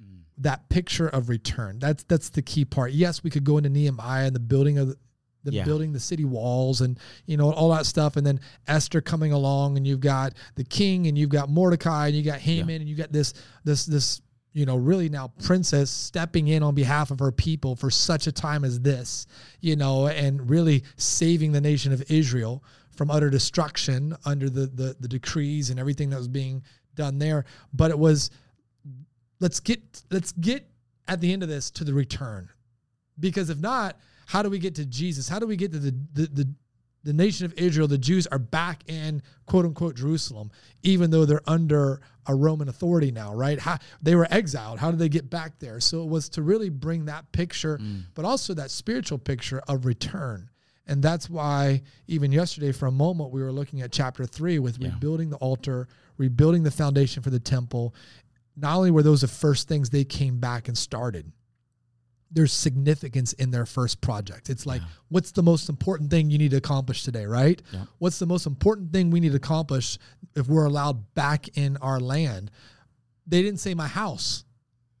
Mm. 0.00 0.20
That 0.38 0.68
picture 0.70 1.08
of 1.08 1.28
return. 1.28 1.78
That's 1.78 2.04
that's 2.04 2.30
the 2.30 2.40
key 2.40 2.64
part. 2.64 2.92
Yes, 2.92 3.22
we 3.22 3.28
could 3.28 3.44
go 3.44 3.58
into 3.58 3.68
Nehemiah 3.68 4.26
and 4.26 4.34
the 4.34 4.40
building 4.40 4.78
of 4.78 4.88
the, 4.88 4.96
the 5.44 5.52
Yeah. 5.52 5.64
building 5.64 5.92
the 5.92 6.00
city 6.00 6.24
walls 6.24 6.80
and 6.80 6.98
you 7.26 7.36
know 7.36 7.52
all 7.52 7.70
that 7.70 7.84
stuff 7.84 8.16
and 8.16 8.26
then 8.26 8.40
Esther 8.66 9.00
coming 9.02 9.32
along 9.32 9.76
and 9.76 9.86
you've 9.86 10.00
got 10.00 10.32
the 10.54 10.64
king 10.64 11.06
and 11.06 11.18
you've 11.18 11.30
got 11.30 11.50
Mordecai 11.50 12.06
and 12.06 12.16
you 12.16 12.22
got 12.22 12.38
Haman 12.38 12.80
and 12.80 12.88
you 12.88 12.96
got 12.96 13.12
this 13.12 13.34
this 13.64 13.84
this 13.84 14.22
you 14.52 14.66
know 14.66 14.76
really 14.76 15.08
now 15.08 15.32
princess 15.42 15.90
stepping 15.90 16.48
in 16.48 16.62
on 16.62 16.74
behalf 16.74 17.10
of 17.10 17.18
her 17.18 17.32
people 17.32 17.74
for 17.74 17.90
such 17.90 18.26
a 18.26 18.32
time 18.32 18.64
as 18.64 18.80
this 18.80 19.26
you 19.60 19.76
know 19.76 20.06
and 20.06 20.50
really 20.50 20.84
saving 20.96 21.52
the 21.52 21.60
nation 21.60 21.92
of 21.92 22.02
Israel 22.10 22.62
from 22.96 23.10
utter 23.10 23.30
destruction 23.30 24.16
under 24.24 24.48
the 24.48 24.66
the, 24.66 24.96
the 25.00 25.08
decrees 25.08 25.70
and 25.70 25.80
everything 25.80 26.10
that 26.10 26.16
was 26.18 26.28
being 26.28 26.62
done 26.94 27.18
there. 27.18 27.44
But 27.72 27.90
it 27.90 27.98
was 27.98 28.30
let's 29.40 29.60
get 29.60 30.02
let's 30.10 30.32
get 30.32 30.68
at 31.08 31.20
the 31.20 31.32
end 31.32 31.42
of 31.42 31.48
this 31.48 31.70
to 31.72 31.84
the 31.84 31.94
return. 31.94 32.48
Because 33.18 33.50
if 33.50 33.58
not 33.58 33.98
how 34.26 34.42
do 34.42 34.50
we 34.50 34.58
get 34.58 34.74
to 34.76 34.86
jesus? 34.86 35.28
How 35.28 35.38
do 35.38 35.46
we 35.46 35.56
get 35.56 35.72
to 35.72 35.78
the 35.78 35.94
the, 36.12 36.26
the 36.26 36.54
the 37.04 37.12
nation 37.12 37.46
of 37.46 37.52
Israel, 37.54 37.88
the 37.88 37.98
Jews 37.98 38.26
are 38.28 38.38
back 38.38 38.82
in 38.86 39.22
quote 39.46 39.64
unquote 39.64 39.96
Jerusalem, 39.96 40.50
even 40.82 41.10
though 41.10 41.24
they're 41.24 41.42
under 41.46 42.00
a 42.26 42.34
Roman 42.34 42.68
authority 42.68 43.10
now, 43.10 43.34
right? 43.34 43.58
How, 43.58 43.78
they 44.00 44.14
were 44.14 44.28
exiled. 44.30 44.78
How 44.78 44.90
did 44.90 45.00
they 45.00 45.08
get 45.08 45.28
back 45.28 45.58
there? 45.58 45.80
So 45.80 46.02
it 46.02 46.08
was 46.08 46.28
to 46.30 46.42
really 46.42 46.68
bring 46.68 47.06
that 47.06 47.30
picture, 47.32 47.78
mm. 47.78 48.04
but 48.14 48.24
also 48.24 48.54
that 48.54 48.70
spiritual 48.70 49.18
picture 49.18 49.60
of 49.66 49.84
return. 49.84 50.48
And 50.86 51.02
that's 51.02 51.28
why 51.30 51.82
even 52.06 52.32
yesterday, 52.32 52.72
for 52.72 52.86
a 52.86 52.92
moment, 52.92 53.30
we 53.30 53.42
were 53.42 53.52
looking 53.52 53.82
at 53.82 53.92
chapter 53.92 54.26
three 54.26 54.58
with 54.58 54.78
Yeah. 54.78 54.90
rebuilding 54.90 55.30
the 55.30 55.36
altar, 55.36 55.88
rebuilding 56.18 56.62
the 56.62 56.70
foundation 56.70 57.22
for 57.22 57.30
the 57.30 57.40
temple. 57.40 57.94
Not 58.56 58.76
only 58.76 58.90
were 58.90 59.02
those 59.02 59.22
the 59.22 59.28
first 59.28 59.66
things 59.68 59.90
they 59.90 60.04
came 60.04 60.38
back 60.38 60.68
and 60.68 60.76
started, 60.76 61.32
there's 62.32 62.52
significance 62.52 63.34
in 63.34 63.50
their 63.50 63.66
first 63.66 64.00
project. 64.00 64.48
It's 64.48 64.64
like, 64.64 64.80
Yeah. 64.80 64.86
what's 65.08 65.32
the 65.32 65.42
most 65.42 65.68
important 65.68 66.10
thing 66.10 66.30
you 66.30 66.38
need 66.38 66.52
to 66.52 66.56
accomplish 66.56 67.04
today, 67.04 67.26
right? 67.26 67.60
Yeah. 67.72 67.84
What's 67.98 68.18
the 68.18 68.26
most 68.26 68.46
important 68.46 68.92
thing 68.92 69.10
we 69.10 69.20
need 69.20 69.30
to 69.32 69.36
accomplish 69.36 69.98
if 70.34 70.48
we're 70.48 70.64
allowed 70.64 71.14
back 71.14 71.56
in 71.58 71.76
our 71.78 72.00
land? 72.00 72.50
They 73.26 73.42
didn't 73.42 73.60
say 73.60 73.74
my 73.74 73.86
house, 73.86 74.44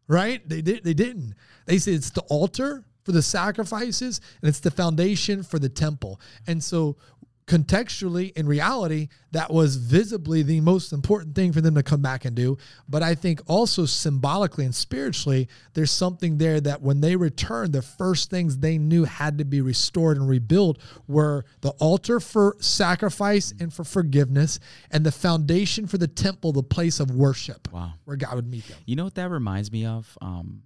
right? 0.08 0.46
They 0.48 0.60
did. 0.62 0.84
They 0.84 0.94
didn't. 0.94 1.34
They 1.66 1.78
said 1.78 1.94
it's 1.94 2.10
the 2.10 2.20
altar 2.22 2.84
for 3.04 3.12
the 3.12 3.22
sacrifices 3.22 4.20
and 4.42 4.48
it's 4.48 4.60
the 4.60 4.70
foundation 4.70 5.42
for 5.42 5.58
the 5.58 5.68
temple. 5.68 6.20
And 6.46 6.62
so, 6.62 6.96
contextually, 7.46 8.32
in 8.36 8.46
reality, 8.46 9.08
that 9.32 9.52
was 9.52 9.76
visibly 9.76 10.42
the 10.42 10.60
most 10.60 10.92
important 10.92 11.34
thing 11.34 11.52
for 11.52 11.60
them 11.60 11.74
to 11.74 11.82
come 11.82 12.00
back 12.00 12.24
and 12.24 12.36
do. 12.36 12.56
But 12.88 13.02
I 13.02 13.14
think 13.14 13.40
also 13.46 13.84
symbolically 13.84 14.64
and 14.64 14.74
spiritually, 14.74 15.48
there's 15.74 15.90
something 15.90 16.38
there 16.38 16.60
that 16.60 16.82
when 16.82 17.00
they 17.00 17.16
returned, 17.16 17.72
the 17.72 17.82
first 17.82 18.30
things 18.30 18.58
they 18.58 18.78
knew 18.78 19.04
had 19.04 19.38
to 19.38 19.44
be 19.44 19.60
restored 19.60 20.16
and 20.16 20.28
rebuilt 20.28 20.78
were 21.08 21.44
the 21.62 21.70
altar 21.80 22.20
for 22.20 22.56
sacrifice 22.60 23.52
and 23.58 23.72
for 23.72 23.84
forgiveness, 23.84 24.60
and 24.90 25.04
the 25.04 25.12
foundation 25.12 25.86
for 25.86 25.98
the 25.98 26.08
temple, 26.08 26.52
the 26.52 26.62
place 26.62 27.00
of 27.00 27.10
worship 27.10 27.68
Wow. 27.72 27.94
where 28.04 28.16
God 28.16 28.34
would 28.36 28.48
meet 28.48 28.66
them. 28.68 28.78
You 28.86 28.96
know 28.96 29.04
what 29.04 29.14
that 29.16 29.30
reminds 29.30 29.72
me 29.72 29.84
of? 29.84 30.16
Um, 30.20 30.62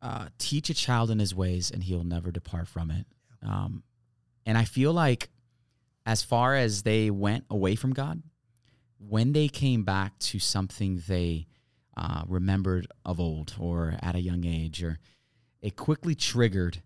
uh, 0.00 0.28
teach 0.38 0.70
a 0.70 0.74
child 0.74 1.10
in 1.10 1.18
his 1.18 1.34
ways, 1.34 1.70
and 1.70 1.82
he'll 1.82 2.04
never 2.04 2.30
depart 2.30 2.68
from 2.68 2.90
it. 2.90 3.06
Um, 3.42 3.82
and 4.46 4.56
I 4.56 4.64
feel 4.64 4.92
like, 4.92 5.28
as 6.06 6.22
far 6.22 6.54
as 6.54 6.84
they 6.84 7.10
went 7.10 7.44
away 7.50 7.74
from 7.74 7.92
God, 7.92 8.22
when 8.98 9.32
they 9.32 9.48
came 9.48 9.82
back 9.82 10.18
to 10.20 10.38
something 10.38 11.02
they 11.08 11.48
uh, 11.96 12.22
remembered 12.26 12.86
of 13.04 13.18
old 13.20 13.54
or 13.58 13.96
at 14.00 14.14
a 14.14 14.20
young 14.20 14.46
age, 14.46 14.82
or 14.82 14.98
it 15.60 15.76
quickly 15.76 16.14
triggered 16.14 16.82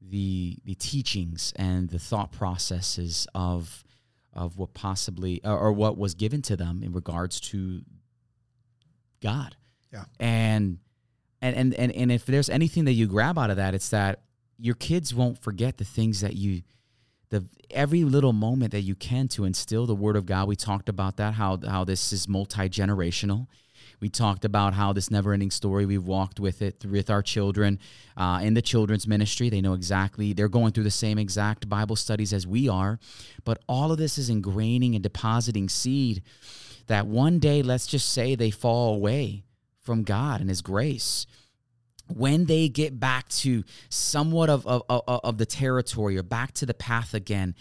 the 0.00 0.58
the 0.64 0.74
teachings 0.74 1.52
and 1.56 1.90
the 1.90 1.98
thought 1.98 2.32
processes 2.32 3.26
of 3.34 3.84
of 4.32 4.58
what 4.58 4.74
possibly 4.74 5.40
or, 5.44 5.58
or 5.58 5.72
what 5.72 5.96
was 5.96 6.14
given 6.14 6.42
to 6.42 6.56
them 6.56 6.82
in 6.82 6.92
regards 6.92 7.40
to 7.40 7.82
God. 9.20 9.56
Yeah. 9.92 10.04
And 10.18 10.78
and 11.40 11.56
and 11.56 11.74
and, 11.74 11.92
and 11.92 12.12
if 12.12 12.26
there's 12.26 12.48
anything 12.48 12.84
that 12.86 12.92
you 12.92 13.06
grab 13.06 13.38
out 13.38 13.50
of 13.50 13.56
that, 13.56 13.74
it's 13.74 13.90
that 13.90 14.22
your 14.58 14.74
kids 14.74 15.14
won't 15.14 15.38
forget 15.38 15.78
the 15.78 15.84
things 15.84 16.20
that 16.20 16.36
you 16.36 16.62
the 17.30 17.44
every 17.70 18.04
little 18.04 18.32
moment 18.32 18.72
that 18.72 18.82
you 18.82 18.94
can 18.94 19.28
to 19.28 19.44
instill 19.44 19.86
the 19.86 19.94
word 19.94 20.16
of 20.16 20.26
God. 20.26 20.48
We 20.48 20.56
talked 20.56 20.88
about 20.88 21.16
that 21.16 21.34
how 21.34 21.58
how 21.66 21.84
this 21.84 22.12
is 22.12 22.28
multi 22.28 22.68
generational. 22.68 23.46
We 24.00 24.08
talked 24.08 24.44
about 24.44 24.74
how 24.74 24.92
this 24.92 25.10
never 25.10 25.32
ending 25.32 25.50
story, 25.50 25.86
we've 25.86 26.04
walked 26.04 26.38
with 26.38 26.60
it 26.60 26.84
with 26.84 27.08
our 27.08 27.22
children 27.22 27.78
uh, 28.16 28.40
in 28.42 28.54
the 28.54 28.60
children's 28.60 29.06
ministry. 29.06 29.48
They 29.48 29.60
know 29.60 29.72
exactly, 29.72 30.32
they're 30.32 30.48
going 30.48 30.72
through 30.72 30.84
the 30.84 30.90
same 30.90 31.18
exact 31.18 31.68
Bible 31.68 31.96
studies 31.96 32.32
as 32.32 32.46
we 32.46 32.68
are. 32.68 32.98
But 33.44 33.62
all 33.68 33.92
of 33.92 33.98
this 33.98 34.18
is 34.18 34.28
ingraining 34.28 34.94
and 34.94 35.02
depositing 35.02 35.68
seed 35.68 36.22
that 36.86 37.06
one 37.06 37.38
day, 37.38 37.62
let's 37.62 37.86
just 37.86 38.10
say 38.10 38.34
they 38.34 38.50
fall 38.50 38.94
away 38.94 39.44
from 39.80 40.02
God 40.02 40.40
and 40.40 40.50
His 40.50 40.60
grace 40.60 41.26
when 42.08 42.44
they 42.46 42.68
get 42.68 42.98
back 43.00 43.28
to 43.28 43.64
somewhat 43.88 44.50
of, 44.50 44.66
of, 44.66 44.82
of, 44.88 45.02
of, 45.06 45.38
the 45.38 45.46
territory 45.46 46.18
or 46.18 46.22
back 46.22 46.52
to 46.52 46.66
the 46.66 46.74
path 46.74 47.14
again, 47.14 47.54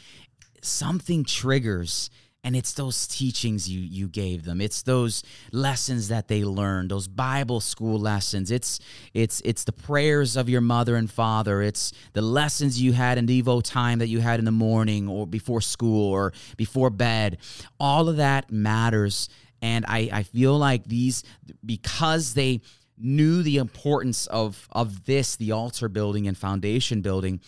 something 0.61 1.23
triggers. 1.23 2.09
And 2.45 2.57
it's 2.57 2.73
those 2.73 3.07
teachings 3.07 3.69
you 3.69 3.79
you 3.79 4.09
gave 4.09 4.43
them. 4.43 4.59
It's 4.59 4.81
those 4.81 5.23
lessons 5.53 6.09
that 6.09 6.27
they 6.27 6.43
learned, 6.43 6.91
those 6.91 7.07
Bible 7.07 7.61
school 7.61 7.97
lessons. 7.97 8.51
It's 8.51 8.81
it's 9.13 9.41
it's 9.45 9.63
the 9.63 9.71
prayers 9.71 10.35
of 10.35 10.49
your 10.49 10.59
mother 10.59 10.97
and 10.97 11.09
father. 11.09 11.61
It's 11.61 11.93
the 12.11 12.21
lessons 12.21 12.81
you 12.81 12.91
had 12.91 13.17
in 13.17 13.27
Devo 13.27 13.63
time 13.63 13.99
that 13.99 14.07
you 14.07 14.19
had 14.19 14.39
in 14.39 14.45
the 14.45 14.51
morning 14.51 15.07
or 15.07 15.25
before 15.25 15.61
school 15.61 16.11
or 16.11 16.33
before 16.57 16.89
bed. 16.89 17.37
All 17.79 18.09
of 18.09 18.17
that 18.17 18.51
matters. 18.51 19.29
And 19.61 19.85
I, 19.87 20.09
I 20.11 20.23
feel 20.23 20.57
like 20.57 20.83
these 20.83 21.23
because 21.65 22.33
they 22.33 22.59
knew 23.03 23.43
the 23.43 23.57
importance 23.57 24.25
of 24.27 24.67
of 24.71 25.05
this, 25.05 25.35
the 25.35 25.51
altar 25.51 25.89
building 25.89 26.27
and 26.27 26.37
foundation 26.37 27.01
building, 27.01 27.41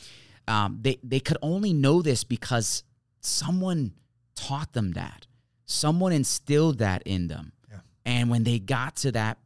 um, 0.48 0.78
they 0.82 1.00
they 1.02 1.20
could 1.20 1.38
only 1.42 1.74
know 1.74 2.02
this 2.02 2.24
because 2.24 2.84
someone 3.22 3.94
taught 4.36 4.74
them 4.74 4.92
that, 4.92 5.26
someone 5.66 6.12
instilled 6.12 6.80
that 6.80 7.02
in 7.04 7.28
them, 7.28 7.54
yeah. 7.70 7.78
and 8.06 8.30
when 8.30 8.44
they 8.44 8.60
got 8.60 8.98
to 8.98 9.12
that 9.14 9.38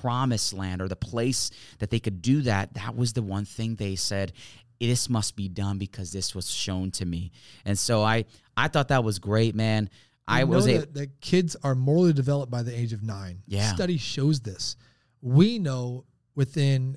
promised 0.00 0.52
land 0.52 0.80
or 0.80 0.86
the 0.86 0.94
place 0.94 1.50
that 1.78 1.90
they 1.90 1.98
could 1.98 2.22
do 2.22 2.42
that, 2.42 2.74
that 2.74 2.94
was 2.94 3.14
the 3.14 3.22
one 3.22 3.44
thing 3.44 3.74
they 3.74 3.96
said. 3.96 4.32
This 4.80 5.08
must 5.08 5.34
be 5.34 5.48
done 5.48 5.76
because 5.78 6.12
this 6.12 6.36
was 6.36 6.48
shown 6.48 6.92
to 6.92 7.06
me, 7.06 7.32
and 7.64 7.76
so 7.76 8.02
I 8.02 8.26
I 8.56 8.68
thought 8.68 8.88
that 8.88 9.02
was 9.02 9.18
great, 9.18 9.54
man. 9.54 9.90
I 10.28 10.44
was 10.44 10.66
that, 10.66 10.84
a, 10.84 10.86
that 10.92 11.20
kids 11.22 11.56
are 11.64 11.74
morally 11.74 12.12
developed 12.12 12.52
by 12.52 12.62
the 12.62 12.78
age 12.78 12.92
of 12.92 13.02
nine. 13.02 13.42
Yeah, 13.46 13.74
study 13.74 13.96
shows 13.96 14.40
this 14.40 14.76
we 15.20 15.58
know 15.58 16.04
within 16.34 16.96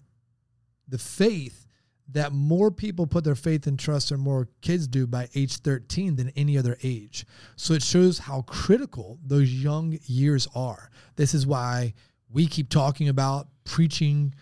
the 0.88 0.97
faith 0.97 1.65
that 2.09 2.34
more 2.34 2.72
people 2.72 3.07
put 3.07 3.24
their 3.24 3.36
faith 3.36 3.67
and 3.67 3.80
trust 3.80 4.11
or 4.11 4.17
more 4.17 4.49
kids 4.61 4.88
do 4.88 5.07
by 5.07 5.30
age 5.34 5.57
13 5.57 6.15
than 6.15 6.30
any 6.36 6.57
other 6.57 6.78
age. 6.84 7.26
So 7.55 7.74
it 7.74 7.82
shows 7.82 8.19
how 8.19 8.41
critical 8.41 9.17
those 9.26 9.51
young 9.51 9.97
years 10.05 10.47
are. 10.53 10.89
This 11.15 11.34
is 11.34 11.47
why 11.47 11.93
we 12.30 12.47
keep 12.47 12.69
talking 12.69 13.07
about 13.07 13.47
preaching 13.63 14.34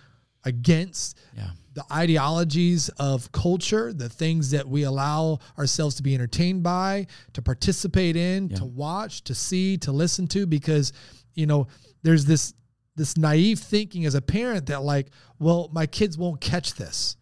against 0.45 1.19
yeah. 1.37 1.49
the 1.73 1.83
ideologies 1.91 2.89
of 2.97 3.31
culture, 3.31 3.93
the 3.93 4.09
things 4.09 4.51
that 4.51 4.67
we 4.67 4.83
allow 4.83 5.37
ourselves 5.57 5.95
to 5.95 6.03
be 6.03 6.15
entertained 6.15 6.63
by, 6.63 7.05
to 7.33 7.41
participate 7.41 8.15
in, 8.15 8.49
yeah. 8.49 8.57
to 8.57 8.65
watch, 8.65 9.23
to 9.25 9.35
see, 9.35 9.77
to 9.77 9.91
listen 9.91 10.27
to 10.27 10.47
because 10.47 10.91
you 11.39 11.45
know, 11.45 11.67
there's 12.03 12.25
this 12.25 12.53
this 12.99 13.17
naive 13.17 13.59
thinking 13.59 14.05
as 14.05 14.13
a 14.13 14.21
parent 14.21 14.65
that 14.65 14.83
like, 14.83 15.07
well, 15.39 15.69
my 15.71 15.85
kids 15.85 16.17
won't 16.17 16.41
catch 16.41 16.75
this. 16.75 17.15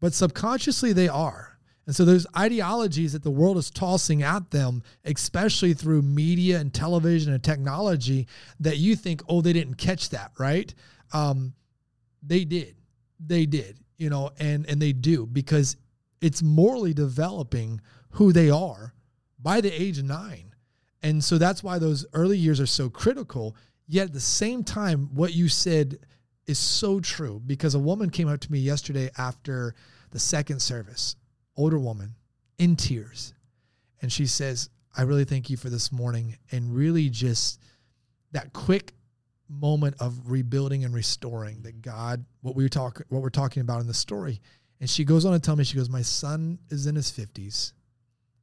But 0.00 0.12
subconsciously 0.12 0.92
they 0.92 1.08
are. 1.08 1.56
And 1.86 1.94
so 1.94 2.04
there's 2.04 2.26
ideologies 2.36 3.12
that 3.12 3.22
the 3.22 3.30
world 3.30 3.56
is 3.56 3.70
tossing 3.70 4.24
at 4.24 4.50
them, 4.50 4.82
especially 5.04 5.72
through 5.72 6.02
media 6.02 6.58
and 6.58 6.74
television 6.74 7.32
and 7.32 7.44
technology, 7.44 8.26
that 8.58 8.78
you 8.78 8.96
think, 8.96 9.22
oh, 9.28 9.40
they 9.40 9.52
didn't 9.52 9.76
catch 9.76 10.10
that, 10.10 10.32
right? 10.36 10.74
Um, 11.12 11.54
they 12.22 12.44
did. 12.44 12.74
They 13.24 13.46
did, 13.46 13.78
you 13.96 14.10
know, 14.10 14.30
and 14.38 14.68
and 14.68 14.82
they 14.82 14.92
do 14.92 15.26
because 15.26 15.76
it's 16.20 16.42
morally 16.42 16.92
developing 16.92 17.80
who 18.10 18.32
they 18.32 18.50
are 18.50 18.94
by 19.38 19.60
the 19.60 19.70
age 19.70 19.98
of 19.98 20.06
nine. 20.06 20.54
And 21.02 21.22
so 21.22 21.38
that's 21.38 21.62
why 21.62 21.78
those 21.78 22.04
early 22.14 22.38
years 22.38 22.60
are 22.60 22.66
so 22.66 22.90
critical 22.90 23.54
Yet 23.86 24.06
at 24.06 24.12
the 24.12 24.20
same 24.20 24.64
time, 24.64 25.10
what 25.14 25.34
you 25.34 25.48
said 25.48 25.98
is 26.46 26.58
so 26.58 27.00
true 27.00 27.40
because 27.44 27.74
a 27.74 27.78
woman 27.78 28.10
came 28.10 28.28
up 28.28 28.40
to 28.40 28.52
me 28.52 28.58
yesterday 28.58 29.10
after 29.16 29.74
the 30.10 30.18
second 30.18 30.60
service, 30.60 31.16
older 31.56 31.78
woman, 31.78 32.14
in 32.58 32.76
tears. 32.76 33.34
And 34.00 34.12
she 34.12 34.26
says, 34.26 34.70
I 34.96 35.02
really 35.02 35.24
thank 35.24 35.50
you 35.50 35.56
for 35.56 35.70
this 35.70 35.90
morning 35.90 36.36
and 36.52 36.74
really 36.74 37.08
just 37.10 37.60
that 38.32 38.52
quick 38.52 38.92
moment 39.48 39.96
of 40.00 40.30
rebuilding 40.30 40.84
and 40.84 40.94
restoring 40.94 41.62
that 41.62 41.82
God, 41.82 42.24
what 42.42 42.54
we 42.54 42.68
talking, 42.68 43.04
what 43.08 43.22
we're 43.22 43.30
talking 43.30 43.60
about 43.60 43.80
in 43.80 43.86
the 43.86 43.94
story. 43.94 44.40
And 44.80 44.88
she 44.88 45.04
goes 45.04 45.24
on 45.24 45.32
to 45.32 45.38
tell 45.38 45.56
me, 45.56 45.64
she 45.64 45.76
goes, 45.76 45.88
My 45.88 46.02
son 46.02 46.58
is 46.70 46.86
in 46.86 46.94
his 46.94 47.10
50s. 47.10 47.72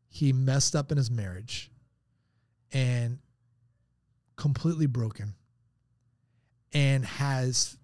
He 0.10 0.34
messed 0.34 0.76
up 0.76 0.92
in 0.92 0.98
his 0.98 1.12
marriage. 1.12 1.72
And 2.74 3.20
completely 4.42 4.88
broken 4.88 5.36
and 6.74 7.06
has 7.06 7.78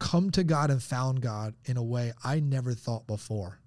come 0.00 0.28
to 0.32 0.42
God 0.42 0.72
and 0.72 0.82
found 0.82 1.20
God 1.20 1.54
in 1.66 1.76
a 1.76 1.82
way 1.84 2.12
I 2.24 2.40
never 2.40 2.74
thought 2.74 3.06
before. 3.06 3.60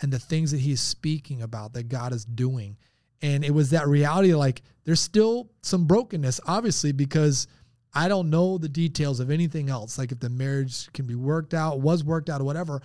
And 0.00 0.10
the 0.10 0.18
things 0.18 0.50
that 0.52 0.60
he's 0.60 0.80
speaking 0.80 1.42
about 1.42 1.74
that 1.74 1.90
God 1.90 2.14
is 2.14 2.24
doing. 2.24 2.78
And 3.20 3.44
it 3.44 3.50
was 3.52 3.68
that 3.70 3.86
reality 3.86 4.32
like 4.32 4.62
there's 4.84 5.00
still 5.00 5.50
some 5.60 5.84
brokenness, 5.84 6.40
obviously, 6.46 6.92
because 6.92 7.48
I 7.92 8.08
don't 8.08 8.30
know 8.30 8.56
the 8.56 8.70
details 8.70 9.20
of 9.20 9.30
anything 9.30 9.68
else, 9.68 9.98
like 9.98 10.12
if 10.12 10.20
the 10.20 10.30
marriage 10.30 10.90
can 10.94 11.06
be 11.06 11.16
worked 11.16 11.52
out, 11.52 11.80
was 11.80 12.02
worked 12.02 12.30
out, 12.30 12.40
or 12.40 12.44
whatever. 12.44 12.80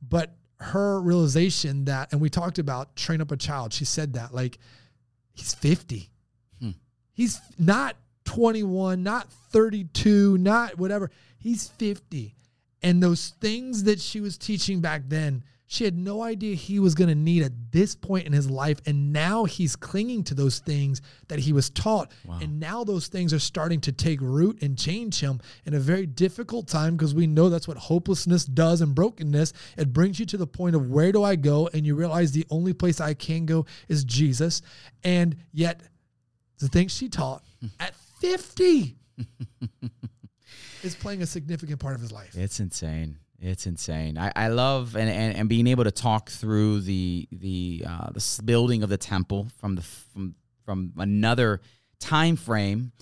But 0.00 0.34
her 0.58 1.02
realization 1.02 1.84
that, 1.84 2.12
and 2.12 2.20
we 2.20 2.30
talked 2.30 2.58
about 2.58 2.96
train 2.96 3.20
up 3.20 3.30
a 3.30 3.36
child, 3.36 3.74
she 3.74 3.84
said 3.84 4.14
that, 4.14 4.32
like, 4.32 4.56
he's 5.34 5.52
50. 5.52 6.10
He's 7.12 7.40
not 7.58 7.96
21, 8.24 9.02
not 9.02 9.30
32, 9.50 10.38
not 10.38 10.78
whatever. 10.78 11.10
He's 11.38 11.68
50. 11.68 12.34
And 12.82 13.02
those 13.02 13.34
things 13.40 13.84
that 13.84 14.00
she 14.00 14.20
was 14.20 14.38
teaching 14.38 14.80
back 14.80 15.02
then, 15.08 15.44
she 15.66 15.84
had 15.84 15.96
no 15.96 16.22
idea 16.22 16.56
he 16.56 16.80
was 16.80 16.96
going 16.96 17.08
to 17.08 17.14
need 17.14 17.44
at 17.44 17.52
this 17.70 17.94
point 17.94 18.26
in 18.26 18.32
his 18.32 18.50
life. 18.50 18.80
And 18.86 19.12
now 19.12 19.44
he's 19.44 19.76
clinging 19.76 20.24
to 20.24 20.34
those 20.34 20.58
things 20.58 21.00
that 21.28 21.38
he 21.38 21.52
was 21.52 21.70
taught. 21.70 22.10
Wow. 22.24 22.38
And 22.42 22.58
now 22.58 22.82
those 22.82 23.06
things 23.06 23.32
are 23.32 23.38
starting 23.38 23.80
to 23.82 23.92
take 23.92 24.20
root 24.20 24.62
and 24.62 24.76
change 24.76 25.20
him 25.20 25.40
in 25.64 25.74
a 25.74 25.78
very 25.78 26.06
difficult 26.06 26.66
time 26.66 26.96
because 26.96 27.14
we 27.14 27.28
know 27.28 27.48
that's 27.48 27.68
what 27.68 27.76
hopelessness 27.76 28.46
does 28.46 28.80
and 28.80 28.96
brokenness. 28.96 29.52
It 29.76 29.92
brings 29.92 30.18
you 30.18 30.26
to 30.26 30.36
the 30.36 30.46
point 30.46 30.74
of 30.74 30.90
where 30.90 31.12
do 31.12 31.22
I 31.22 31.36
go? 31.36 31.68
And 31.72 31.86
you 31.86 31.94
realize 31.94 32.32
the 32.32 32.46
only 32.50 32.72
place 32.72 33.00
I 33.00 33.14
can 33.14 33.46
go 33.46 33.64
is 33.88 34.02
Jesus. 34.02 34.62
And 35.04 35.36
yet, 35.52 35.82
the 36.60 36.68
things 36.68 36.94
she 36.94 37.08
taught 37.08 37.42
at 37.80 37.94
50 38.20 38.96
is 40.82 40.94
playing 40.94 41.22
a 41.22 41.26
significant 41.26 41.80
part 41.80 41.94
of 41.94 42.00
his 42.00 42.12
life. 42.12 42.36
It's 42.36 42.60
insane. 42.60 43.16
It's 43.40 43.66
insane. 43.66 44.18
I, 44.18 44.32
I 44.36 44.48
love 44.48 44.96
and, 44.96 45.08
and, 45.08 45.34
and 45.34 45.48
being 45.48 45.66
able 45.66 45.84
to 45.84 45.90
talk 45.90 46.28
through 46.28 46.80
the 46.80 47.26
the 47.32 47.84
uh, 47.88 48.10
the 48.10 48.42
building 48.44 48.82
of 48.82 48.90
the 48.90 48.98
temple 48.98 49.48
from 49.58 49.76
the 49.76 49.82
from 49.82 50.34
from 50.66 50.92
another 50.98 51.62
time 52.00 52.36
frame 52.36 52.92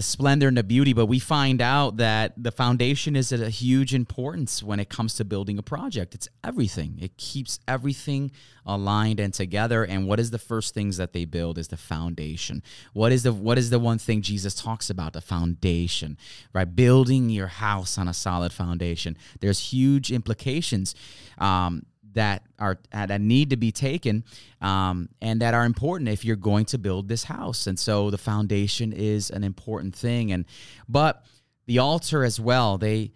the 0.00 0.04
splendor 0.04 0.48
and 0.48 0.56
the 0.56 0.62
beauty, 0.62 0.94
but 0.94 1.04
we 1.04 1.18
find 1.18 1.60
out 1.60 1.98
that 1.98 2.32
the 2.42 2.50
foundation 2.50 3.14
is 3.14 3.32
a 3.32 3.50
huge 3.50 3.92
importance 3.92 4.62
when 4.62 4.80
it 4.80 4.88
comes 4.88 5.12
to 5.12 5.26
building 5.26 5.58
a 5.58 5.62
project. 5.62 6.14
It's 6.14 6.26
everything. 6.42 6.98
It 7.02 7.18
keeps 7.18 7.60
everything 7.68 8.30
aligned 8.64 9.20
and 9.20 9.34
together. 9.34 9.84
And 9.84 10.08
what 10.08 10.18
is 10.18 10.30
the 10.30 10.38
first 10.38 10.72
things 10.72 10.96
that 10.96 11.12
they 11.12 11.26
build 11.26 11.58
is 11.58 11.68
the 11.68 11.76
foundation. 11.76 12.62
What 12.94 13.12
is 13.12 13.24
the 13.24 13.32
what 13.34 13.58
is 13.58 13.68
the 13.68 13.78
one 13.78 13.98
thing 13.98 14.22
Jesus 14.22 14.54
talks 14.54 14.88
about? 14.88 15.12
The 15.12 15.20
foundation, 15.20 16.16
right? 16.54 16.64
Building 16.64 17.28
your 17.28 17.48
house 17.48 17.98
on 17.98 18.08
a 18.08 18.14
solid 18.14 18.54
foundation. 18.54 19.18
There's 19.40 19.70
huge 19.70 20.10
implications. 20.10 20.94
Um, 21.36 21.84
that 22.14 22.42
are 22.58 22.78
that 22.92 23.20
need 23.20 23.50
to 23.50 23.56
be 23.56 23.72
taken 23.72 24.24
um, 24.60 25.08
and 25.20 25.40
that 25.40 25.54
are 25.54 25.64
important 25.64 26.08
if 26.08 26.24
you're 26.24 26.36
going 26.36 26.64
to 26.64 26.78
build 26.78 27.08
this 27.08 27.24
house 27.24 27.66
and 27.66 27.78
so 27.78 28.10
the 28.10 28.18
foundation 28.18 28.92
is 28.92 29.30
an 29.30 29.44
important 29.44 29.94
thing 29.94 30.32
and 30.32 30.44
but 30.88 31.24
the 31.66 31.78
altar 31.78 32.24
as 32.24 32.40
well 32.40 32.78
they 32.78 33.12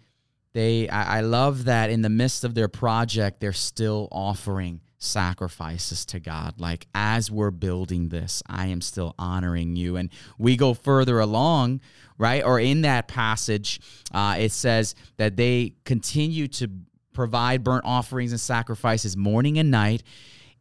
they 0.53 0.87
I, 0.89 1.17
I 1.17 1.21
love 1.21 1.65
that 1.65 1.89
in 1.89 2.01
the 2.01 2.09
midst 2.09 2.43
of 2.43 2.55
their 2.55 2.67
project 2.67 3.39
they're 3.39 3.53
still 3.53 4.07
offering 4.11 4.81
sacrifices 5.05 6.05
to 6.07 6.19
God. 6.19 6.59
Like, 6.59 6.87
as 6.93 7.31
we're 7.31 7.51
building 7.51 8.09
this, 8.09 8.43
I 8.47 8.67
am 8.67 8.81
still 8.81 9.15
honoring 9.17 9.75
you. 9.75 9.97
And 9.97 10.09
we 10.37 10.57
go 10.57 10.73
further 10.73 11.19
along, 11.19 11.81
right? 12.17 12.43
Or 12.43 12.59
in 12.59 12.81
that 12.81 13.07
passage, 13.07 13.79
uh, 14.13 14.35
it 14.39 14.51
says 14.51 14.95
that 15.17 15.37
they 15.37 15.73
continue 15.85 16.47
to 16.49 16.69
provide 17.15 17.63
burnt 17.63 17.85
offerings 17.85 18.31
and 18.31 18.39
sacrifices 18.39 19.17
morning 19.17 19.57
and 19.57 19.71
night, 19.71 20.03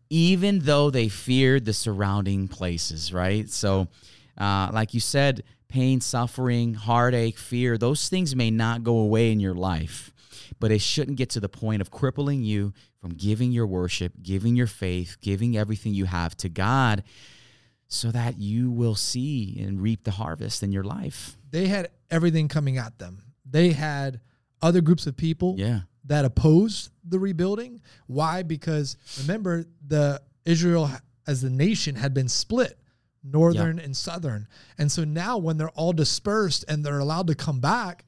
even 0.08 0.60
though 0.60 0.90
they 0.90 1.08
feared 1.08 1.64
the 1.64 1.72
surrounding 1.74 2.48
places, 2.48 3.12
right? 3.12 3.50
So, 3.50 3.88
uh, 4.38 4.70
like 4.72 4.94
you 4.94 5.00
said, 5.00 5.42
pain, 5.68 6.00
suffering, 6.00 6.74
heartache, 6.74 7.36
fear, 7.36 7.76
those 7.76 8.08
things 8.08 8.34
may 8.34 8.50
not 8.50 8.84
go 8.84 8.98
away 8.98 9.32
in 9.32 9.40
your 9.40 9.54
life, 9.54 10.12
but 10.60 10.70
it 10.70 10.80
shouldn't 10.80 11.18
get 11.18 11.30
to 11.30 11.40
the 11.40 11.48
point 11.48 11.82
of 11.82 11.90
crippling 11.90 12.42
you 12.42 12.72
from 13.00 13.10
giving 13.14 13.52
your 13.52 13.66
worship, 13.66 14.12
giving 14.22 14.56
your 14.56 14.66
faith, 14.66 15.16
giving 15.20 15.56
everything 15.56 15.92
you 15.92 16.06
have 16.06 16.36
to 16.38 16.48
God 16.48 17.02
so 17.88 18.10
that 18.10 18.38
you 18.38 18.70
will 18.70 18.94
see 18.94 19.60
and 19.60 19.80
reap 19.80 20.04
the 20.04 20.12
harvest 20.12 20.62
in 20.62 20.72
your 20.72 20.84
life. 20.84 21.36
They 21.50 21.66
had 21.66 21.88
everything 22.10 22.48
coming 22.48 22.78
at 22.78 22.98
them. 22.98 23.22
They 23.48 23.70
had 23.70 24.20
other 24.62 24.80
groups 24.80 25.06
of 25.06 25.16
people 25.16 25.56
Yeah. 25.58 25.80
That 26.04 26.24
opposed 26.24 26.90
the 27.08 27.18
rebuilding. 27.18 27.80
Why? 28.06 28.42
Because 28.42 28.96
remember, 29.20 29.64
the 29.86 30.20
Israel 30.44 30.90
as 31.26 31.40
the 31.40 31.50
nation 31.50 31.94
had 31.94 32.12
been 32.12 32.28
split, 32.28 32.78
northern 33.22 33.78
and 33.78 33.96
southern. 33.96 34.46
And 34.78 34.90
so 34.90 35.04
now 35.04 35.38
when 35.38 35.56
they're 35.56 35.70
all 35.70 35.92
dispersed 35.92 36.64
and 36.68 36.84
they're 36.84 36.98
allowed 36.98 37.28
to 37.28 37.34
come 37.34 37.60
back, 37.60 38.04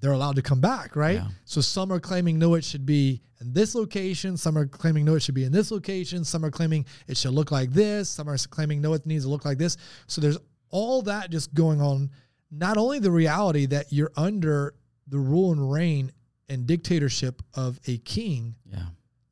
they're 0.00 0.12
allowed 0.12 0.36
to 0.36 0.42
come 0.42 0.60
back, 0.60 0.96
right? 0.96 1.16
Yeah. 1.16 1.28
So 1.44 1.60
some 1.60 1.92
are 1.92 2.00
claiming 2.00 2.38
no, 2.38 2.54
it 2.54 2.64
should 2.64 2.86
be 2.86 3.20
in 3.40 3.52
this 3.52 3.74
location. 3.74 4.36
Some 4.36 4.56
are 4.56 4.66
claiming 4.66 5.04
no, 5.04 5.14
it 5.14 5.20
should 5.20 5.34
be 5.34 5.44
in 5.44 5.52
this 5.52 5.70
location. 5.70 6.24
Some 6.24 6.44
are 6.44 6.50
claiming 6.50 6.86
it 7.06 7.16
should 7.16 7.32
look 7.32 7.50
like 7.50 7.70
this. 7.70 8.08
Some 8.08 8.28
are 8.28 8.38
claiming 8.38 8.80
no, 8.80 8.94
it 8.94 9.04
needs 9.04 9.24
to 9.24 9.30
look 9.30 9.44
like 9.44 9.58
this. 9.58 9.76
So 10.06 10.20
there's 10.20 10.38
all 10.70 11.02
that 11.02 11.30
just 11.30 11.52
going 11.52 11.80
on. 11.80 12.10
Not 12.50 12.78
only 12.78 12.98
the 12.98 13.10
reality 13.10 13.66
that 13.66 13.92
you're 13.92 14.12
under 14.16 14.74
the 15.06 15.18
rule 15.18 15.52
and 15.52 15.70
reign 15.70 16.12
and 16.50 16.66
dictatorship 16.66 17.42
of 17.54 17.80
a 17.86 17.98
king 17.98 18.56
Yeah. 18.70 18.86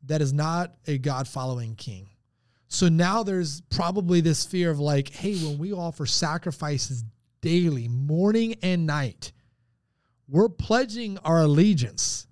that 0.04 0.22
is 0.22 0.32
not 0.32 0.74
a 0.86 0.96
God 0.96 1.28
following 1.28 1.74
king. 1.74 2.08
So 2.68 2.88
now 2.88 3.22
there's 3.22 3.62
probably 3.62 4.20
this 4.20 4.44
fear 4.44 4.70
of 4.70 4.78
like, 4.78 5.08
hey, 5.08 5.36
when 5.36 5.58
we 5.58 5.72
offer 5.72 6.06
sacrifices 6.06 7.04
daily, 7.40 7.88
morning 7.88 8.56
and 8.62 8.86
night, 8.86 9.32
we're 10.28 10.48
pledging 10.50 11.18
our 11.18 11.40
allegiance 11.40 12.26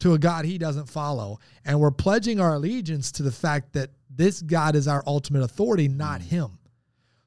to 0.00 0.12
a 0.12 0.18
God 0.18 0.44
he 0.44 0.58
doesn't 0.58 0.88
follow. 0.88 1.38
And 1.64 1.80
we're 1.80 1.90
pledging 1.92 2.40
our 2.40 2.54
allegiance 2.54 3.12
to 3.12 3.22
the 3.22 3.32
fact 3.32 3.72
that 3.72 3.90
this 4.10 4.42
God 4.42 4.76
is 4.76 4.86
our 4.86 5.02
ultimate 5.06 5.42
authority, 5.42 5.88
not 5.88 6.20
mm. 6.20 6.24
him. 6.24 6.58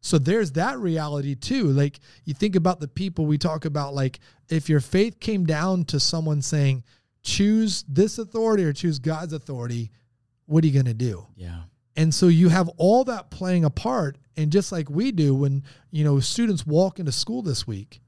So 0.02 0.18
there's 0.18 0.52
that 0.54 0.78
reality 0.80 1.36
too. 1.36 1.66
Like 1.66 2.00
you 2.26 2.34
think 2.34 2.56
about 2.56 2.80
the 2.80 2.88
people 2.88 3.26
we 3.26 3.38
talk 3.38 3.66
about, 3.66 3.94
like 3.94 4.20
if 4.50 4.70
your 4.70 4.80
faith 4.80 5.20
came 5.20 5.46
down 5.46 5.86
to 5.86 6.00
someone 6.00 6.42
saying, 6.42 6.84
choose 7.24 7.84
this 7.88 8.20
authority 8.20 8.64
or 8.64 8.74
choose 8.74 9.00
God's 9.00 9.34
authority, 9.34 9.92
what 10.46 10.64
are 10.64 10.68
you 10.68 10.74
going 10.74 10.86
to 10.86 10.94
do? 10.94 11.26
Yeah. 11.36 11.62
And 11.96 12.14
so 12.14 12.28
you 12.28 12.50
have 12.50 12.70
all 12.78 13.04
that 13.06 13.32
playing 13.32 13.66
a 13.66 13.70
part. 13.70 14.18
And 14.38 14.52
just 14.52 14.72
like 14.72 14.90
we 14.90 15.12
do 15.12 15.34
when, 15.34 15.64
you 15.92 16.04
know, 16.04 16.20
students 16.20 16.66
walk 16.66 17.00
into 17.00 17.12
school 17.12 17.42
this 17.42 17.66
week 17.66 18.02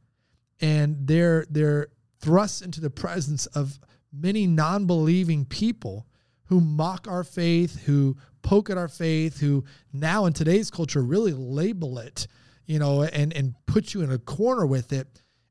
and 0.61 0.95
they're 1.07 1.45
they're 1.49 1.87
thrust 2.21 2.61
into 2.61 2.81
the 2.81 2.89
presence 2.89 3.45
of 3.47 3.79
many 4.13 4.45
non-believing 4.45 5.45
people 5.45 6.05
who 6.45 6.59
mock 6.59 7.07
our 7.07 7.23
faith, 7.23 7.83
who 7.85 8.15
poke 8.41 8.69
at 8.69 8.77
our 8.77 8.87
faith, 8.87 9.39
who 9.39 9.63
now 9.93 10.25
in 10.25 10.33
today's 10.33 10.69
culture 10.71 11.01
really 11.01 11.33
label 11.33 11.99
it, 11.99 12.27
you 12.65 12.79
know, 12.79 13.03
and 13.03 13.33
and 13.33 13.53
put 13.65 13.93
you 13.93 14.01
in 14.01 14.11
a 14.11 14.17
corner 14.17 14.65
with 14.65 14.93
it. 14.93 15.07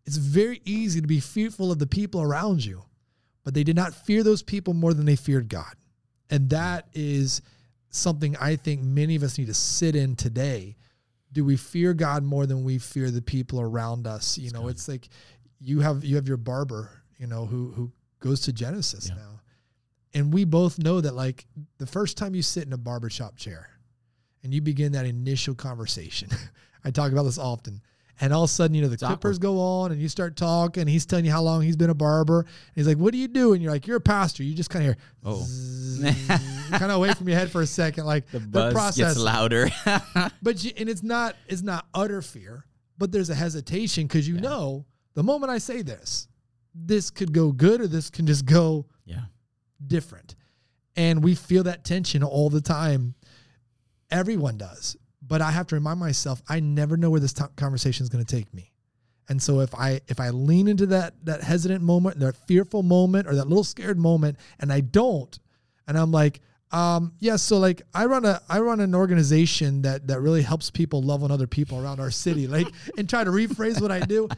It's 0.06 0.16
very 0.16 0.60
easy 0.64 1.00
to 1.00 1.06
be 1.06 1.20
fearful 1.20 1.70
of 1.70 1.78
the 1.78 1.86
people 1.86 2.22
around 2.22 2.64
you, 2.64 2.82
but 3.44 3.52
they 3.54 3.64
did 3.64 3.76
not 3.76 3.92
fear 3.94 4.22
those 4.22 4.42
people 4.42 4.72
more 4.74 4.94
than 4.94 5.04
they 5.04 5.16
feared 5.16 5.48
God. 5.48 5.74
And 6.30 6.48
that 6.50 6.88
is 6.94 7.42
something 7.90 8.36
I 8.38 8.56
think 8.56 8.82
many 8.82 9.16
of 9.16 9.22
us 9.22 9.38
need 9.38 9.46
to 9.48 9.54
sit 9.54 9.96
in 9.96 10.16
today. 10.16 10.76
Do 11.32 11.44
we 11.44 11.56
fear 11.56 11.92
God 11.94 12.22
more 12.22 12.46
than 12.46 12.64
we 12.64 12.78
fear 12.78 13.10
the 13.10 13.20
people 13.22 13.60
around 13.60 14.06
us? 14.06 14.38
You 14.38 14.50
know, 14.50 14.68
it's 14.68 14.88
like 14.88 15.08
you 15.60 15.80
have 15.80 16.04
you 16.04 16.16
have 16.16 16.26
your 16.28 16.36
barber, 16.38 16.90
you 17.18 17.26
know, 17.26 17.44
who 17.46 17.72
who 17.72 17.92
goes 18.20 18.40
to 18.42 18.52
Genesis 18.52 19.08
Yeah. 19.08 19.16
now. 19.16 19.40
And 20.14 20.32
we 20.32 20.44
both 20.44 20.78
know 20.78 21.00
that 21.00 21.14
like 21.14 21.46
the 21.78 21.86
first 21.86 22.16
time 22.16 22.34
you 22.34 22.42
sit 22.42 22.66
in 22.66 22.72
a 22.72 22.78
barbershop 22.78 23.36
chair 23.36 23.68
and 24.42 24.54
you 24.54 24.60
begin 24.62 24.92
that 24.92 25.04
initial 25.06 25.54
conversation. 25.54 26.28
I 26.84 26.90
talk 26.90 27.12
about 27.12 27.24
this 27.24 27.38
often. 27.38 27.82
And 28.20 28.32
all 28.32 28.42
of 28.44 28.50
a 28.50 28.52
sudden, 28.52 28.74
you 28.74 28.82
know, 28.82 28.88
the 28.88 28.94
It's 28.94 29.02
clippers 29.02 29.36
awkward. 29.36 29.42
go 29.42 29.60
on 29.60 29.92
and 29.92 30.00
you 30.00 30.08
start 30.08 30.34
talking. 30.36 30.88
He's 30.88 31.06
telling 31.06 31.24
you 31.24 31.30
how 31.30 31.42
long 31.42 31.62
he's 31.62 31.76
been 31.76 31.90
a 31.90 31.94
barber. 31.94 32.40
And 32.40 32.48
he's 32.74 32.88
like, 32.88 32.96
What 32.96 33.12
do 33.12 33.18
you 33.18 33.28
do? 33.28 33.52
And 33.52 33.62
you're 33.62 33.70
like, 33.70 33.86
You're 33.86 33.98
a 33.98 34.00
pastor. 34.00 34.42
You 34.42 34.54
just 34.54 34.70
kind 34.70 34.88
of 34.88 34.96
hear, 34.96 35.04
Oh. 35.24 35.46
kind 36.70 36.84
of 36.84 36.90
away 36.96 37.12
from 37.14 37.28
your 37.28 37.38
head 37.38 37.50
for 37.50 37.60
a 37.62 37.66
second. 37.66 38.06
Like 38.06 38.28
The 38.30 38.40
the, 38.40 38.46
buzz 38.48 38.72
process. 38.72 38.96
gets 39.14 39.18
louder. 39.18 39.68
But 40.42 40.64
you, 40.64 40.72
and 40.76 40.88
it's 40.88 41.02
not 41.02 41.36
it's 41.46 41.62
not 41.62 41.86
utter 41.94 42.22
fear, 42.22 42.64
but 42.96 43.12
there's 43.12 43.30
a 43.30 43.34
hesitation 43.34 44.04
because 44.06 44.26
you 44.26 44.40
know 44.40 44.84
the 45.14 45.22
moment 45.22 45.50
I 45.52 45.58
say 45.58 45.82
this, 45.82 46.26
this 46.74 47.10
could 47.10 47.32
go 47.32 47.52
good 47.52 47.80
or 47.80 47.86
this 47.86 48.10
can 48.10 48.26
just 48.26 48.44
go 48.46 48.86
yeah. 49.04 49.22
Different. 49.84 50.34
And 50.96 51.22
we 51.22 51.34
feel 51.34 51.62
that 51.64 51.84
tension 51.84 52.22
all 52.22 52.50
the 52.50 52.60
time. 52.60 53.14
Everyone 54.10 54.56
does. 54.56 54.96
But 55.22 55.42
I 55.42 55.50
have 55.50 55.66
to 55.68 55.74
remind 55.74 56.00
myself 56.00 56.42
I 56.48 56.60
never 56.60 56.96
know 56.96 57.10
where 57.10 57.20
this 57.20 57.34
conversation 57.56 58.02
is 58.04 58.08
going 58.08 58.24
to 58.24 58.36
take 58.36 58.52
me. 58.54 58.72
And 59.28 59.42
so 59.42 59.60
if 59.60 59.74
I 59.74 60.00
if 60.08 60.20
I 60.20 60.30
lean 60.30 60.68
into 60.68 60.86
that 60.86 61.14
that 61.24 61.42
hesitant 61.42 61.82
moment, 61.82 62.18
that 62.20 62.34
fearful 62.46 62.82
moment 62.82 63.26
or 63.26 63.34
that 63.34 63.46
little 63.46 63.64
scared 63.64 63.98
moment 63.98 64.38
and 64.58 64.72
I 64.72 64.80
don't 64.80 65.38
and 65.86 65.98
I'm 65.98 66.10
like 66.10 66.40
um 66.70 67.12
yeah 67.18 67.36
so 67.36 67.58
like 67.58 67.82
I 67.94 68.06
run 68.06 68.24
a 68.24 68.40
I 68.48 68.60
run 68.60 68.80
an 68.80 68.94
organization 68.94 69.82
that 69.82 70.06
that 70.08 70.20
really 70.20 70.40
helps 70.42 70.70
people 70.70 71.02
love 71.02 71.22
on 71.22 71.30
other 71.30 71.46
people 71.46 71.78
around 71.82 72.00
our 72.00 72.10
city 72.10 72.46
like 72.46 72.66
and 72.98 73.08
try 73.08 73.22
to 73.24 73.30
rephrase 73.30 73.80
what 73.82 73.90
I 73.90 74.00
do 74.00 74.28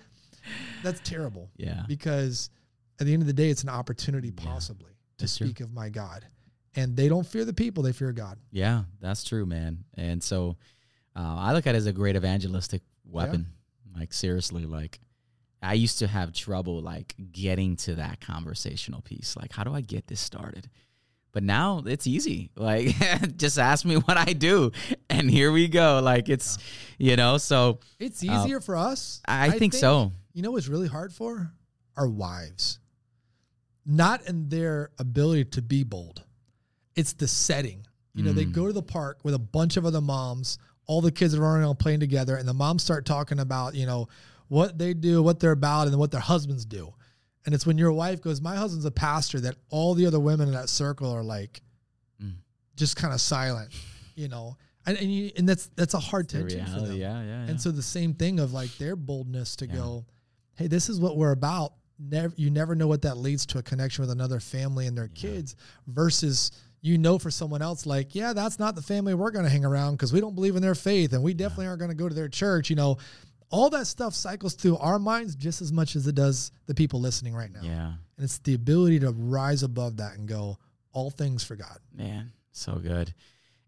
that's 0.83 1.01
terrible 1.09 1.51
Yeah. 1.57 1.83
because 1.87 2.51
at 2.99 3.07
the 3.07 3.13
end 3.13 3.23
of 3.23 3.27
the 3.27 3.33
day, 3.33 3.49
it's 3.49 3.63
an 3.63 3.69
opportunity 3.69 4.31
possibly 4.31 4.91
to 5.21 5.25
That's 5.25 5.37
true. 5.39 5.47
speak 5.47 5.61
of 5.61 5.73
my 5.73 5.89
God. 5.89 6.27
And 6.77 6.97
they 6.97 7.09
don't 7.09 7.27
fear 7.27 7.45
the 7.45 7.53
people, 7.53 7.83
they 7.83 7.93
fear 7.93 8.13
God. 8.13 8.39
Yeah, 8.53 8.85
that's 9.01 9.25
true, 9.25 9.45
man. 9.47 9.85
And 9.97 10.23
so 10.23 10.57
uh, 11.17 11.37
I 11.39 11.53
look 11.53 11.67
at 11.67 11.75
it 11.75 11.79
as 11.79 11.87
a 11.87 11.93
great 11.93 12.17
evangelistic 12.17 12.83
weapon. 13.05 13.47
Like 13.97 14.13
seriously, 14.13 14.67
like 14.67 15.01
I 15.63 15.75
used 15.75 15.99
to 15.99 16.07
have 16.07 16.33
trouble 16.33 16.81
like 16.81 17.15
getting 17.33 17.77
to 17.79 17.97
that 17.97 18.21
conversational 18.21 19.03
piece. 19.03 19.37
Like, 19.37 19.53
how 19.53 19.65
do 19.65 19.75
I 19.75 19.81
get 19.81 20.07
this 20.07 20.21
started? 20.21 20.71
But 21.33 21.43
now 21.43 21.83
it's 21.87 22.07
easy. 22.07 22.51
Like, 22.57 22.95
just 23.37 23.59
ask 23.59 23.85
me 23.85 23.97
what 23.97 24.17
I 24.17 24.33
do, 24.33 24.73
and 25.09 25.31
here 25.31 25.51
we 25.53 25.69
go. 25.69 26.01
Like 26.03 26.29
it's, 26.29 26.59
you 26.99 27.17
know. 27.17 27.39
So 27.39 27.81
It's 27.99 28.23
easier 28.23 28.61
for 28.61 28.77
us. 28.77 29.23
I 29.27 29.51
think 29.51 29.75
so. 29.75 30.13
You 30.33 30.43
know 30.43 30.53
what's 30.53 30.69
really 30.69 30.89
hard 30.89 31.13
for? 31.13 31.53
Our 31.97 32.09
wives. 32.09 32.80
Not 33.87 34.27
in 34.29 34.49
their 34.49 34.91
ability 34.99 35.47
to 35.47 35.63
be 35.63 35.85
bold. 35.85 36.23
It's 36.95 37.13
the 37.13 37.29
setting. 37.29 37.87
You 38.15 38.25
know, 38.25 38.33
they 38.33 38.45
Mm. 38.45 38.53
go 38.53 38.67
to 38.67 38.73
the 38.73 38.83
park 38.83 39.21
with 39.23 39.35
a 39.35 39.39
bunch 39.39 39.77
of 39.77 39.87
other 39.87 40.01
moms, 40.01 40.59
all 40.87 41.01
the 41.01 41.13
kids 41.13 41.35
are 41.35 41.41
running 41.41 41.63
around 41.65 41.79
playing 41.79 42.01
together, 42.01 42.37
and 42.37 42.47
the 42.49 42.53
moms 42.55 42.83
start 42.83 43.07
talking 43.07 43.39
about, 43.39 43.75
you 43.75 43.87
know, 43.87 44.09
what 44.49 44.77
they 44.79 44.93
do, 44.95 45.23
what 45.23 45.39
they're 45.39 45.53
about, 45.53 45.87
and 45.87 45.97
what 45.97 46.11
their 46.11 46.21
husbands 46.21 46.65
do. 46.65 46.93
And 47.47 47.55
it's 47.55 47.65
when 47.65 47.79
your 47.79 47.93
wife 47.93 48.21
goes, 48.21 48.41
My 48.41 48.57
husband's 48.57 48.85
a 48.85 48.91
pastor, 48.91 49.41
that 49.41 49.57
all 49.71 49.95
the 49.95 50.07
other 50.07 50.19
women 50.21 50.49
in 50.49 50.55
that 50.55 50.69
circle 50.69 51.11
are 51.11 51.23
like 51.23 51.63
Mm. 52.21 52.35
just 52.77 52.97
kind 52.97 53.15
of 53.15 53.21
silent, 53.21 53.73
you 54.17 54.29
know. 54.29 54.57
And 54.85 54.99
and, 54.99 55.13
you, 55.15 55.31
and 55.37 55.49
that's 55.49 55.71
that's 55.77 55.95
a 55.95 56.01
hard 56.01 56.29
the 56.29 56.41
tension 56.41 56.67
for 56.67 56.81
them. 56.87 56.97
yeah, 56.97 57.23
yeah, 57.23 57.27
yeah. 57.45 57.47
And 57.51 57.61
so 57.61 57.71
the 57.71 57.83
same 57.83 58.13
thing 58.15 58.41
of 58.41 58.53
like 58.53 58.77
their 58.79 58.97
boldness 58.97 59.55
to 59.57 59.67
Yeah. 59.67 59.75
go, 59.75 60.07
hey, 60.55 60.67
this 60.67 60.89
is 60.91 60.99
what 60.99 61.17
we're 61.17 61.31
about. 61.33 61.75
Never, 62.03 62.33
you 62.37 62.51
never 62.51 62.75
know 62.75 62.87
what 62.87 63.03
that 63.03 63.19
leads 63.19 63.45
to 63.47 63.59
a 63.59 63.63
connection 63.63 64.03
with 64.03 64.11
another 64.11 64.41
family 64.41 64.87
and 64.87 64.97
their 64.97 65.09
kids 65.09 65.55
versus 65.87 66.51
you 66.81 66.97
know 66.97 67.19
for 67.19 67.31
someone 67.31 67.61
else 67.61 67.85
like 67.85 68.15
yeah 68.15 68.33
that's 68.33 68.59
not 68.59 68.75
the 68.75 68.81
family 68.81 69.13
we're 69.13 69.31
going 69.31 69.45
to 69.45 69.51
hang 69.51 69.67
around 69.67 69.97
because 69.97 70.11
we 70.11 70.21
don't 70.21 70.35
believe 70.35 70.57
in 70.57 70.63
their 70.63 70.75
faith 70.75 71.13
and 71.13 71.23
we 71.23 71.35
definitely 71.35 71.67
aren't 71.67 71.79
going 71.79 71.91
to 71.91 71.97
go 71.97 72.09
to 72.09 72.15
their 72.15 72.29
church 72.29 72.71
you 72.71 72.77
know? 72.77 72.97
All 73.53 73.69
that 73.71 73.87
stuff 73.87 74.15
cycles 74.15 74.55
through 74.55 74.79
our 74.79 75.01
minds 75.01 75.35
just 75.35 75.61
as 75.61 75.73
much 75.73 75.97
as 75.97 76.07
it 76.07 76.15
does 76.15 76.53
the 76.67 76.75
people 76.75 77.01
listening 77.01 77.35
right 77.35 77.53
now. 77.53 77.61
Yeah, 77.63 77.89
and 77.89 78.25
it's 78.25 78.39
the 78.39 78.55
ability 78.55 79.01
to 79.01 79.11
rise 79.11 79.65
above 79.65 79.97
that 79.97 80.17
and 80.17 80.29
go 80.29 80.57
all 80.93 81.11
things 81.11 81.43
for 81.43 81.57
god. 81.57 81.79
Man, 81.93 82.31
so 82.53 82.77
good. 82.77 83.13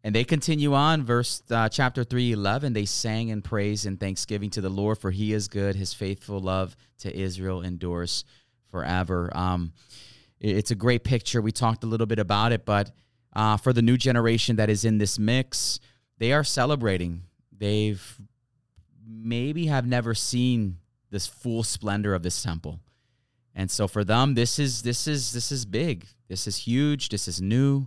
And 0.05 0.15
they 0.15 0.25
continue 0.25 0.75
on, 0.75 1.05
verse 1.05 1.43
uh, 1.51 1.69
chapter 1.69 2.03
three, 2.03 2.33
eleven. 2.33 2.73
They 2.73 2.85
sang 2.87 3.31
and 3.31 3.43
praise 3.43 3.87
and 3.87 4.01
thanksgiving 4.01 4.51
to 4.51 4.61
the 4.61 4.69
Lord, 4.69 4.99
for 4.99 5.11
He 5.13 5.33
is 5.33 5.47
good. 5.49 5.77
His 5.77 5.95
faithful 5.95 6.41
love 6.41 6.77
to 6.99 7.17
Israel 7.17 7.63
endures 7.63 8.25
forever. 8.71 9.31
Um, 9.37 9.73
it- 10.41 10.57
it's 10.57 10.71
a 10.73 10.75
great 10.75 11.05
picture. 11.05 11.41
We 11.41 11.53
talked 11.53 11.85
a 11.85 11.87
little 11.87 12.07
bit 12.07 12.19
about 12.19 12.51
it, 12.53 12.65
but 12.65 12.91
uh, 13.33 13.57
for 13.57 13.73
the 13.73 13.83
new 13.83 13.97
generation 13.97 14.57
that 14.57 14.69
is 14.69 14.85
in 14.85 14.99
this 14.99 15.19
mix, 15.19 15.79
they 16.19 16.33
are 16.33 16.45
celebrating. 16.45 17.23
They've 17.57 18.21
maybe 19.07 19.67
have 19.67 19.87
never 19.87 20.15
seen 20.15 20.79
this 21.11 21.27
full 21.29 21.63
splendor 21.63 22.13
of 22.15 22.23
this 22.23 22.43
temple. 22.43 22.81
And 23.55 23.71
so 23.71 23.87
for 23.87 24.03
them 24.03 24.35
this 24.35 24.59
is 24.59 24.83
this 24.83 25.07
is 25.07 25.33
this 25.33 25.53
is 25.53 25.65
big. 25.65 26.07
This 26.29 26.47
is 26.47 26.57
huge, 26.57 27.11
this 27.11 27.29
is 27.29 27.41
new. 27.41 27.87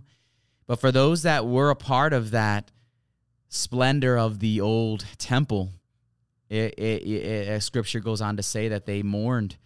But 0.66 0.80
for 0.80 0.90
those 0.90 1.22
that 1.22 1.46
were 1.46 1.70
a 1.70 1.76
part 1.76 2.12
of 2.12 2.32
that 2.32 2.72
splendor 3.48 4.18
of 4.18 4.40
the 4.40 4.60
old 4.60 5.04
temple, 5.18 5.70
it, 6.48 6.74
it, 6.74 7.02
it, 7.06 7.62
scripture 7.62 8.00
goes 8.00 8.20
on 8.20 8.36
to 8.36 8.42
say 8.42 8.68
that 8.68 8.86
they 8.86 9.02
mourned 9.02 9.56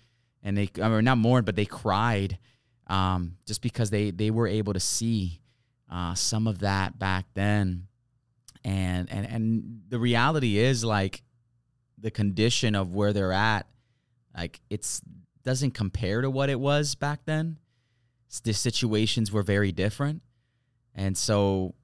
and 0.42 0.56
they 0.56 0.70
I 0.82 0.88
mean 0.88 1.04
not 1.04 1.18
mourned 1.18 1.44
but 1.44 1.56
they 1.56 1.66
cried 1.66 2.38
um, 2.86 3.36
just 3.46 3.60
because 3.60 3.90
they 3.90 4.10
they 4.10 4.30
were 4.30 4.46
able 4.46 4.72
to 4.72 4.80
see 4.80 5.40
uh, 5.90 6.14
some 6.14 6.46
of 6.46 6.60
that 6.60 6.98
back 6.98 7.26
then. 7.34 7.86
And 8.64 9.10
and 9.10 9.26
and 9.26 9.80
the 9.88 9.98
reality 9.98 10.58
is 10.58 10.84
like 10.84 11.22
the 11.98 12.10
condition 12.10 12.74
of 12.74 12.94
where 12.94 13.12
they're 13.12 13.32
at 13.32 13.66
like 14.36 14.60
it's 14.70 15.00
doesn't 15.44 15.72
compare 15.72 16.20
to 16.20 16.30
what 16.30 16.50
it 16.50 16.60
was 16.60 16.94
back 16.94 17.20
then. 17.24 17.58
The 18.44 18.52
situations 18.52 19.32
were 19.32 19.42
very 19.42 19.72
different 19.72 20.22
and 21.00 21.16
so 21.16 21.74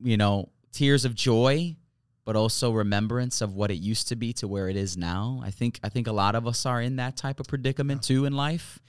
you 0.00 0.16
know 0.16 0.48
tears 0.72 1.04
of 1.04 1.14
joy 1.14 1.76
but 2.24 2.34
also 2.34 2.72
remembrance 2.72 3.40
of 3.40 3.54
what 3.54 3.70
it 3.70 3.76
used 3.76 4.08
to 4.08 4.16
be 4.16 4.32
to 4.32 4.48
where 4.48 4.68
it 4.68 4.74
is 4.74 4.96
now. 4.96 5.40
I 5.44 5.50
think 5.52 5.78
i 5.84 5.88
think 5.88 6.06
a 6.06 6.12
lot 6.12 6.34
of 6.34 6.46
us 6.46 6.66
are 6.66 6.80
in 6.80 6.96
that 6.96 7.16
type 7.16 7.38
of 7.40 7.46
predicament 7.46 8.02
too 8.02 8.24
in 8.24 8.32
life. 8.32 8.80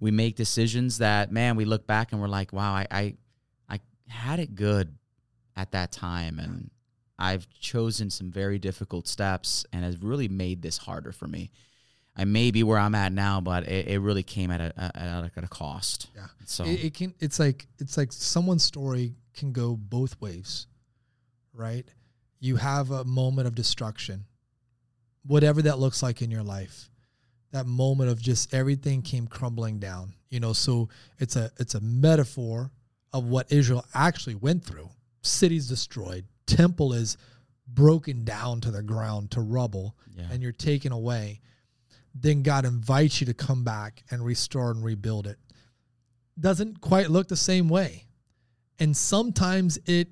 We 0.00 0.10
make 0.10 0.36
decisions 0.36 0.98
that 0.98 1.32
man 1.32 1.56
we 1.56 1.64
look 1.64 1.86
back 1.86 2.12
and 2.12 2.20
we're 2.20 2.28
like 2.28 2.52
wow 2.52 2.74
i 2.74 2.86
i, 2.90 3.14
I 3.68 3.80
had 4.08 4.38
it 4.40 4.54
good 4.54 4.96
at 5.56 5.72
that 5.72 5.92
time. 5.92 6.38
And 6.38 6.70
I've 7.18 7.48
chosen 7.50 8.10
some 8.10 8.30
very 8.30 8.58
difficult 8.58 9.06
steps 9.06 9.64
and 9.72 9.84
has 9.84 10.02
really 10.02 10.28
made 10.28 10.62
this 10.62 10.78
harder 10.78 11.12
for 11.12 11.28
me. 11.28 11.50
I 12.16 12.24
may 12.24 12.50
be 12.52 12.62
where 12.62 12.78
I'm 12.78 12.94
at 12.94 13.12
now, 13.12 13.40
but 13.40 13.66
it, 13.66 13.88
it 13.88 13.98
really 13.98 14.22
came 14.22 14.50
at 14.52 14.60
a, 14.60 14.72
at 14.76 14.96
a, 14.96 15.30
at 15.36 15.44
a 15.44 15.48
cost. 15.48 16.08
Yeah. 16.14 16.26
So 16.46 16.64
It, 16.64 16.84
it 16.84 16.94
can. 16.94 17.14
It's 17.20 17.38
like 17.40 17.66
it's 17.78 17.96
like 17.96 18.12
someone's 18.12 18.62
story 18.64 19.14
can 19.34 19.52
go 19.52 19.74
both 19.76 20.20
ways, 20.20 20.66
right? 21.52 21.84
You 22.38 22.56
have 22.56 22.90
a 22.90 23.04
moment 23.04 23.48
of 23.48 23.54
destruction, 23.54 24.26
whatever 25.26 25.62
that 25.62 25.78
looks 25.78 26.02
like 26.02 26.22
in 26.22 26.30
your 26.30 26.42
life. 26.42 26.88
That 27.52 27.66
moment 27.66 28.10
of 28.10 28.20
just 28.20 28.52
everything 28.52 29.02
came 29.02 29.26
crumbling 29.26 29.78
down. 29.78 30.14
You 30.30 30.40
know, 30.40 30.52
so 30.52 30.88
it's 31.18 31.36
a 31.36 31.50
it's 31.58 31.74
a 31.74 31.80
metaphor 31.80 32.70
of 33.12 33.24
what 33.24 33.50
Israel 33.52 33.84
actually 33.94 34.34
went 34.34 34.64
through. 34.64 34.90
Cities 35.22 35.68
destroyed, 35.68 36.26
temple 36.46 36.92
is 36.92 37.16
broken 37.66 38.24
down 38.24 38.60
to 38.60 38.70
the 38.70 38.82
ground 38.82 39.30
to 39.32 39.40
rubble, 39.40 39.96
Yeah. 40.16 40.24
and 40.30 40.42
you're 40.42 40.52
taken 40.52 40.92
away. 40.92 41.40
Then 42.14 42.42
God 42.42 42.64
invites 42.64 43.20
you 43.20 43.26
to 43.26 43.34
come 43.34 43.64
back 43.64 44.04
and 44.10 44.24
restore 44.24 44.70
and 44.70 44.84
rebuild 44.84 45.26
it 45.26 45.38
doesn't 46.38 46.80
quite 46.80 47.10
look 47.10 47.28
the 47.28 47.36
same 47.36 47.68
way. 47.68 48.06
And 48.78 48.96
sometimes 48.96 49.78
it 49.86 50.08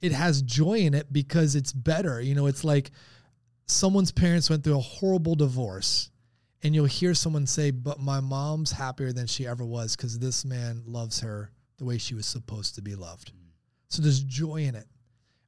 it 0.00 0.12
has 0.12 0.40
joy 0.42 0.78
in 0.78 0.94
it 0.94 1.12
because 1.12 1.54
it's 1.54 1.72
better. 1.74 2.20
You 2.22 2.34
know, 2.34 2.46
it's 2.46 2.64
like 2.64 2.90
someone's 3.66 4.12
parents 4.12 4.48
went 4.48 4.64
through 4.64 4.78
a 4.78 4.80
horrible 4.80 5.34
divorce 5.34 6.10
and 6.62 6.74
you'll 6.74 6.86
hear 6.86 7.14
someone 7.14 7.46
say, 7.46 7.70
"But 7.70 8.00
my 8.00 8.20
mom's 8.20 8.72
happier 8.72 9.12
than 9.12 9.26
she 9.26 9.46
ever 9.46 9.64
was 9.64 9.96
cuz 9.96 10.18
this 10.18 10.44
man 10.44 10.82
loves 10.86 11.20
her 11.20 11.52
the 11.76 11.84
way 11.84 11.98
she 11.98 12.14
was 12.14 12.26
supposed 12.26 12.74
to 12.76 12.82
be 12.82 12.94
loved." 12.94 13.32
Mm. 13.32 13.50
So 13.88 14.02
there's 14.02 14.22
joy 14.22 14.64
in 14.64 14.74
it. 14.74 14.88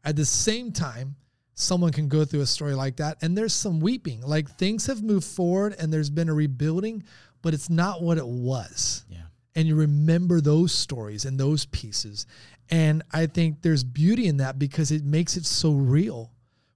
At 0.04 0.16
the 0.16 0.26
same 0.26 0.72
time, 0.72 1.16
someone 1.54 1.92
can 1.92 2.08
go 2.08 2.24
through 2.24 2.40
a 2.40 2.46
story 2.46 2.74
like 2.74 2.96
that 2.96 3.18
and 3.22 3.36
there's 3.36 3.52
some 3.52 3.80
weeping. 3.80 4.20
Like 4.22 4.50
things 4.50 4.86
have 4.86 5.02
moved 5.02 5.26
forward 5.26 5.74
and 5.78 5.92
there's 5.92 6.10
been 6.10 6.28
a 6.28 6.34
rebuilding, 6.34 7.04
but 7.42 7.54
it's 7.54 7.70
not 7.70 8.02
what 8.02 8.18
it 8.18 8.26
was 8.26 9.04
yeah. 9.08 9.18
and 9.54 9.68
you 9.68 9.74
remember 9.74 10.40
those 10.40 10.72
stories 10.72 11.24
and 11.24 11.38
those 11.38 11.66
pieces. 11.66 12.26
And 12.70 13.02
I 13.12 13.26
think 13.26 13.62
there's 13.62 13.84
beauty 13.84 14.26
in 14.26 14.38
that 14.38 14.58
because 14.58 14.90
it 14.90 15.04
makes 15.04 15.36
it 15.36 15.44
so 15.44 15.72
real 15.72 16.32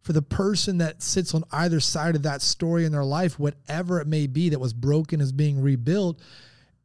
for 0.07 0.12
the 0.12 0.22
person 0.22 0.79
that 0.79 1.03
sits 1.03 1.35
on 1.35 1.43
either 1.51 1.81
side 1.81 2.14
of 2.14 2.22
that 2.22 2.41
story 2.41 2.85
in 2.85 2.93
their 2.93 3.05
life, 3.05 3.41
whatever 3.41 4.01
it 4.01 4.07
may 4.07 4.29
be 4.29 4.51
that 4.51 4.61
was 4.61 4.72
broken 4.72 5.20
is 5.20 5.33
being 5.33 5.61
rebuilt. 5.61 6.20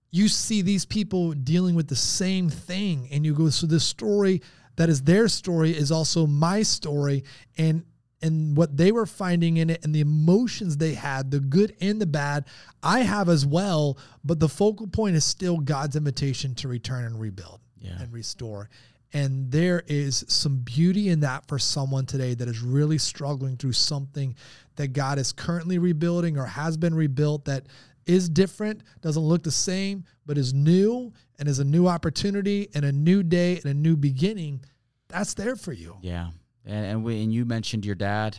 You 0.10 0.28
see 0.28 0.64
these 0.64 0.86
people 0.86 1.34
dealing 1.34 1.76
with 1.76 1.88
the 1.88 1.96
same 1.96 2.50
thing, 2.50 3.08
and 3.12 3.24
you 3.24 3.36
go, 3.36 3.50
so 3.50 3.68
this 3.68 3.84
story 3.84 4.42
that 4.76 4.90
is 4.90 5.04
their 5.04 5.28
story 5.28 5.72
is 5.72 5.92
also 5.92 6.26
my 6.28 6.64
story, 6.64 7.24
and 7.58 7.84
and 8.24 8.56
what 8.56 8.78
they 8.78 8.92
were 8.92 9.08
finding 9.08 9.58
in 9.58 9.72
it 9.72 9.84
and 9.84 9.96
the 9.96 10.00
emotions 10.02 10.78
they 10.78 10.94
had, 10.94 11.32
the 11.32 11.40
good 11.40 11.76
and 11.82 12.00
the 12.00 12.06
bad, 12.06 12.46
I 12.84 13.00
have 13.00 13.30
as 13.30 13.48
well. 13.48 13.98
But 14.24 14.40
the 14.40 14.48
focal 14.48 14.86
point 14.86 15.16
is 15.16 15.26
still 15.26 15.58
God's 15.58 15.96
invitation 15.96 16.54
to 16.56 16.68
return 16.68 17.06
and 17.06 17.20
rebuild 17.20 17.62
Yeah. 17.80 18.00
and 18.00 18.14
restore. 18.14 18.70
And 19.12 19.52
there 19.52 19.84
is 19.88 20.24
some 20.28 20.58
beauty 20.60 21.10
in 21.10 21.22
that 21.22 21.48
for 21.48 21.58
someone 21.58 22.06
today 22.06 22.36
that 22.36 22.48
is 22.48 22.62
really 22.62 23.00
struggling 23.00 23.58
through 23.58 23.74
something 23.74 24.36
that 24.76 24.90
God 24.90 25.18
is 25.18 25.32
currently 25.34 25.80
rebuilding 25.80 26.38
or 26.38 26.46
has 26.46 26.78
been 26.78 26.94
rebuilt 26.94 27.46
that 27.46 27.66
is 28.06 28.30
different, 28.30 28.82
doesn't 29.02 29.22
look 29.22 29.44
the 29.44 29.52
same, 29.52 30.04
but 30.26 30.38
is 30.38 30.54
new 30.54 31.14
and 31.40 31.48
is 31.48 31.60
a 31.60 31.66
new 31.66 31.88
opportunity 31.88 32.70
and 32.74 32.86
a 32.86 32.92
new 32.92 33.24
day 33.24 33.58
and 33.58 33.66
a 33.66 33.74
new 33.74 33.96
beginning. 33.96 34.64
That's 35.08 35.34
there 35.34 35.56
for 35.56 35.74
you. 35.74 35.98
Yeah. 36.02 36.30
And 36.66 36.86
and, 36.86 37.04
we, 37.04 37.24
and 37.24 37.34
you 37.34 37.46
mentioned 37.46 37.86
your 37.86 37.96
dad 37.96 38.38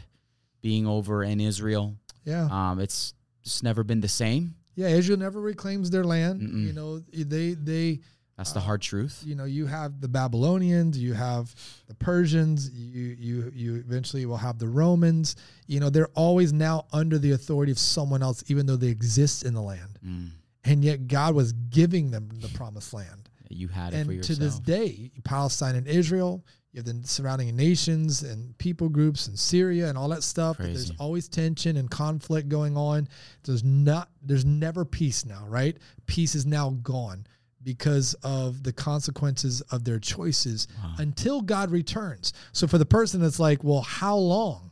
being 0.61 0.87
over 0.87 1.25
in 1.25 1.41
Israel. 1.41 1.97
Yeah. 2.25 2.49
Um, 2.51 2.81
it's 2.81 3.15
just 3.43 3.63
never 3.63 3.83
been 3.83 4.01
the 4.01 4.09
same. 4.09 4.55
Yeah, 4.75 4.89
Israel 4.89 5.19
never 5.19 5.41
reclaims 5.41 5.91
their 5.91 6.05
land. 6.05 6.41
Mm-mm. 6.41 6.67
You 6.67 6.73
know, 6.73 6.99
they 6.99 7.55
they 7.55 8.01
That's 8.43 8.53
the 8.53 8.61
hard 8.61 8.83
truth. 8.83 9.23
you 9.25 9.37
know 9.37 9.45
you 9.45 9.67
have 9.67 10.01
the 10.01 10.09
Babylonians, 10.09 10.99
you 10.99 11.15
have 11.15 11.55
the 11.87 11.95
Persians, 11.95 12.71
you 12.71 13.17
you 13.19 13.53
you 13.55 13.77
eventually 13.77 14.27
will 14.27 14.37
have 14.37 14.59
the 14.59 14.69
Romans. 14.69 15.37
You 15.69 15.79
know, 15.79 15.91
they're 15.91 16.11
always 16.15 16.53
now 16.53 16.87
under 16.93 17.19
the 17.19 17.33
authority 17.33 17.71
of 17.71 17.79
someone 17.79 18.23
else, 18.23 18.43
even 18.49 18.67
though 18.67 18.77
they 18.77 18.89
exist 18.89 19.45
in 19.45 19.55
the 19.55 19.63
land. 19.63 19.99
Mm. 20.05 20.31
And 20.65 20.85
yet 20.85 21.07
God 21.07 21.37
was 21.37 21.53
giving 21.53 22.11
them 22.11 22.31
the 22.41 22.49
promised 22.49 22.93
land. 22.93 23.29
You 23.49 23.69
had 23.69 23.95
it 23.95 24.07
for 24.07 24.13
And 24.13 24.25
to 24.25 24.35
this 24.35 24.59
day, 24.59 25.13
Palestine 25.25 25.77
and 25.77 25.87
Israel, 25.87 26.45
you 26.73 26.79
have 26.79 26.87
the 26.87 27.07
surrounding 27.07 27.55
nations 27.55 28.23
and 28.23 28.57
people 28.59 28.89
groups 28.89 29.29
and 29.29 29.39
Syria 29.39 29.89
and 29.89 29.97
all 29.97 30.09
that 30.09 30.25
stuff. 30.25 30.59
There's 30.59 30.91
always 30.99 31.29
tension 31.29 31.77
and 31.77 31.89
conflict 31.89 32.49
going 32.49 32.77
on. 32.77 33.09
There's 33.45 33.63
not 33.63 34.09
there's 34.21 34.45
never 34.45 34.85
peace 34.85 35.25
now, 35.25 35.45
right? 35.47 35.77
Peace 36.07 36.35
is 36.35 36.45
now 36.45 36.71
gone 36.83 37.27
because 37.63 38.15
of 38.23 38.63
the 38.63 38.73
consequences 38.73 39.61
of 39.71 39.85
their 39.85 39.99
choices 39.99 40.67
Wow. 40.83 40.95
until 40.99 41.41
God 41.43 41.71
returns. 41.71 42.33
So 42.53 42.67
for 42.67 42.79
the 42.79 42.87
person 42.87 43.21
that's 43.21 43.39
like, 43.39 43.63
well, 43.63 43.83
how 43.83 44.17
long? 44.17 44.71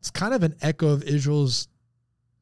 It's 0.00 0.10
kind 0.10 0.34
of 0.34 0.42
an 0.42 0.54
echo 0.62 0.88
of 0.88 1.02
Israel's 1.04 1.68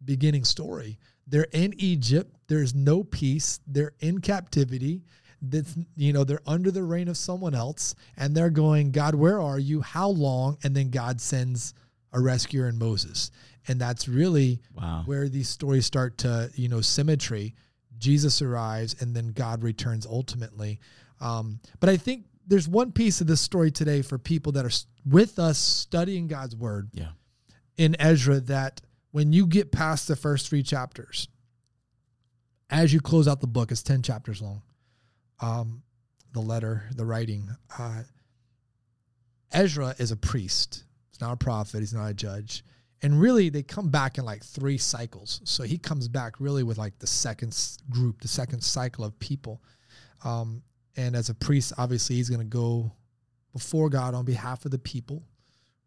beginning 0.04 0.44
story. 0.44 0.98
They're 1.26 1.46
in 1.52 1.74
Egypt. 1.78 2.34
There's 2.48 2.74
no 2.74 3.04
peace. 3.04 3.60
They're 3.66 3.92
in 4.00 4.20
captivity. 4.20 5.04
That's 5.42 5.74
you 5.96 6.12
know 6.12 6.24
they're 6.24 6.42
under 6.46 6.70
the 6.70 6.82
reign 6.82 7.08
of 7.08 7.16
someone 7.16 7.54
else, 7.54 7.94
and 8.16 8.34
they're 8.34 8.50
going, 8.50 8.90
God, 8.92 9.14
where 9.14 9.40
are 9.40 9.58
you? 9.58 9.80
How 9.80 10.08
long? 10.10 10.58
And 10.62 10.74
then 10.76 10.90
God 10.90 11.18
sends 11.20 11.72
a 12.12 12.20
rescuer 12.20 12.68
in 12.68 12.78
Moses, 12.78 13.30
and 13.66 13.80
that's 13.80 14.06
really 14.06 14.60
Wow. 14.76 15.02
where 15.06 15.28
these 15.30 15.48
stories 15.48 15.86
start 15.86 16.18
to 16.18 16.50
you 16.54 16.68
know 16.68 16.80
symmetry. 16.82 17.54
Jesus 18.00 18.42
arrives, 18.42 18.96
and 19.00 19.14
then 19.14 19.28
God 19.28 19.62
returns 19.62 20.06
ultimately. 20.06 20.80
Um, 21.20 21.60
but 21.78 21.88
I 21.88 21.96
think 21.96 22.24
there's 22.46 22.66
one 22.66 22.90
piece 22.90 23.20
of 23.20 23.26
this 23.28 23.40
story 23.40 23.70
today 23.70 24.02
for 24.02 24.18
people 24.18 24.50
that 24.52 24.64
are 24.64 24.70
with 25.06 25.38
us 25.38 25.58
studying 25.58 26.26
God's 26.26 26.56
word 26.56 26.90
Yeah. 26.92 27.10
in 27.76 27.94
Ezra 28.00 28.40
that 28.40 28.80
when 29.12 29.32
you 29.32 29.46
get 29.46 29.70
past 29.70 30.08
the 30.08 30.16
first 30.16 30.48
three 30.48 30.62
chapters, 30.62 31.28
as 32.70 32.92
you 32.92 33.00
close 33.00 33.28
out 33.28 33.40
the 33.40 33.46
book, 33.46 33.70
it's 33.70 33.82
10 33.82 34.02
chapters 34.02 34.40
long. 34.40 34.62
Um, 35.40 35.82
the 36.32 36.40
letter, 36.40 36.84
the 36.94 37.04
writing. 37.04 37.48
Uh, 37.78 38.02
Ezra 39.52 39.94
is 39.98 40.10
a 40.12 40.16
priest. 40.16 40.84
He's 41.10 41.20
not 41.20 41.32
a 41.32 41.36
prophet. 41.36 41.80
He's 41.80 41.92
not 41.94 42.08
a 42.10 42.14
judge. 42.14 42.64
And 43.02 43.20
really, 43.20 43.48
they 43.48 43.62
come 43.62 43.88
back 43.88 44.18
in 44.18 44.24
like 44.24 44.44
three 44.44 44.76
cycles. 44.76 45.40
So 45.44 45.62
he 45.62 45.78
comes 45.78 46.06
back 46.06 46.38
really 46.38 46.62
with 46.62 46.76
like 46.76 46.98
the 46.98 47.06
second 47.06 47.56
group, 47.88 48.20
the 48.20 48.28
second 48.28 48.62
cycle 48.62 49.04
of 49.04 49.18
people. 49.18 49.62
Um, 50.22 50.62
and 50.96 51.16
as 51.16 51.30
a 51.30 51.34
priest, 51.34 51.72
obviously, 51.78 52.16
he's 52.16 52.28
going 52.28 52.40
to 52.40 52.46
go 52.46 52.92
before 53.52 53.88
God 53.88 54.14
on 54.14 54.24
behalf 54.24 54.64
of 54.64 54.70
the 54.70 54.78
people 54.78 55.22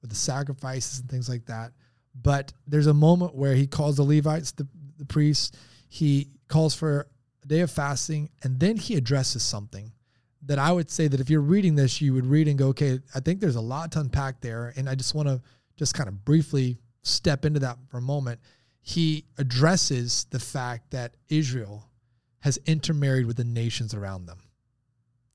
with 0.01 0.09
the 0.09 0.15
sacrifices 0.15 0.99
and 0.99 1.09
things 1.09 1.29
like 1.29 1.45
that. 1.45 1.71
But 2.19 2.51
there's 2.67 2.87
a 2.87 2.93
moment 2.93 3.35
where 3.35 3.55
he 3.55 3.67
calls 3.67 3.97
the 3.97 4.03
Levites, 4.03 4.51
the, 4.51 4.67
the 4.97 5.05
priests, 5.05 5.51
he 5.87 6.29
calls 6.47 6.73
for 6.73 7.07
a 7.43 7.47
day 7.47 7.61
of 7.61 7.71
fasting, 7.71 8.29
and 8.43 8.59
then 8.59 8.77
he 8.77 8.95
addresses 8.95 9.43
something 9.43 9.91
that 10.45 10.59
I 10.59 10.71
would 10.71 10.89
say 10.89 11.07
that 11.07 11.19
if 11.19 11.29
you're 11.29 11.41
reading 11.41 11.75
this, 11.75 12.01
you 12.01 12.13
would 12.13 12.25
read 12.25 12.47
and 12.47 12.57
go, 12.57 12.67
okay, 12.69 12.99
I 13.15 13.19
think 13.19 13.39
there's 13.39 13.55
a 13.55 13.61
lot 13.61 13.91
to 13.93 13.99
unpack 13.99 14.41
there. 14.41 14.73
And 14.75 14.89
I 14.89 14.95
just 14.95 15.15
want 15.15 15.29
to 15.29 15.41
just 15.77 15.93
kind 15.93 16.09
of 16.09 16.25
briefly 16.25 16.79
step 17.03 17.45
into 17.45 17.59
that 17.59 17.77
for 17.89 17.97
a 17.97 18.01
moment. 18.01 18.39
He 18.81 19.25
addresses 19.37 20.25
the 20.31 20.39
fact 20.39 20.91
that 20.91 21.15
Israel 21.29 21.89
has 22.39 22.59
intermarried 22.65 23.25
with 23.25 23.37
the 23.37 23.43
nations 23.45 23.93
around 23.93 24.25
them. 24.25 24.39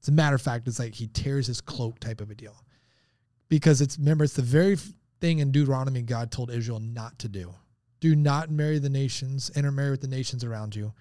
As 0.03 0.09
a 0.09 0.13
matter 0.13 0.37
of 0.37 0.43
fact, 0.43 0.69
it's 0.69 0.79
like 0.79 0.95
he 0.95 1.07
tears 1.07 1.47
his 1.47 1.61
cloak 1.61 1.99
type 2.01 2.21
of 2.21 2.31
a 2.31 2.35
deal. 2.35 2.63
Because 3.49 3.81
it's, 3.81 3.99
remember, 3.99 4.25
it's 4.25 4.35
the 4.35 4.43
very 4.43 4.77
thing 5.21 5.39
in 5.39 5.51
Deuteronomy 5.51 6.03
God 6.03 6.31
told 6.31 6.51
Israel 6.51 6.81
not 6.81 7.19
to 7.21 7.29
do. 7.29 7.55
Do 8.01 8.15
not 8.15 8.51
marry 8.51 8.79
the 8.79 8.91
nations, 8.91 9.51
intermarry 9.57 9.91
with 9.91 10.03
the 10.03 10.09
nations 10.09 10.45
around 10.45 10.77
you. 10.77 10.93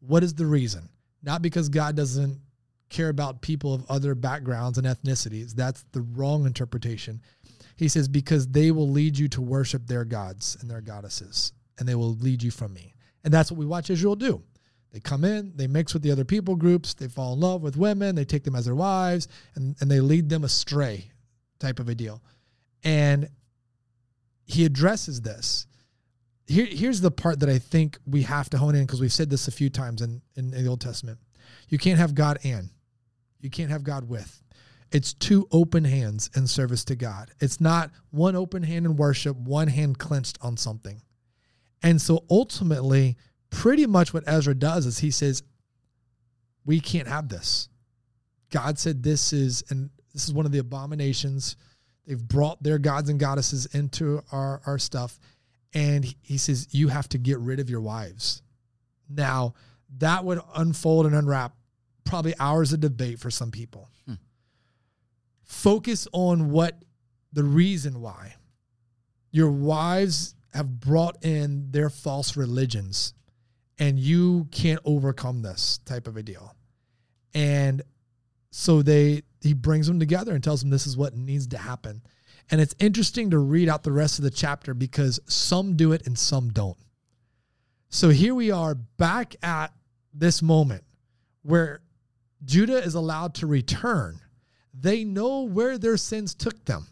What 0.00 0.22
is 0.22 0.34
the 0.34 0.46
reason? 0.46 0.90
Not 1.22 1.42
because 1.42 1.68
God 1.68 1.96
doesn't 1.96 2.38
care 2.88 3.08
about 3.08 3.40
people 3.40 3.74
of 3.74 3.84
other 3.88 4.14
backgrounds 4.14 4.78
and 4.78 4.86
ethnicities. 4.86 5.54
That's 5.54 5.84
the 5.92 6.02
wrong 6.02 6.46
interpretation. 6.46 7.20
He 7.76 7.88
says, 7.88 8.08
because 8.08 8.48
they 8.48 8.70
will 8.70 8.88
lead 8.88 9.18
you 9.18 9.28
to 9.28 9.40
worship 9.40 9.86
their 9.86 10.04
gods 10.04 10.56
and 10.60 10.70
their 10.70 10.80
goddesses, 10.80 11.52
and 11.78 11.86
they 11.86 11.94
will 11.94 12.14
lead 12.14 12.42
you 12.42 12.50
from 12.50 12.72
me. 12.72 12.94
And 13.22 13.32
that's 13.32 13.50
what 13.50 13.58
we 13.58 13.66
watch 13.66 13.90
Israel 13.90 14.16
do. 14.16 14.42
They 14.92 15.00
come 15.00 15.24
in, 15.24 15.52
they 15.56 15.66
mix 15.66 15.92
with 15.92 16.02
the 16.02 16.10
other 16.10 16.24
people 16.24 16.56
groups, 16.56 16.94
they 16.94 17.08
fall 17.08 17.34
in 17.34 17.40
love 17.40 17.60
with 17.60 17.76
women, 17.76 18.14
they 18.14 18.24
take 18.24 18.44
them 18.44 18.54
as 18.54 18.64
their 18.64 18.74
wives, 18.74 19.28
and, 19.54 19.76
and 19.80 19.90
they 19.90 20.00
lead 20.00 20.30
them 20.30 20.42
astray, 20.42 21.10
type 21.58 21.80
of 21.80 21.88
a 21.88 21.94
deal. 21.94 22.22
And 22.82 23.28
he 24.46 24.64
addresses 24.64 25.20
this. 25.20 25.66
Here, 26.46 26.64
here's 26.64 27.00
the 27.00 27.10
part 27.10 27.40
that 27.40 27.48
I 27.48 27.58
think 27.58 27.98
we 28.06 28.22
have 28.22 28.48
to 28.50 28.58
hone 28.58 28.74
in 28.74 28.86
because 28.86 29.00
we've 29.00 29.12
said 29.12 29.28
this 29.28 29.48
a 29.48 29.52
few 29.52 29.68
times 29.68 30.00
in, 30.00 30.22
in, 30.36 30.50
the 30.52 30.66
Old 30.66 30.80
Testament. 30.80 31.18
You 31.68 31.78
can't 31.78 31.98
have 31.98 32.14
God 32.14 32.38
and. 32.44 32.70
You 33.40 33.50
can't 33.50 33.70
have 33.70 33.82
God 33.82 34.08
with. 34.08 34.40
It's 34.92 35.12
two 35.14 35.48
open 35.50 35.84
hands 35.84 36.30
in 36.36 36.46
service 36.46 36.84
to 36.84 36.96
God. 36.96 37.30
It's 37.40 37.60
not 37.60 37.90
one 38.10 38.36
open 38.36 38.62
hand 38.62 38.86
in 38.86 38.96
worship, 38.96 39.36
one 39.36 39.68
hand 39.68 39.98
clenched 39.98 40.38
on 40.40 40.56
something. 40.56 41.02
And 41.82 42.00
so 42.00 42.24
ultimately, 42.30 43.16
pretty 43.50 43.86
much 43.86 44.14
what 44.14 44.24
Ezra 44.26 44.54
does 44.54 44.86
is 44.86 44.98
he 44.98 45.10
says, 45.10 45.42
We 46.64 46.80
can't 46.80 47.08
have 47.08 47.28
this. 47.28 47.68
God 48.50 48.78
said 48.78 49.02
this 49.02 49.32
is, 49.32 49.64
and 49.70 49.90
this 50.12 50.24
is 50.24 50.32
one 50.32 50.46
of 50.46 50.52
the 50.52 50.58
abominations. 50.58 51.56
They've 52.06 52.22
brought 52.22 52.62
their 52.62 52.78
gods 52.78 53.10
and 53.10 53.18
goddesses 53.18 53.66
into 53.66 54.22
our, 54.30 54.62
our 54.66 54.78
stuff. 54.78 55.18
And 55.74 56.04
he 56.22 56.38
says, 56.38 56.68
You 56.70 56.88
have 56.88 57.08
to 57.10 57.18
get 57.18 57.38
rid 57.40 57.60
of 57.60 57.68
your 57.68 57.80
wives. 57.80 58.42
Now, 59.08 59.54
that 59.98 60.24
would 60.24 60.40
unfold 60.54 61.06
and 61.06 61.14
unwrap 61.14 61.54
probably 62.04 62.34
hours 62.38 62.72
of 62.72 62.80
debate 62.80 63.18
for 63.18 63.30
some 63.30 63.50
people. 63.50 63.88
Focus 65.46 66.06
on 66.12 66.50
what 66.50 66.82
the 67.32 67.44
reason 67.44 68.00
why. 68.00 68.34
Your 69.30 69.50
wives 69.50 70.34
have 70.52 70.80
brought 70.80 71.24
in 71.24 71.70
their 71.70 71.88
false 71.88 72.36
religions 72.36 73.14
and 73.78 73.98
you 73.98 74.48
can't 74.50 74.80
overcome 74.84 75.42
this 75.42 75.78
type 75.84 76.06
of 76.06 76.16
a 76.16 76.22
deal. 76.22 76.54
And 77.34 77.82
so 78.50 78.82
they 78.82 79.22
he 79.40 79.54
brings 79.54 79.86
them 79.86 80.00
together 80.00 80.34
and 80.34 80.42
tells 80.42 80.60
them 80.60 80.70
this 80.70 80.86
is 80.86 80.96
what 80.96 81.16
needs 81.16 81.46
to 81.48 81.58
happen. 81.58 82.02
And 82.50 82.60
it's 82.60 82.74
interesting 82.78 83.30
to 83.30 83.38
read 83.38 83.68
out 83.68 83.82
the 83.82 83.92
rest 83.92 84.18
of 84.18 84.24
the 84.24 84.30
chapter 84.30 84.74
because 84.74 85.20
some 85.26 85.76
do 85.76 85.92
it 85.92 86.06
and 86.06 86.18
some 86.18 86.50
don't. 86.50 86.78
So 87.88 88.08
here 88.08 88.34
we 88.34 88.50
are 88.50 88.74
back 88.74 89.36
at 89.42 89.72
this 90.12 90.42
moment 90.42 90.84
where 91.42 91.82
Judah 92.44 92.82
is 92.82 92.94
allowed 92.94 93.34
to 93.36 93.46
return. 93.46 94.20
They 94.78 95.04
know 95.04 95.42
where 95.42 95.78
their 95.78 95.96
sins 95.96 96.34
took 96.34 96.64
them. 96.64 96.86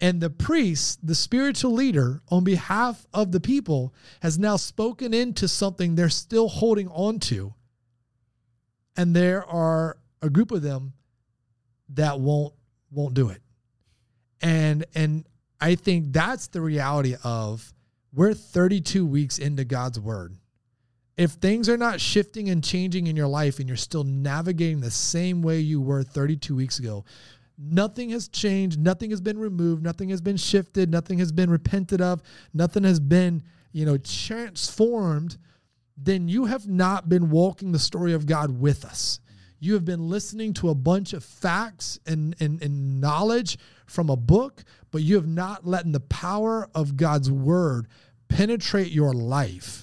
And 0.00 0.20
the 0.20 0.30
priest, 0.30 1.06
the 1.06 1.14
spiritual 1.14 1.72
leader, 1.72 2.22
on 2.28 2.42
behalf 2.42 3.06
of 3.14 3.30
the 3.30 3.40
people, 3.40 3.94
has 4.20 4.38
now 4.38 4.56
spoken 4.56 5.14
into 5.14 5.46
something 5.46 5.94
they're 5.94 6.08
still 6.08 6.48
holding 6.48 6.88
on 6.88 7.20
to. 7.20 7.54
And 8.96 9.14
there 9.14 9.44
are 9.44 9.98
a 10.20 10.28
group 10.28 10.50
of 10.50 10.62
them 10.62 10.94
that 11.90 12.18
won't 12.18 12.54
won't 12.90 13.14
do 13.14 13.28
it. 13.28 13.42
And 14.40 14.84
and 14.94 15.26
I 15.60 15.76
think 15.76 16.12
that's 16.12 16.48
the 16.48 16.60
reality 16.60 17.14
of 17.22 17.72
we're 18.12 18.34
32 18.34 19.06
weeks 19.06 19.38
into 19.38 19.64
God's 19.64 20.00
word 20.00 20.36
if 21.16 21.32
things 21.32 21.68
are 21.68 21.76
not 21.76 22.00
shifting 22.00 22.48
and 22.48 22.64
changing 22.64 23.06
in 23.06 23.16
your 23.16 23.26
life 23.26 23.58
and 23.58 23.68
you're 23.68 23.76
still 23.76 24.04
navigating 24.04 24.80
the 24.80 24.90
same 24.90 25.42
way 25.42 25.58
you 25.60 25.80
were 25.80 26.02
32 26.02 26.54
weeks 26.54 26.78
ago, 26.78 27.04
nothing 27.58 28.10
has 28.10 28.28
changed, 28.28 28.80
nothing 28.80 29.10
has 29.10 29.20
been 29.20 29.38
removed, 29.38 29.82
nothing 29.82 30.08
has 30.08 30.20
been 30.20 30.36
shifted, 30.36 30.90
nothing 30.90 31.18
has 31.18 31.30
been 31.30 31.50
repented 31.50 32.00
of, 32.00 32.22
nothing 32.54 32.84
has 32.84 32.98
been, 32.98 33.42
you 33.72 33.84
know, 33.84 33.98
transformed, 33.98 35.36
then 35.96 36.28
you 36.28 36.46
have 36.46 36.66
not 36.66 37.08
been 37.08 37.30
walking 37.30 37.72
the 37.72 37.78
story 37.78 38.14
of 38.14 38.26
God 38.26 38.58
with 38.58 38.84
us. 38.84 39.20
You 39.60 39.74
have 39.74 39.84
been 39.84 40.08
listening 40.08 40.54
to 40.54 40.70
a 40.70 40.74
bunch 40.74 41.12
of 41.12 41.22
facts 41.22 42.00
and, 42.06 42.34
and, 42.40 42.60
and 42.62 43.00
knowledge 43.00 43.58
from 43.86 44.10
a 44.10 44.16
book, 44.16 44.64
but 44.90 45.02
you 45.02 45.14
have 45.16 45.28
not 45.28 45.66
let 45.66 45.90
the 45.92 46.00
power 46.00 46.68
of 46.74 46.96
God's 46.96 47.30
word 47.30 47.86
penetrate 48.28 48.90
your 48.90 49.12
life 49.12 49.81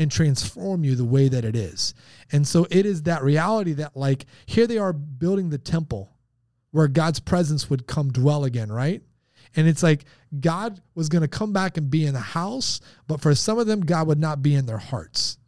and 0.00 0.10
transform 0.10 0.82
you 0.82 0.96
the 0.96 1.04
way 1.04 1.28
that 1.28 1.44
it 1.44 1.54
is. 1.54 1.92
And 2.32 2.48
so 2.48 2.66
it 2.70 2.86
is 2.86 3.02
that 3.02 3.22
reality 3.22 3.74
that, 3.74 3.94
like, 3.94 4.24
here 4.46 4.66
they 4.66 4.78
are 4.78 4.94
building 4.94 5.50
the 5.50 5.58
temple 5.58 6.16
where 6.70 6.88
God's 6.88 7.20
presence 7.20 7.68
would 7.68 7.86
come 7.86 8.10
dwell 8.10 8.44
again, 8.44 8.72
right? 8.72 9.02
And 9.54 9.68
it's 9.68 9.82
like 9.82 10.06
God 10.40 10.80
was 10.94 11.10
going 11.10 11.22
to 11.22 11.28
come 11.28 11.52
back 11.52 11.76
and 11.76 11.90
be 11.90 12.06
in 12.06 12.14
the 12.14 12.20
house, 12.20 12.80
but 13.06 13.20
for 13.20 13.34
some 13.34 13.58
of 13.58 13.66
them, 13.66 13.80
God 13.80 14.06
would 14.06 14.18
not 14.18 14.42
be 14.42 14.54
in 14.54 14.64
their 14.64 14.78
hearts. 14.78 15.38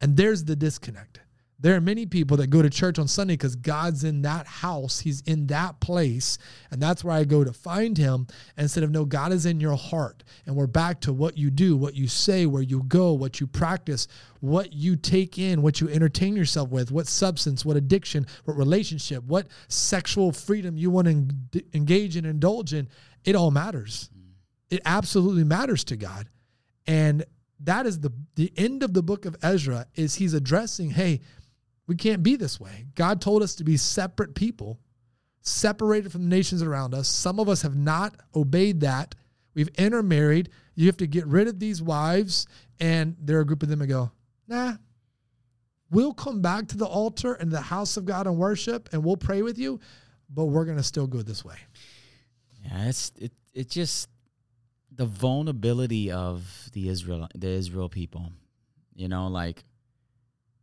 And 0.00 0.16
there's 0.16 0.44
the 0.44 0.54
disconnect. 0.54 1.18
There 1.60 1.76
are 1.76 1.80
many 1.80 2.04
people 2.04 2.36
that 2.38 2.48
go 2.48 2.62
to 2.62 2.68
church 2.68 2.98
on 2.98 3.06
Sunday 3.06 3.34
because 3.34 3.54
God's 3.54 4.02
in 4.02 4.22
that 4.22 4.46
house. 4.46 5.00
He's 5.00 5.20
in 5.22 5.46
that 5.46 5.80
place. 5.80 6.36
And 6.70 6.82
that's 6.82 7.04
where 7.04 7.14
I 7.14 7.24
go 7.24 7.44
to 7.44 7.52
find 7.52 7.96
him 7.96 8.26
instead 8.58 8.82
of, 8.82 8.90
no, 8.90 9.04
God 9.04 9.32
is 9.32 9.46
in 9.46 9.60
your 9.60 9.76
heart. 9.76 10.24
And 10.46 10.56
we're 10.56 10.66
back 10.66 11.00
to 11.02 11.12
what 11.12 11.38
you 11.38 11.50
do, 11.50 11.76
what 11.76 11.94
you 11.94 12.08
say, 12.08 12.44
where 12.44 12.62
you 12.62 12.82
go, 12.82 13.12
what 13.12 13.40
you 13.40 13.46
practice, 13.46 14.08
what 14.40 14.72
you 14.72 14.96
take 14.96 15.38
in, 15.38 15.62
what 15.62 15.80
you 15.80 15.88
entertain 15.88 16.36
yourself 16.36 16.70
with, 16.70 16.90
what 16.90 17.06
substance, 17.06 17.64
what 17.64 17.76
addiction, 17.76 18.26
what 18.44 18.56
relationship, 18.56 19.22
what 19.24 19.46
sexual 19.68 20.32
freedom 20.32 20.76
you 20.76 20.90
want 20.90 21.06
to 21.52 21.64
engage 21.72 22.16
and 22.16 22.26
indulge 22.26 22.74
in. 22.74 22.88
It 23.24 23.36
all 23.36 23.52
matters. 23.52 24.10
It 24.70 24.82
absolutely 24.84 25.44
matters 25.44 25.84
to 25.84 25.96
God. 25.96 26.28
And 26.86 27.24
that 27.60 27.86
is 27.86 28.00
the 28.00 28.12
the 28.34 28.52
end 28.56 28.82
of 28.82 28.92
the 28.92 29.02
book 29.02 29.24
of 29.24 29.36
Ezra 29.42 29.86
is 29.94 30.16
he's 30.16 30.34
addressing, 30.34 30.90
hey, 30.90 31.20
we 31.86 31.96
can't 31.96 32.22
be 32.22 32.36
this 32.36 32.58
way. 32.58 32.86
God 32.94 33.20
told 33.20 33.42
us 33.42 33.54
to 33.56 33.64
be 33.64 33.76
separate 33.76 34.34
people, 34.34 34.78
separated 35.40 36.10
from 36.12 36.22
the 36.22 36.28
nations 36.28 36.62
around 36.62 36.94
us. 36.94 37.08
Some 37.08 37.38
of 37.38 37.48
us 37.48 37.62
have 37.62 37.76
not 37.76 38.14
obeyed 38.34 38.80
that. 38.80 39.14
We've 39.54 39.68
intermarried. 39.76 40.50
You 40.74 40.86
have 40.86 40.96
to 40.98 41.06
get 41.06 41.26
rid 41.26 41.46
of 41.46 41.60
these 41.60 41.82
wives. 41.82 42.46
And 42.80 43.16
there 43.20 43.38
are 43.38 43.42
a 43.42 43.46
group 43.46 43.62
of 43.62 43.68
them 43.68 43.80
that 43.80 43.86
go, 43.86 44.10
nah, 44.48 44.74
we'll 45.90 46.14
come 46.14 46.40
back 46.40 46.68
to 46.68 46.76
the 46.76 46.86
altar 46.86 47.34
and 47.34 47.50
the 47.50 47.60
house 47.60 47.96
of 47.96 48.04
God 48.04 48.26
and 48.26 48.36
worship 48.36 48.88
and 48.92 49.04
we'll 49.04 49.16
pray 49.16 49.42
with 49.42 49.58
you, 49.58 49.78
but 50.28 50.46
we're 50.46 50.64
going 50.64 50.78
to 50.78 50.82
still 50.82 51.06
go 51.06 51.22
this 51.22 51.44
way. 51.44 51.56
Yeah, 52.64 52.88
it's, 52.88 53.12
it, 53.16 53.32
it 53.52 53.68
just, 53.68 54.08
the 54.90 55.06
vulnerability 55.06 56.10
of 56.10 56.70
the 56.72 56.88
Israel, 56.88 57.28
the 57.34 57.48
Israel 57.48 57.88
people, 57.88 58.32
you 58.94 59.08
know, 59.08 59.28
like, 59.28 59.62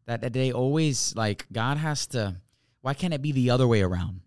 that, 0.06 0.22
that 0.22 0.34
they 0.34 0.52
always 0.52 1.16
like 1.16 1.46
God 1.52 1.78
has 1.78 2.08
to 2.08 2.38
why 2.82 2.94
can't 2.94 3.14
it 3.14 3.22
be 3.22 3.32
the 3.32 3.52
other 3.52 3.68
way 3.68 3.82
around? 3.82 4.22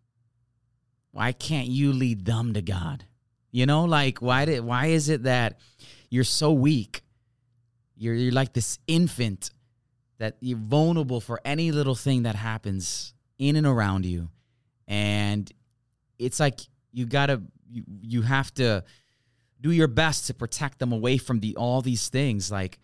Why 1.11 1.33
can't 1.33 1.69
you 1.69 1.93
lead 1.93 2.25
them 2.25 2.55
to 2.55 2.63
God? 2.63 3.05
You 3.51 3.67
know, 3.67 3.85
like 3.85 4.21
why 4.21 4.45
did 4.45 4.65
why 4.65 4.87
is 4.87 5.09
it 5.09 5.25
that 5.25 5.59
you're 6.11 6.25
so 6.25 6.53
weak? 6.53 7.03
You're 7.97 8.15
you're 8.15 8.33
like 8.33 8.53
this 8.53 8.79
infant 8.87 9.51
that 10.19 10.37
you're 10.41 10.59
vulnerable 10.59 11.21
for 11.21 11.41
any 11.45 11.73
little 11.73 11.95
thing 11.95 12.23
that 12.23 12.37
happens 12.37 13.15
in 13.39 13.57
and 13.57 13.67
around 13.67 14.07
you. 14.07 14.31
And 14.87 15.51
it's 16.19 16.41
like 16.41 16.61
you 16.93 17.07
gotta 17.07 17.43
you, 17.71 17.85
you 18.03 18.23
have 18.23 18.53
to 18.55 18.85
do 19.61 19.71
your 19.71 19.89
best 19.89 20.27
to 20.27 20.35
protect 20.35 20.79
them 20.79 20.93
away 20.93 21.19
from 21.19 21.41
the 21.41 21.57
all 21.57 21.81
these 21.81 22.09
things 22.09 22.51
like 22.51 22.79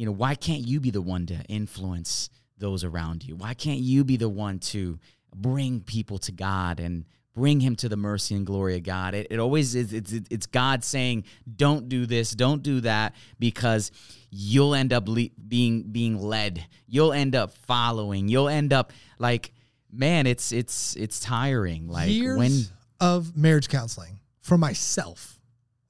you 0.00 0.06
know, 0.06 0.12
why 0.12 0.34
can't 0.34 0.66
you 0.66 0.80
be 0.80 0.90
the 0.90 1.02
one 1.02 1.26
to 1.26 1.34
influence 1.44 2.30
those 2.56 2.84
around 2.84 3.22
you? 3.22 3.36
Why 3.36 3.52
can't 3.52 3.80
you 3.80 4.02
be 4.02 4.16
the 4.16 4.30
one 4.30 4.58
to 4.60 4.98
bring 5.36 5.80
people 5.80 6.16
to 6.20 6.32
God 6.32 6.80
and 6.80 7.04
bring 7.34 7.60
him 7.60 7.76
to 7.76 7.88
the 7.90 7.98
mercy 7.98 8.34
and 8.34 8.46
glory 8.46 8.76
of 8.76 8.82
God? 8.82 9.14
It, 9.14 9.26
it 9.30 9.38
always 9.38 9.74
is, 9.74 9.92
it's, 9.92 10.10
it's 10.30 10.46
God 10.46 10.84
saying, 10.84 11.24
don't 11.54 11.90
do 11.90 12.06
this, 12.06 12.30
don't 12.30 12.62
do 12.62 12.80
that, 12.80 13.14
because 13.38 13.90
you'll 14.30 14.74
end 14.74 14.94
up 14.94 15.06
le- 15.06 15.28
being, 15.46 15.82
being 15.82 16.18
led. 16.18 16.64
You'll 16.86 17.12
end 17.12 17.34
up 17.34 17.52
following. 17.52 18.26
You'll 18.28 18.48
end 18.48 18.72
up 18.72 18.94
like 19.18 19.52
man, 19.92 20.26
it's 20.26 20.50
it's 20.52 20.96
it's 20.96 21.20
tiring. 21.20 21.88
Like 21.88 22.08
years 22.08 22.38
when 22.38 22.52
of 23.00 23.36
marriage 23.36 23.68
counseling 23.68 24.20
for 24.40 24.56
myself, 24.56 25.38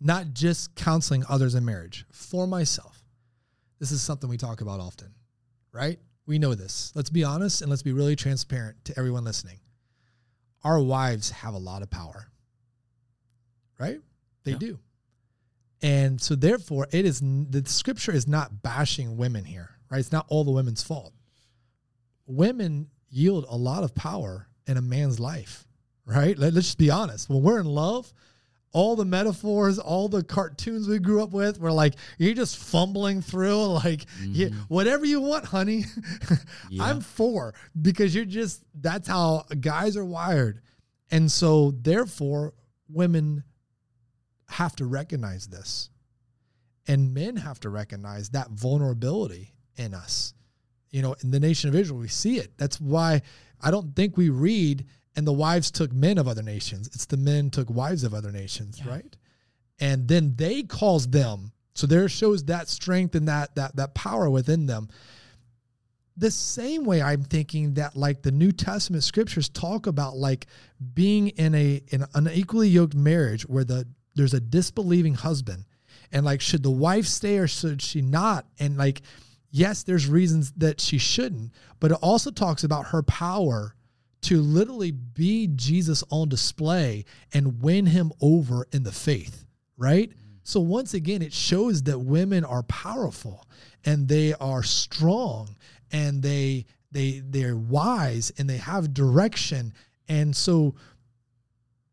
not 0.01 0.33
just 0.33 0.75
counseling 0.75 1.25
others 1.29 1.55
in 1.55 1.65
marriage, 1.65 2.07
for 2.11 2.49
myself. 2.49 3.00
This 3.81 3.91
is 3.91 4.03
something 4.03 4.29
we 4.31 4.37
talk 4.37 4.61
about 4.61 4.79
often, 4.79 5.13
right? 5.73 5.99
We 6.27 6.39
know 6.39 6.55
this. 6.55 6.93
Let's 6.95 7.11
be 7.11 7.25
honest 7.25 7.63
and 7.63 7.71
let's 7.71 7.83
be 7.83 7.93
really 7.93 8.15
transparent 8.15 8.85
to 8.85 8.97
everyone 8.99 9.25
listening. 9.25 9.59
Our 10.63 10.79
wives 10.81 11.31
have 11.31 11.55
a 11.55 11.59
lot 11.59 11.83
of 11.83 11.91
power, 11.91 12.31
right? 13.79 14.01
They 14.45 14.53
Yeah. 14.53 14.59
do. 14.59 14.79
And 15.83 16.21
so, 16.21 16.35
therefore, 16.35 16.89
it 16.93 17.07
is 17.07 17.21
the 17.21 17.63
scripture 17.67 18.13
is 18.13 18.29
not 18.29 18.63
bashing 18.63 19.17
women 19.17 19.47
here, 19.47 19.71
right? 19.91 19.99
It's 19.99 20.13
not 20.13 20.27
all 20.29 20.45
the 20.45 20.51
women's 20.51 20.83
fault. 20.83 21.15
Women 22.27 22.91
yield 23.09 23.47
a 23.49 23.57
lot 23.57 23.83
of 23.83 23.95
power 23.95 24.47
in 24.67 24.77
a 24.77 24.83
man's 24.83 25.19
life, 25.19 25.67
right? 26.05 26.39
Let, 26.39 26.55
us 26.55 26.65
just 26.65 26.79
be 26.79 26.91
honest. 26.91 27.31
When 27.31 27.43
we're 27.43 27.59
in 27.61 27.67
love, 27.67 28.13
all 28.73 28.95
the 28.97 29.05
metaphors, 29.05 29.79
all 29.79 30.09
the 30.09 30.23
cartoons 30.23 30.89
we 30.89 30.99
grew 30.99 31.23
up 31.23 31.33
with, 31.33 31.59
we're 31.59 31.73
like, 31.73 31.95
you're 32.19 32.35
just 32.35 32.57
fumbling 32.57 33.21
through, 33.21 33.67
like, 33.85 34.07
yeah, 34.23 34.49
mm-hmm. 34.49 34.61
whatever 34.69 35.05
you 35.05 35.21
want, 35.21 35.45
honey. 35.45 35.85
Yeah. 36.69 36.85
I'm 36.85 37.01
for 37.01 37.55
because 37.81 38.15
you're 38.15 38.25
just, 38.25 38.63
that's 38.75 39.09
how 39.09 39.45
guys 39.61 39.97
are 39.97 40.05
wired. 40.05 40.61
And 41.11 41.31
so, 41.31 41.73
therefore, 41.73 42.55
women 42.89 43.43
have 44.49 44.77
to 44.77 44.85
recognize 44.85 45.49
this. 45.49 45.91
And 46.87 47.13
men 47.13 47.37
have 47.37 47.59
to 47.61 47.71
recognize 47.71 48.31
that 48.31 48.51
vulnerability 48.51 49.55
in 49.77 49.95
us. 49.95 50.35
You 50.91 51.03
know, 51.03 51.15
in 51.23 51.31
the 51.31 51.41
nation 51.41 51.69
of 51.69 51.75
Israel, 51.75 52.01
we 52.01 52.09
see 52.09 52.39
it. 52.39 52.57
That's 52.57 52.81
why 52.81 53.23
I 53.61 53.71
don't 53.71 53.95
think 53.95 54.17
we 54.17 54.29
read, 54.29 54.87
and 55.17 55.27
the 55.27 55.33
wives 55.33 55.71
took 55.71 55.93
men 55.93 56.19
of 56.19 56.29
other 56.29 56.43
nations. 56.43 56.89
It's 56.89 57.07
the 57.07 57.17
men 57.17 57.51
took 57.51 57.71
wives 57.71 58.05
of 58.05 58.15
other 58.15 58.31
nations, 58.31 58.85
right? 58.87 59.17
And 59.81 60.09
then 60.09 60.35
they 60.37 60.63
caused 60.63 61.13
them. 61.13 61.53
So 61.75 61.87
there 61.87 62.09
shows 62.09 62.45
that 62.45 62.69
strength 62.69 63.15
and 63.15 63.29
that 63.29 63.55
that 63.55 63.77
that 63.77 63.95
power 63.95 64.29
within 64.31 64.67
them. 64.67 64.89
The 66.17 66.31
same 66.31 66.85
way 66.85 67.01
I'm 67.01 67.23
thinking 67.23 67.75
that 67.75 67.97
like 67.97 68.23
the 68.23 68.33
New 68.33 68.53
Testament 68.53 69.03
scriptures 69.05 69.49
talk 69.49 69.87
about 69.87 70.17
like 70.17 70.47
being 70.95 71.29
in 71.29 71.55
a 71.55 71.83
in 71.89 72.03
an 72.03 72.09
unequally 72.15 72.69
yoked 72.69 72.95
marriage 72.95 73.43
where 73.43 73.65
the 73.65 73.87
there's 74.15 74.35
a 74.35 74.41
disbelieving 74.41 75.15
husband 75.15 75.65
and 76.13 76.25
like 76.25 76.41
should 76.41 76.63
the 76.63 76.71
wife 76.71 77.07
stay 77.07 77.39
or 77.39 77.47
should 77.47 77.81
she 77.81 78.03
not 78.03 78.47
and 78.59 78.77
like 78.77 79.03
yes 79.51 79.83
there's 79.83 80.07
reasons 80.07 80.53
that 80.53 80.81
she 80.81 80.99
shouldn't 80.99 81.53
but 81.79 81.91
it 81.91 81.99
also 82.03 82.31
talks 82.31 82.65
about 82.65 82.87
her 82.87 83.03
power 83.03 83.75
to 84.23 84.41
literally 84.41 84.91
be 84.91 85.47
jesus 85.47 86.05
on 86.11 86.29
display 86.29 87.05
and 87.33 87.63
win 87.63 87.87
him 87.87 88.13
over 88.21 88.67
in 88.73 88.83
the 88.83 88.93
faith 88.93 89.47
right? 89.81 90.13
So 90.45 90.61
once 90.61 90.95
again 90.95 91.23
it 91.23 91.33
shows 91.33 91.83
that 91.85 91.99
women 91.99 92.45
are 92.45 92.63
powerful 92.63 93.49
and 93.85 94.07
they 94.07 94.35
are 94.35 94.63
strong 94.63 95.57
and 95.91 96.23
they 96.23 96.67
they 96.93 97.23
they're 97.25 97.57
wise 97.57 98.31
and 98.39 98.49
they 98.49 98.59
have 98.59 98.95
direction. 98.95 99.73
And 100.09 100.37
so 100.37 100.75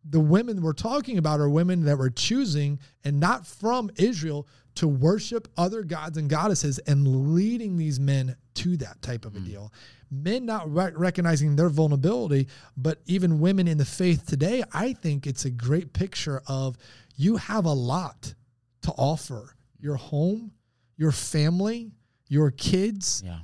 the 0.07 0.19
women 0.19 0.61
we're 0.61 0.73
talking 0.73 1.17
about 1.17 1.39
are 1.39 1.49
women 1.49 1.85
that 1.85 1.97
were 1.97 2.09
choosing 2.09 2.79
and 3.03 3.19
not 3.19 3.47
from 3.47 3.89
Israel 3.95 4.47
to 4.77 4.87
worship 4.87 5.47
other 5.57 5.83
gods 5.83 6.17
and 6.17 6.29
goddesses 6.29 6.79
and 6.79 7.33
leading 7.33 7.77
these 7.77 7.99
men 7.99 8.35
to 8.55 8.77
that 8.77 9.01
type 9.01 9.25
of 9.25 9.35
a 9.35 9.39
hmm. 9.39 9.45
deal. 9.45 9.73
Men 10.09 10.45
not 10.45 10.71
re- 10.73 10.91
recognizing 10.95 11.55
their 11.55 11.69
vulnerability, 11.69 12.47
but 12.77 12.99
even 13.07 13.39
women 13.39 13.67
in 13.67 13.77
the 13.77 13.85
faith 13.85 14.25
today, 14.25 14.63
I 14.73 14.93
think 14.93 15.27
it's 15.27 15.45
a 15.45 15.49
great 15.49 15.93
picture 15.93 16.41
of 16.47 16.77
you 17.15 17.37
have 17.37 17.65
a 17.65 17.73
lot 17.73 18.33
to 18.83 18.91
offer 18.91 19.55
your 19.79 19.95
home, 19.95 20.51
your 20.95 21.11
family, 21.11 21.91
your 22.29 22.51
kids, 22.51 23.23
yeah. 23.25 23.39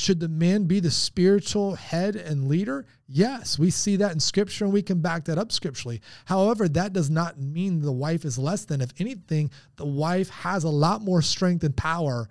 Should 0.00 0.20
the 0.20 0.28
man 0.28 0.64
be 0.64 0.80
the 0.80 0.90
spiritual 0.90 1.74
head 1.74 2.16
and 2.16 2.48
leader? 2.48 2.86
Yes, 3.06 3.58
we 3.58 3.70
see 3.70 3.96
that 3.96 4.12
in 4.12 4.20
scripture 4.20 4.64
and 4.64 4.72
we 4.72 4.82
can 4.82 5.00
back 5.00 5.24
that 5.26 5.38
up 5.38 5.52
scripturally. 5.52 6.00
However, 6.24 6.68
that 6.68 6.92
does 6.92 7.10
not 7.10 7.38
mean 7.38 7.80
the 7.80 7.92
wife 7.92 8.24
is 8.24 8.38
less 8.38 8.64
than. 8.64 8.80
If 8.80 8.92
anything, 8.98 9.50
the 9.76 9.86
wife 9.86 10.30
has 10.30 10.64
a 10.64 10.68
lot 10.68 11.02
more 11.02 11.22
strength 11.22 11.62
and 11.64 11.76
power 11.76 12.28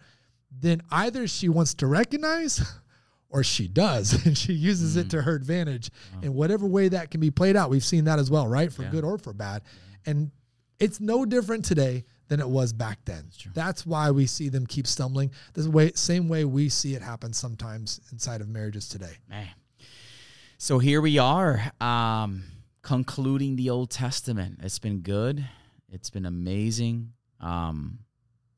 than 0.57 0.81
either 0.91 1.27
she 1.27 1.47
wants 1.49 1.73
to 1.75 1.87
recognize 1.87 2.61
or 3.29 3.43
she 3.43 3.67
does 3.67 4.13
and 4.25 4.37
she 4.37 4.53
uses 4.53 4.95
it 4.95 5.07
mm. 5.07 5.11
to 5.11 5.21
her 5.21 5.35
advantage 5.35 5.91
in 6.21 6.33
whatever 6.33 6.65
way 6.65 6.89
that 6.89 7.11
can 7.11 7.21
be 7.21 7.31
played 7.31 7.55
out. 7.55 7.69
We've 7.69 7.83
seen 7.83 8.05
that 8.05 8.19
as 8.19 8.31
well, 8.31 8.47
right? 8.47 8.71
For 8.73 8.83
Yeah. 8.83 8.91
good 8.91 9.03
or 9.03 9.17
for 9.17 9.33
bad. 9.33 9.61
And 10.05 10.31
it's 10.79 10.99
no 10.99 11.25
different 11.25 11.65
today 11.65 12.05
than 12.29 12.39
it 12.39 12.47
was 12.47 12.71
back 12.71 12.99
then. 13.05 13.25
That's 13.53 13.85
why 13.85 14.11
we 14.11 14.25
see 14.25 14.49
them 14.49 14.65
keep 14.65 14.87
stumbling. 14.87 15.31
The 15.53 15.69
way 15.69 15.91
same 15.95 16.29
way 16.29 16.45
we 16.45 16.69
see 16.69 16.95
it 16.95 17.01
happen 17.01 17.33
sometimes 17.33 17.99
inside 18.11 18.41
of 18.41 18.47
marriages 18.47 18.87
today. 18.87 19.17
Man. 19.27 19.49
So 20.57 20.77
here 20.77 21.01
we 21.01 21.17
are, 21.17 21.71
um, 21.81 22.43
concluding 22.81 23.55
the 23.55 23.69
Old 23.69 23.89
Testament. 23.89 24.59
It's 24.61 24.79
been 24.79 24.99
good. 24.99 25.47
It's 25.91 26.09
been 26.09 26.25
amazing. 26.25 27.13
Um, 27.39 27.99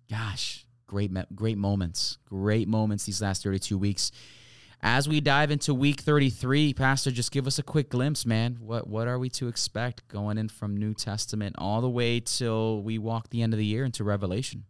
gosh, 0.09 0.65
great, 0.88 1.11
great 1.36 1.57
moments, 1.57 2.17
great 2.26 2.67
moments 2.67 3.05
these 3.05 3.22
last 3.22 3.43
32 3.43 3.78
weeks. 3.78 4.11
As 4.84 5.07
we 5.07 5.21
dive 5.21 5.51
into 5.51 5.75
week 5.75 6.01
33, 6.01 6.73
Pastor, 6.73 7.11
just 7.11 7.32
give 7.32 7.45
us 7.45 7.59
a 7.59 7.63
quick 7.63 7.89
glimpse, 7.89 8.25
man. 8.25 8.57
What 8.59 8.88
what 8.88 9.07
are 9.07 9.19
we 9.19 9.29
to 9.32 9.47
expect 9.47 10.07
going 10.07 10.39
in 10.39 10.49
from 10.49 10.75
New 10.75 10.95
Testament 10.95 11.55
all 11.59 11.82
the 11.82 11.89
way 11.89 12.19
till 12.19 12.82
we 12.82 12.97
walk 12.97 13.29
the 13.29 13.43
end 13.43 13.53
of 13.53 13.59
the 13.59 13.65
year 13.65 13.86
into 13.86 14.03
Revelation? 14.03 14.65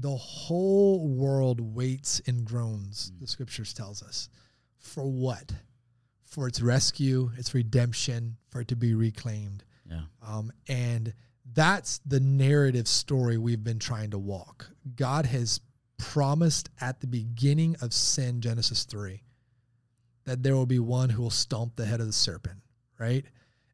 The 0.00 0.16
whole 0.16 1.08
world 1.08 1.60
waits 1.60 2.20
and 2.26 2.44
groans, 2.44 3.10
the 3.20 3.26
scriptures 3.26 3.72
tells 3.72 4.02
us. 4.02 4.28
For 4.78 5.04
what? 5.04 5.52
For 6.22 6.46
its 6.46 6.60
rescue, 6.60 7.32
its 7.36 7.54
redemption, 7.54 8.36
for 8.50 8.60
it 8.60 8.68
to 8.68 8.76
be 8.76 8.94
reclaimed. 8.94 9.64
Yeah. 9.90 10.02
Um, 10.24 10.52
and 10.68 11.12
that's 11.52 11.98
the 12.06 12.20
narrative 12.20 12.86
story 12.86 13.38
we've 13.38 13.64
been 13.64 13.78
trying 13.80 14.10
to 14.10 14.18
walk. 14.18 14.70
God 14.94 15.26
has 15.26 15.60
promised 15.98 16.70
at 16.80 17.00
the 17.00 17.06
beginning 17.06 17.76
of 17.82 17.92
sin, 17.92 18.40
Genesis 18.40 18.84
3, 18.84 19.22
that 20.24 20.42
there 20.42 20.54
will 20.54 20.66
be 20.66 20.78
one 20.78 21.10
who 21.10 21.22
will 21.22 21.30
stomp 21.30 21.76
the 21.76 21.84
head 21.84 22.00
of 22.00 22.06
the 22.06 22.12
serpent, 22.12 22.60
right? 22.98 23.24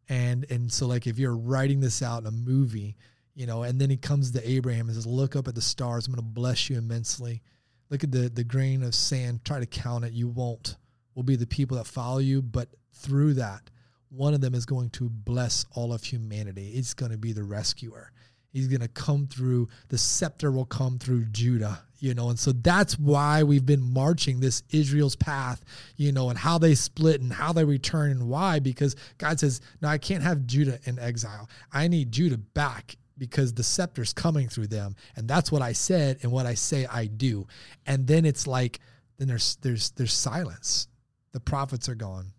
And 0.09 0.47
and 0.51 0.71
so 0.73 0.87
like 0.87 1.07
if 1.07 1.19
you're 1.19 1.37
writing 1.37 1.81
this 1.81 2.03
out 2.03 2.23
in 2.23 2.27
a 2.27 2.33
movie, 2.33 2.97
you 3.35 3.47
know, 3.47 3.63
and 3.63 3.81
then 3.81 3.91
he 3.91 3.97
comes 3.97 4.31
to 4.31 4.49
Abraham 4.49 4.87
and 4.87 4.95
says, 4.95 5.07
Look 5.07 5.37
up 5.37 5.49
at 5.49 5.55
the 5.55 5.63
stars, 5.63 6.07
I'm 6.07 6.15
gonna 6.15 6.23
bless 6.23 6.69
you 6.69 6.77
immensely. 6.77 7.43
Look 7.91 8.05
at 8.05 8.13
the 8.13 8.29
the 8.29 8.45
grain 8.45 8.83
of 8.83 8.95
sand, 8.95 9.45
try 9.45 9.61
to 9.61 9.67
count 9.67 10.05
it, 10.05 10.13
you 10.13 10.29
won't. 10.29 10.77
Will 11.15 11.23
be 11.23 11.37
the 11.37 11.47
people 11.47 11.77
that 11.77 11.87
follow 11.87 12.19
you, 12.19 12.43
but 12.43 12.69
through 12.93 13.35
that, 13.35 13.71
one 14.09 14.35
of 14.35 14.41
them 14.41 14.55
is 14.55 14.67
going 14.67 14.91
to 14.91 15.09
bless 15.09 15.65
all 15.73 15.93
of 15.93 16.03
humanity. 16.03 16.73
It's 16.75 16.95
going 16.95 17.13
to 17.13 17.19
be 17.19 17.33
the 17.33 17.45
rescuer. 17.45 18.13
He's 18.55 18.69
going 18.69 18.83
to 18.83 18.89
come 18.89 19.27
through, 19.27 19.69
the 19.89 19.99
scepter 19.99 20.53
will 20.53 20.65
come 20.65 20.97
through 20.97 21.25
Judah, 21.25 21.83
you 21.99 22.15
know. 22.15 22.29
And 22.29 22.39
so 22.39 22.53
that's 22.53 22.97
why 22.97 23.43
we've 23.43 23.67
been 23.67 23.83
marching 23.83 24.39
this 24.39 24.63
Israel's 24.71 25.17
path, 25.17 25.65
you 25.97 26.13
know, 26.13 26.31
and 26.31 26.39
how 26.39 26.59
they 26.59 26.77
split 26.77 27.21
and 27.21 27.33
how 27.33 27.53
they 27.53 27.65
return 27.65 28.13
and 28.13 28.29
why. 28.29 28.61
Because 28.61 28.95
God 29.19 29.41
says, 29.41 29.61
No, 29.83 29.89
I 29.89 29.99
can't 29.99 30.23
have 30.23 30.47
Judah 30.47 30.79
in 30.85 31.01
exile. 31.01 31.51
I 31.73 31.89
need 31.89 32.13
Judah 32.13 32.39
back 32.39 32.97
because 33.19 33.55
the 33.55 33.65
scepter's 33.65 34.13
coming 34.13 34.49
through 34.49 34.69
them. 34.69 34.95
And 35.17 35.27
that's 35.27 35.51
what 35.51 35.61
I 35.61 35.73
said 35.73 36.21
and 36.23 36.31
what 36.31 36.47
I 36.47 36.55
say 36.55 36.87
I 36.87 37.07
do. 37.07 37.49
And 37.87 38.07
then 38.07 38.25
it's 38.25 38.47
like, 38.47 38.79
then 39.19 39.27
there's 39.27 39.57
there's 39.63 39.91
there's 39.91 40.13
silence. 40.13 40.87
The 41.33 41.41
prophets 41.41 41.89
are 41.89 41.97
gone. 41.97 42.35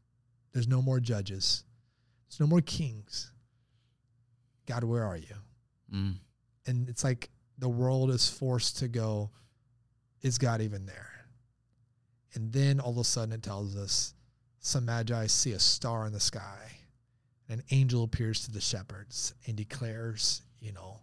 There's 0.53 0.69
no 0.69 0.81
more 0.81 1.01
judges. 1.01 1.65
There's 2.29 2.39
no 2.39 2.47
more 2.47 2.61
kings. 2.61 3.33
God, 4.65 4.85
where 4.85 5.03
are 5.03 5.17
you? 5.17 5.35
Mm. 5.93 6.15
And 6.67 6.89
it's 6.89 7.03
like 7.03 7.29
the 7.57 7.69
world 7.69 8.11
is 8.11 8.29
forced 8.29 8.77
to 8.79 8.87
go, 8.87 9.29
is 10.21 10.37
God 10.37 10.61
even 10.61 10.85
there? 10.85 11.11
And 12.33 12.51
then 12.51 12.79
all 12.79 12.91
of 12.91 12.97
a 12.97 13.03
sudden 13.03 13.33
it 13.33 13.43
tells 13.43 13.75
us 13.77 14.13
some 14.59 14.85
magi 14.85 15.27
see 15.27 15.51
a 15.51 15.59
star 15.59 16.05
in 16.05 16.13
the 16.13 16.19
sky. 16.19 16.71
And 17.47 17.59
An 17.59 17.65
angel 17.71 18.03
appears 18.03 18.43
to 18.45 18.51
the 18.51 18.61
shepherds 18.61 19.33
and 19.45 19.55
declares, 19.55 20.41
you 20.59 20.71
know, 20.73 20.99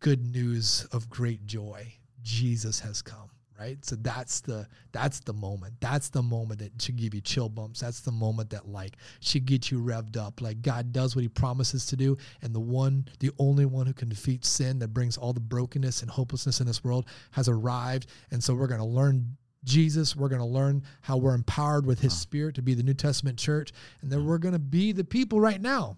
good 0.00 0.26
news 0.26 0.86
of 0.92 1.08
great 1.08 1.46
joy. 1.46 1.94
Jesus 2.22 2.80
has 2.80 3.00
come 3.00 3.30
right 3.58 3.84
so 3.84 3.96
that's 3.96 4.40
the 4.40 4.66
that's 4.92 5.20
the 5.20 5.32
moment 5.32 5.74
that's 5.80 6.08
the 6.10 6.22
moment 6.22 6.60
that 6.60 6.70
should 6.80 6.96
give 6.96 7.14
you 7.14 7.20
chill 7.20 7.48
bumps 7.48 7.80
that's 7.80 8.00
the 8.00 8.12
moment 8.12 8.50
that 8.50 8.68
like 8.68 8.96
should 9.20 9.44
get 9.44 9.70
you 9.70 9.80
revved 9.80 10.16
up 10.16 10.40
like 10.40 10.62
god 10.62 10.92
does 10.92 11.16
what 11.16 11.22
he 11.22 11.28
promises 11.28 11.86
to 11.86 11.96
do 11.96 12.16
and 12.42 12.54
the 12.54 12.60
one 12.60 13.06
the 13.20 13.30
only 13.38 13.64
one 13.64 13.86
who 13.86 13.92
can 13.92 14.08
defeat 14.08 14.44
sin 14.44 14.78
that 14.78 14.88
brings 14.88 15.16
all 15.16 15.32
the 15.32 15.40
brokenness 15.40 16.02
and 16.02 16.10
hopelessness 16.10 16.60
in 16.60 16.66
this 16.66 16.84
world 16.84 17.06
has 17.32 17.48
arrived 17.48 18.06
and 18.30 18.42
so 18.42 18.54
we're 18.54 18.66
going 18.66 18.80
to 18.80 18.86
learn 18.86 19.36
Jesus. 19.64 20.14
We're 20.14 20.28
going 20.28 20.40
to 20.40 20.46
learn 20.46 20.84
how 21.02 21.16
we're 21.16 21.34
empowered 21.34 21.84
with 21.84 22.00
his 22.00 22.18
spirit 22.18 22.54
to 22.54 22.62
be 22.62 22.74
the 22.74 22.82
New 22.82 22.94
Testament 22.94 23.38
church. 23.38 23.72
And 24.00 24.10
then 24.10 24.20
mm. 24.20 24.26
we're 24.26 24.38
going 24.38 24.54
to 24.54 24.58
be 24.58 24.92
the 24.92 25.04
people 25.04 25.40
right 25.40 25.60
now 25.60 25.96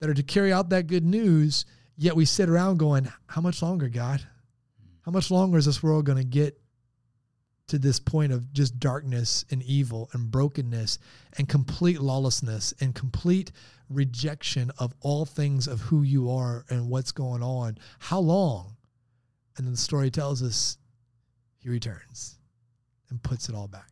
that 0.00 0.10
are 0.10 0.14
to 0.14 0.22
carry 0.22 0.52
out 0.52 0.68
that 0.70 0.88
good 0.88 1.04
news. 1.04 1.64
Yet 1.96 2.16
we 2.16 2.24
sit 2.24 2.48
around 2.48 2.78
going, 2.78 3.10
How 3.26 3.40
much 3.40 3.62
longer, 3.62 3.88
God? 3.88 4.20
How 5.02 5.12
much 5.12 5.30
longer 5.30 5.58
is 5.58 5.64
this 5.64 5.82
world 5.82 6.04
going 6.04 6.18
to 6.18 6.24
get 6.24 6.60
to 7.68 7.78
this 7.78 8.00
point 8.00 8.32
of 8.32 8.52
just 8.52 8.80
darkness 8.80 9.44
and 9.50 9.62
evil 9.62 10.10
and 10.12 10.30
brokenness 10.30 10.98
and 11.36 11.48
complete 11.48 12.00
lawlessness 12.00 12.74
and 12.80 12.94
complete 12.94 13.52
rejection 13.88 14.70
of 14.78 14.94
all 15.00 15.24
things 15.24 15.66
of 15.66 15.80
who 15.80 16.02
you 16.02 16.30
are 16.30 16.64
and 16.68 16.88
what's 16.88 17.12
going 17.12 17.42
on? 17.42 17.78
How 17.98 18.20
long? 18.20 18.76
And 19.56 19.66
then 19.66 19.72
the 19.72 19.78
story 19.78 20.10
tells 20.10 20.42
us 20.42 20.78
he 21.58 21.68
returns 21.68 22.38
and 23.10 23.22
puts 23.22 23.48
it 23.48 23.54
all 23.54 23.68
back. 23.68 23.88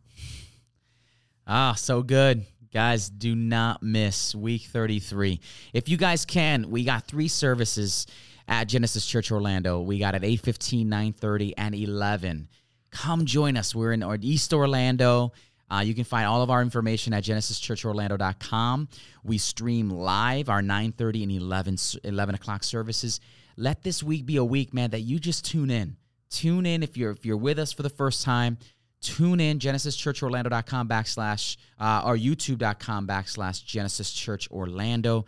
Ah, 1.47 1.74
so 1.74 2.03
good. 2.03 2.45
Guys, 2.72 3.09
do 3.09 3.35
not 3.35 3.83
miss 3.83 4.35
week 4.35 4.62
33. 4.62 5.41
If 5.72 5.89
you 5.89 5.97
guys 5.97 6.24
can, 6.24 6.70
we 6.70 6.85
got 6.85 7.07
three 7.07 7.29
services 7.29 8.07
at 8.49 8.64
Genesis 8.68 9.07
Church 9.07 9.31
Orlando. 9.33 9.81
We 9.81 9.99
got 9.99 10.14
at 10.14 10.22
8:15, 10.22 10.87
9:30 10.87 11.55
and 11.57 11.74
11. 11.74 12.49
Come 12.97 13.26
join 13.26 13.59
us. 13.59 13.74
We're 13.74 13.92
in 13.92 14.03
East 14.22 14.55
Orlando. 14.55 15.32
Uh, 15.70 15.82
you 15.84 15.94
can 15.94 16.05
find 16.05 16.26
all 16.26 16.40
of 16.40 16.49
our 16.49 16.62
information 16.62 17.12
at 17.12 17.24
genesischurchorlando.com. 17.24 18.88
We 19.22 19.36
stream 19.36 19.90
live 19.90 20.49
our 20.49 20.62
9:30 20.62 21.22
and 21.24 21.32
11 21.32 21.76
11 22.05 22.34
o'clock 22.36 22.64
services. 22.64 23.20
Let 23.59 23.82
this 23.82 24.03
week 24.03 24.24
be 24.24 24.36
a 24.36 24.44
week, 24.44 24.72
man, 24.72 24.90
that 24.90 25.01
you 25.01 25.18
just 25.18 25.44
tune 25.44 25.70
in. 25.70 25.97
Tune 26.30 26.64
in 26.64 26.82
if 26.82 26.97
you're 26.97 27.11
if 27.11 27.26
you're 27.26 27.36
with 27.36 27.59
us 27.59 27.70
for 27.70 27.82
the 27.82 27.90
first 27.90 28.24
time 28.24 28.57
tune 29.03 29.40
in 29.40 29.59
genesischurchorlando.com 29.59 30.88
backslash 30.88 31.59
uh, 31.78 32.03
or 32.05 32.16
youtube.com 32.16 33.07
backslash 33.07 33.64
genesis 33.64 34.11
church 34.11 34.51
orlando 34.51 35.26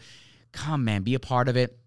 come 0.53 0.85
man 0.85 1.03
be 1.03 1.15
a 1.15 1.21
part 1.21 1.49
of 1.49 1.57
it 1.57 1.79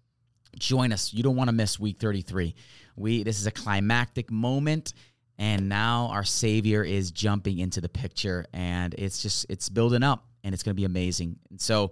join 0.56 0.92
us 0.92 1.12
you 1.12 1.24
don't 1.24 1.36
want 1.36 1.48
to 1.48 1.52
miss 1.52 1.80
week 1.80 1.98
33 1.98 2.54
we 2.96 3.24
this 3.24 3.40
is 3.40 3.46
a 3.46 3.50
climactic 3.50 4.30
moment 4.30 4.94
and 5.38 5.68
now 5.68 6.08
our 6.12 6.24
savior 6.24 6.82
is 6.82 7.10
jumping 7.10 7.58
into 7.58 7.80
the 7.80 7.88
picture 7.88 8.44
and 8.52 8.94
it's 8.94 9.22
just 9.22 9.46
it's 9.48 9.68
building 9.68 10.02
up 10.02 10.26
and 10.44 10.54
it's 10.54 10.62
going 10.62 10.74
to 10.74 10.80
be 10.80 10.84
amazing 10.84 11.36
and 11.50 11.60
so 11.60 11.90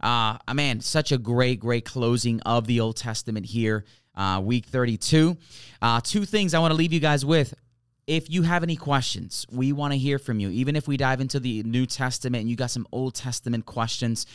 uh 0.00 0.36
man 0.54 0.80
such 0.80 1.12
a 1.12 1.18
great 1.18 1.60
great 1.60 1.84
closing 1.84 2.40
of 2.40 2.66
the 2.66 2.80
old 2.80 2.96
testament 2.96 3.46
here 3.46 3.84
uh, 4.16 4.40
week 4.42 4.66
32 4.66 5.36
uh, 5.82 6.00
two 6.02 6.24
things 6.24 6.52
i 6.54 6.58
want 6.58 6.72
to 6.72 6.76
leave 6.76 6.92
you 6.92 7.00
guys 7.00 7.24
with 7.24 7.54
if 8.10 8.28
you 8.28 8.42
have 8.42 8.64
any 8.64 8.74
questions, 8.74 9.46
we 9.52 9.72
want 9.72 9.92
to 9.92 9.98
hear 9.98 10.18
from 10.18 10.40
you. 10.40 10.50
Even 10.50 10.74
if 10.74 10.88
we 10.88 10.96
dive 10.96 11.20
into 11.20 11.38
the 11.38 11.62
New 11.62 11.86
Testament 11.86 12.40
and 12.40 12.50
you 12.50 12.56
got 12.56 12.72
some 12.72 12.84
Old 12.90 13.14
Testament 13.14 13.66
questions, 13.66 14.26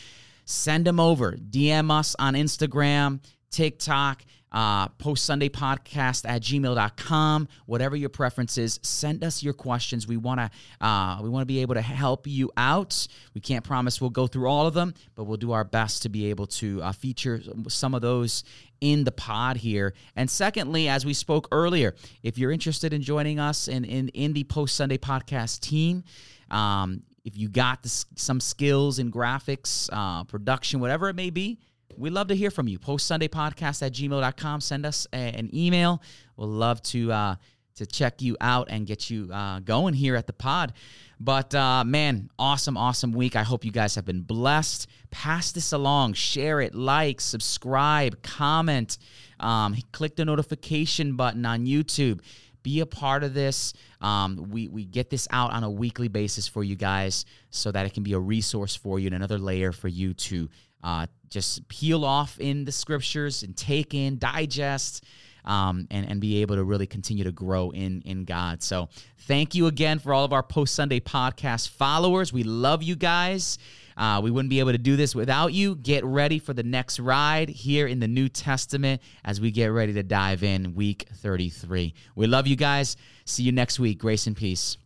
send 0.46 0.86
them 0.86 0.98
over. 0.98 1.34
DM 1.34 1.92
us 1.92 2.16
on 2.18 2.36
Instagram, 2.36 3.20
TikTok, 3.52 4.24
uh, 4.56 4.88
post 4.88 5.26
Sunday 5.26 5.50
podcast 5.50 6.28
at 6.28 6.42
gmail.com, 6.42 7.48
whatever 7.66 7.98
your 7.98 8.10
preference 8.10 8.58
is. 8.58 8.80
Send 8.84 9.22
us 9.24 9.44
your 9.44 9.54
questions. 9.54 10.08
We 10.08 10.16
want 10.16 10.40
to 10.40 10.86
uh, 10.86 11.20
we 11.22 11.28
want 11.28 11.42
to 11.42 11.46
be 11.46 11.60
able 11.60 11.76
to 11.76 11.82
help 11.82 12.26
you 12.26 12.50
out. 12.56 13.06
We 13.34 13.42
can't 13.42 13.66
promise 13.66 14.00
we'll 14.00 14.12
go 14.12 14.28
through 14.28 14.48
all 14.48 14.66
of 14.66 14.74
them, 14.74 14.94
but 15.16 15.26
we'll 15.26 15.38
do 15.38 15.52
our 15.52 15.66
best 15.66 16.04
to 16.04 16.10
be 16.10 16.30
able 16.30 16.48
to 16.48 16.82
uh, 16.82 16.94
feature 16.94 17.42
some 17.68 17.94
of 17.94 18.02
those 18.02 18.46
in 18.80 19.04
the 19.04 19.12
pod 19.12 19.58
here. 19.58 19.94
And 20.16 20.30
secondly, 20.30 20.88
as 20.88 21.06
we 21.06 21.14
spoke 21.14 21.50
earlier, 21.52 21.94
if 22.24 22.38
you're 22.38 22.52
interested 22.52 22.94
in 22.94 23.02
joining 23.02 23.40
us 23.40 23.68
in 23.68 23.84
in, 23.84 24.08
in 24.10 24.32
the 24.32 24.46
post 24.46 24.76
Sunday 24.76 24.98
podcast 24.98 25.60
team, 25.60 26.06
um, 26.50 27.04
if 27.26 27.38
you 27.38 27.50
got 27.50 27.84
this, 27.84 28.06
some 28.16 28.40
skills 28.40 29.00
in 29.00 29.12
graphics, 29.12 29.90
uh, 29.92 30.24
production, 30.24 30.80
whatever 30.80 31.10
it 31.10 31.16
may 31.16 31.30
be 31.30 31.60
We'd 31.98 32.14
love 32.14 32.28
to 32.28 32.36
hear 32.36 32.52
from 32.52 32.68
you. 32.68 32.80
Post 32.80 33.08
Sunday 33.08 33.28
podcast 33.28 33.82
at 33.86 33.94
gmail.com. 33.94 34.62
Send 34.62 34.86
us 34.86 35.08
a, 35.14 35.18
an 35.18 35.50
email. 35.54 36.02
We'll 36.36 36.50
love 36.50 36.82
to 36.84 37.12
uh, 37.12 37.36
to 37.76 37.86
check 37.86 38.22
you 38.22 38.38
out 38.40 38.68
and 38.70 38.88
get 38.88 39.10
you 39.10 39.30
uh, 39.32 39.60
going 39.60 39.94
here 39.94 40.16
at 40.16 40.28
the 40.28 40.34
pod. 40.34 40.74
But 41.20 41.54
uh, 41.54 41.84
man, 41.84 42.30
awesome, 42.38 42.78
awesome 42.78 43.14
week. 43.14 43.36
I 43.36 43.44
hope 43.44 43.64
you 43.64 43.72
guys 43.72 43.96
have 43.96 44.06
been 44.06 44.22
blessed. 44.22 44.88
Pass 45.12 45.52
this 45.52 45.72
along, 45.72 46.14
share 46.14 46.62
it, 46.62 46.76
like, 46.76 47.22
subscribe, 47.22 48.22
comment, 48.22 48.98
um, 49.40 49.76
click 49.92 50.16
the 50.16 50.26
notification 50.26 51.16
button 51.16 51.46
on 51.46 51.66
YouTube. 51.66 52.22
Be 52.64 52.80
a 52.80 52.86
part 52.86 53.24
of 53.24 53.34
this. 53.34 53.74
Um, 54.02 54.48
we, 54.50 54.68
we 54.68 54.86
get 54.86 55.10
this 55.10 55.28
out 55.32 55.54
on 55.54 55.64
a 55.64 55.70
weekly 55.70 56.08
basis 56.08 56.48
for 56.48 56.64
you 56.64 56.76
guys 56.76 57.26
so 57.50 57.72
that 57.72 57.86
it 57.86 57.94
can 57.94 58.04
be 58.04 58.14
a 58.14 58.20
resource 58.20 58.76
for 58.76 59.00
you 59.00 59.06
and 59.08 59.16
another 59.16 59.38
layer 59.38 59.72
for 59.72 59.88
you 59.88 60.14
to 60.14 60.50
uh, 60.84 61.06
just 61.36 61.68
peel 61.68 62.06
off 62.06 62.40
in 62.40 62.64
the 62.64 62.72
scriptures 62.72 63.44
and 63.44 63.58
take 63.58 63.94
in, 63.94 64.18
digest, 64.18 65.04
um, 65.44 65.86
and, 65.92 66.10
and 66.10 66.22
be 66.22 66.42
able 66.42 66.56
to 66.56 66.64
really 66.64 66.88
continue 66.88 67.26
to 67.26 67.32
grow 67.34 67.72
in, 67.72 68.02
in 68.06 68.24
God. 68.24 68.64
So 68.64 68.88
thank 69.28 69.54
you 69.54 69.68
again 69.68 70.00
for 70.00 70.14
all 70.14 70.24
of 70.24 70.32
our 70.32 70.42
post 70.42 70.74
Sunday 70.74 71.02
podcast 71.02 71.68
followers. 71.70 72.32
We 72.32 72.44
love 72.44 72.84
you 72.84 72.96
guys. 72.96 73.58
Uh, 73.98 74.22
we 74.24 74.32
wouldn't 74.32 74.50
be 74.50 74.60
able 74.60 74.72
to 74.72 74.78
do 74.78 74.96
this 74.96 75.14
without 75.14 75.52
you. 75.52 75.76
Get 75.76 76.06
ready 76.06 76.40
for 76.40 76.54
the 76.54 76.64
next 76.64 77.02
ride 77.02 77.50
here 77.50 77.86
in 77.86 78.00
the 78.00 78.08
New 78.08 78.30
Testament 78.30 79.02
as 79.26 79.42
we 79.42 79.52
get 79.52 79.68
ready 79.68 79.92
to 79.92 80.04
dive 80.04 80.42
in 80.42 80.74
week 80.74 81.06
33. 81.16 81.94
We 82.16 82.28
love 82.28 82.48
you 82.48 82.56
guys. 82.56 82.96
See 83.26 83.44
you 83.44 83.52
next 83.52 83.78
week. 83.78 84.00
Grace 84.00 84.26
and 84.26 84.38
peace. 84.38 84.78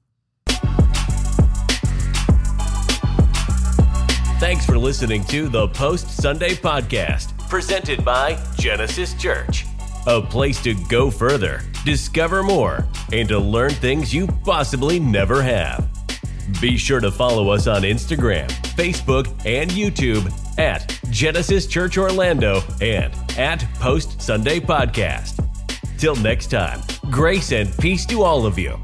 Thanks 4.39 4.65
for 4.65 4.77
listening 4.77 5.25
to 5.25 5.49
the 5.49 5.67
Post 5.67 6.11
Sunday 6.11 6.51
Podcast, 6.51 7.37
presented 7.49 8.05
by 8.05 8.41
Genesis 8.55 9.13
Church. 9.15 9.65
A 10.07 10.21
place 10.21 10.63
to 10.63 10.75
go 10.87 11.11
further, 11.11 11.61
discover 11.83 12.41
more, 12.41 12.87
and 13.11 13.27
to 13.27 13.37
learn 13.37 13.71
things 13.71 14.13
you 14.13 14.27
possibly 14.45 14.97
never 14.97 15.41
have. 15.41 15.89
Be 16.61 16.77
sure 16.77 17.01
to 17.01 17.11
follow 17.11 17.49
us 17.49 17.67
on 17.67 17.81
Instagram, 17.81 18.47
Facebook, 18.77 19.27
and 19.45 19.69
YouTube 19.71 20.31
at 20.57 20.97
Genesis 21.09 21.67
Church 21.67 21.97
Orlando 21.97 22.61
and 22.79 23.13
at 23.37 23.59
Post 23.75 24.21
Sunday 24.21 24.61
Podcast. 24.61 25.45
Till 25.97 26.15
next 26.15 26.47
time, 26.47 26.79
grace 27.11 27.51
and 27.51 27.77
peace 27.77 28.05
to 28.05 28.23
all 28.23 28.45
of 28.45 28.57
you. 28.57 28.79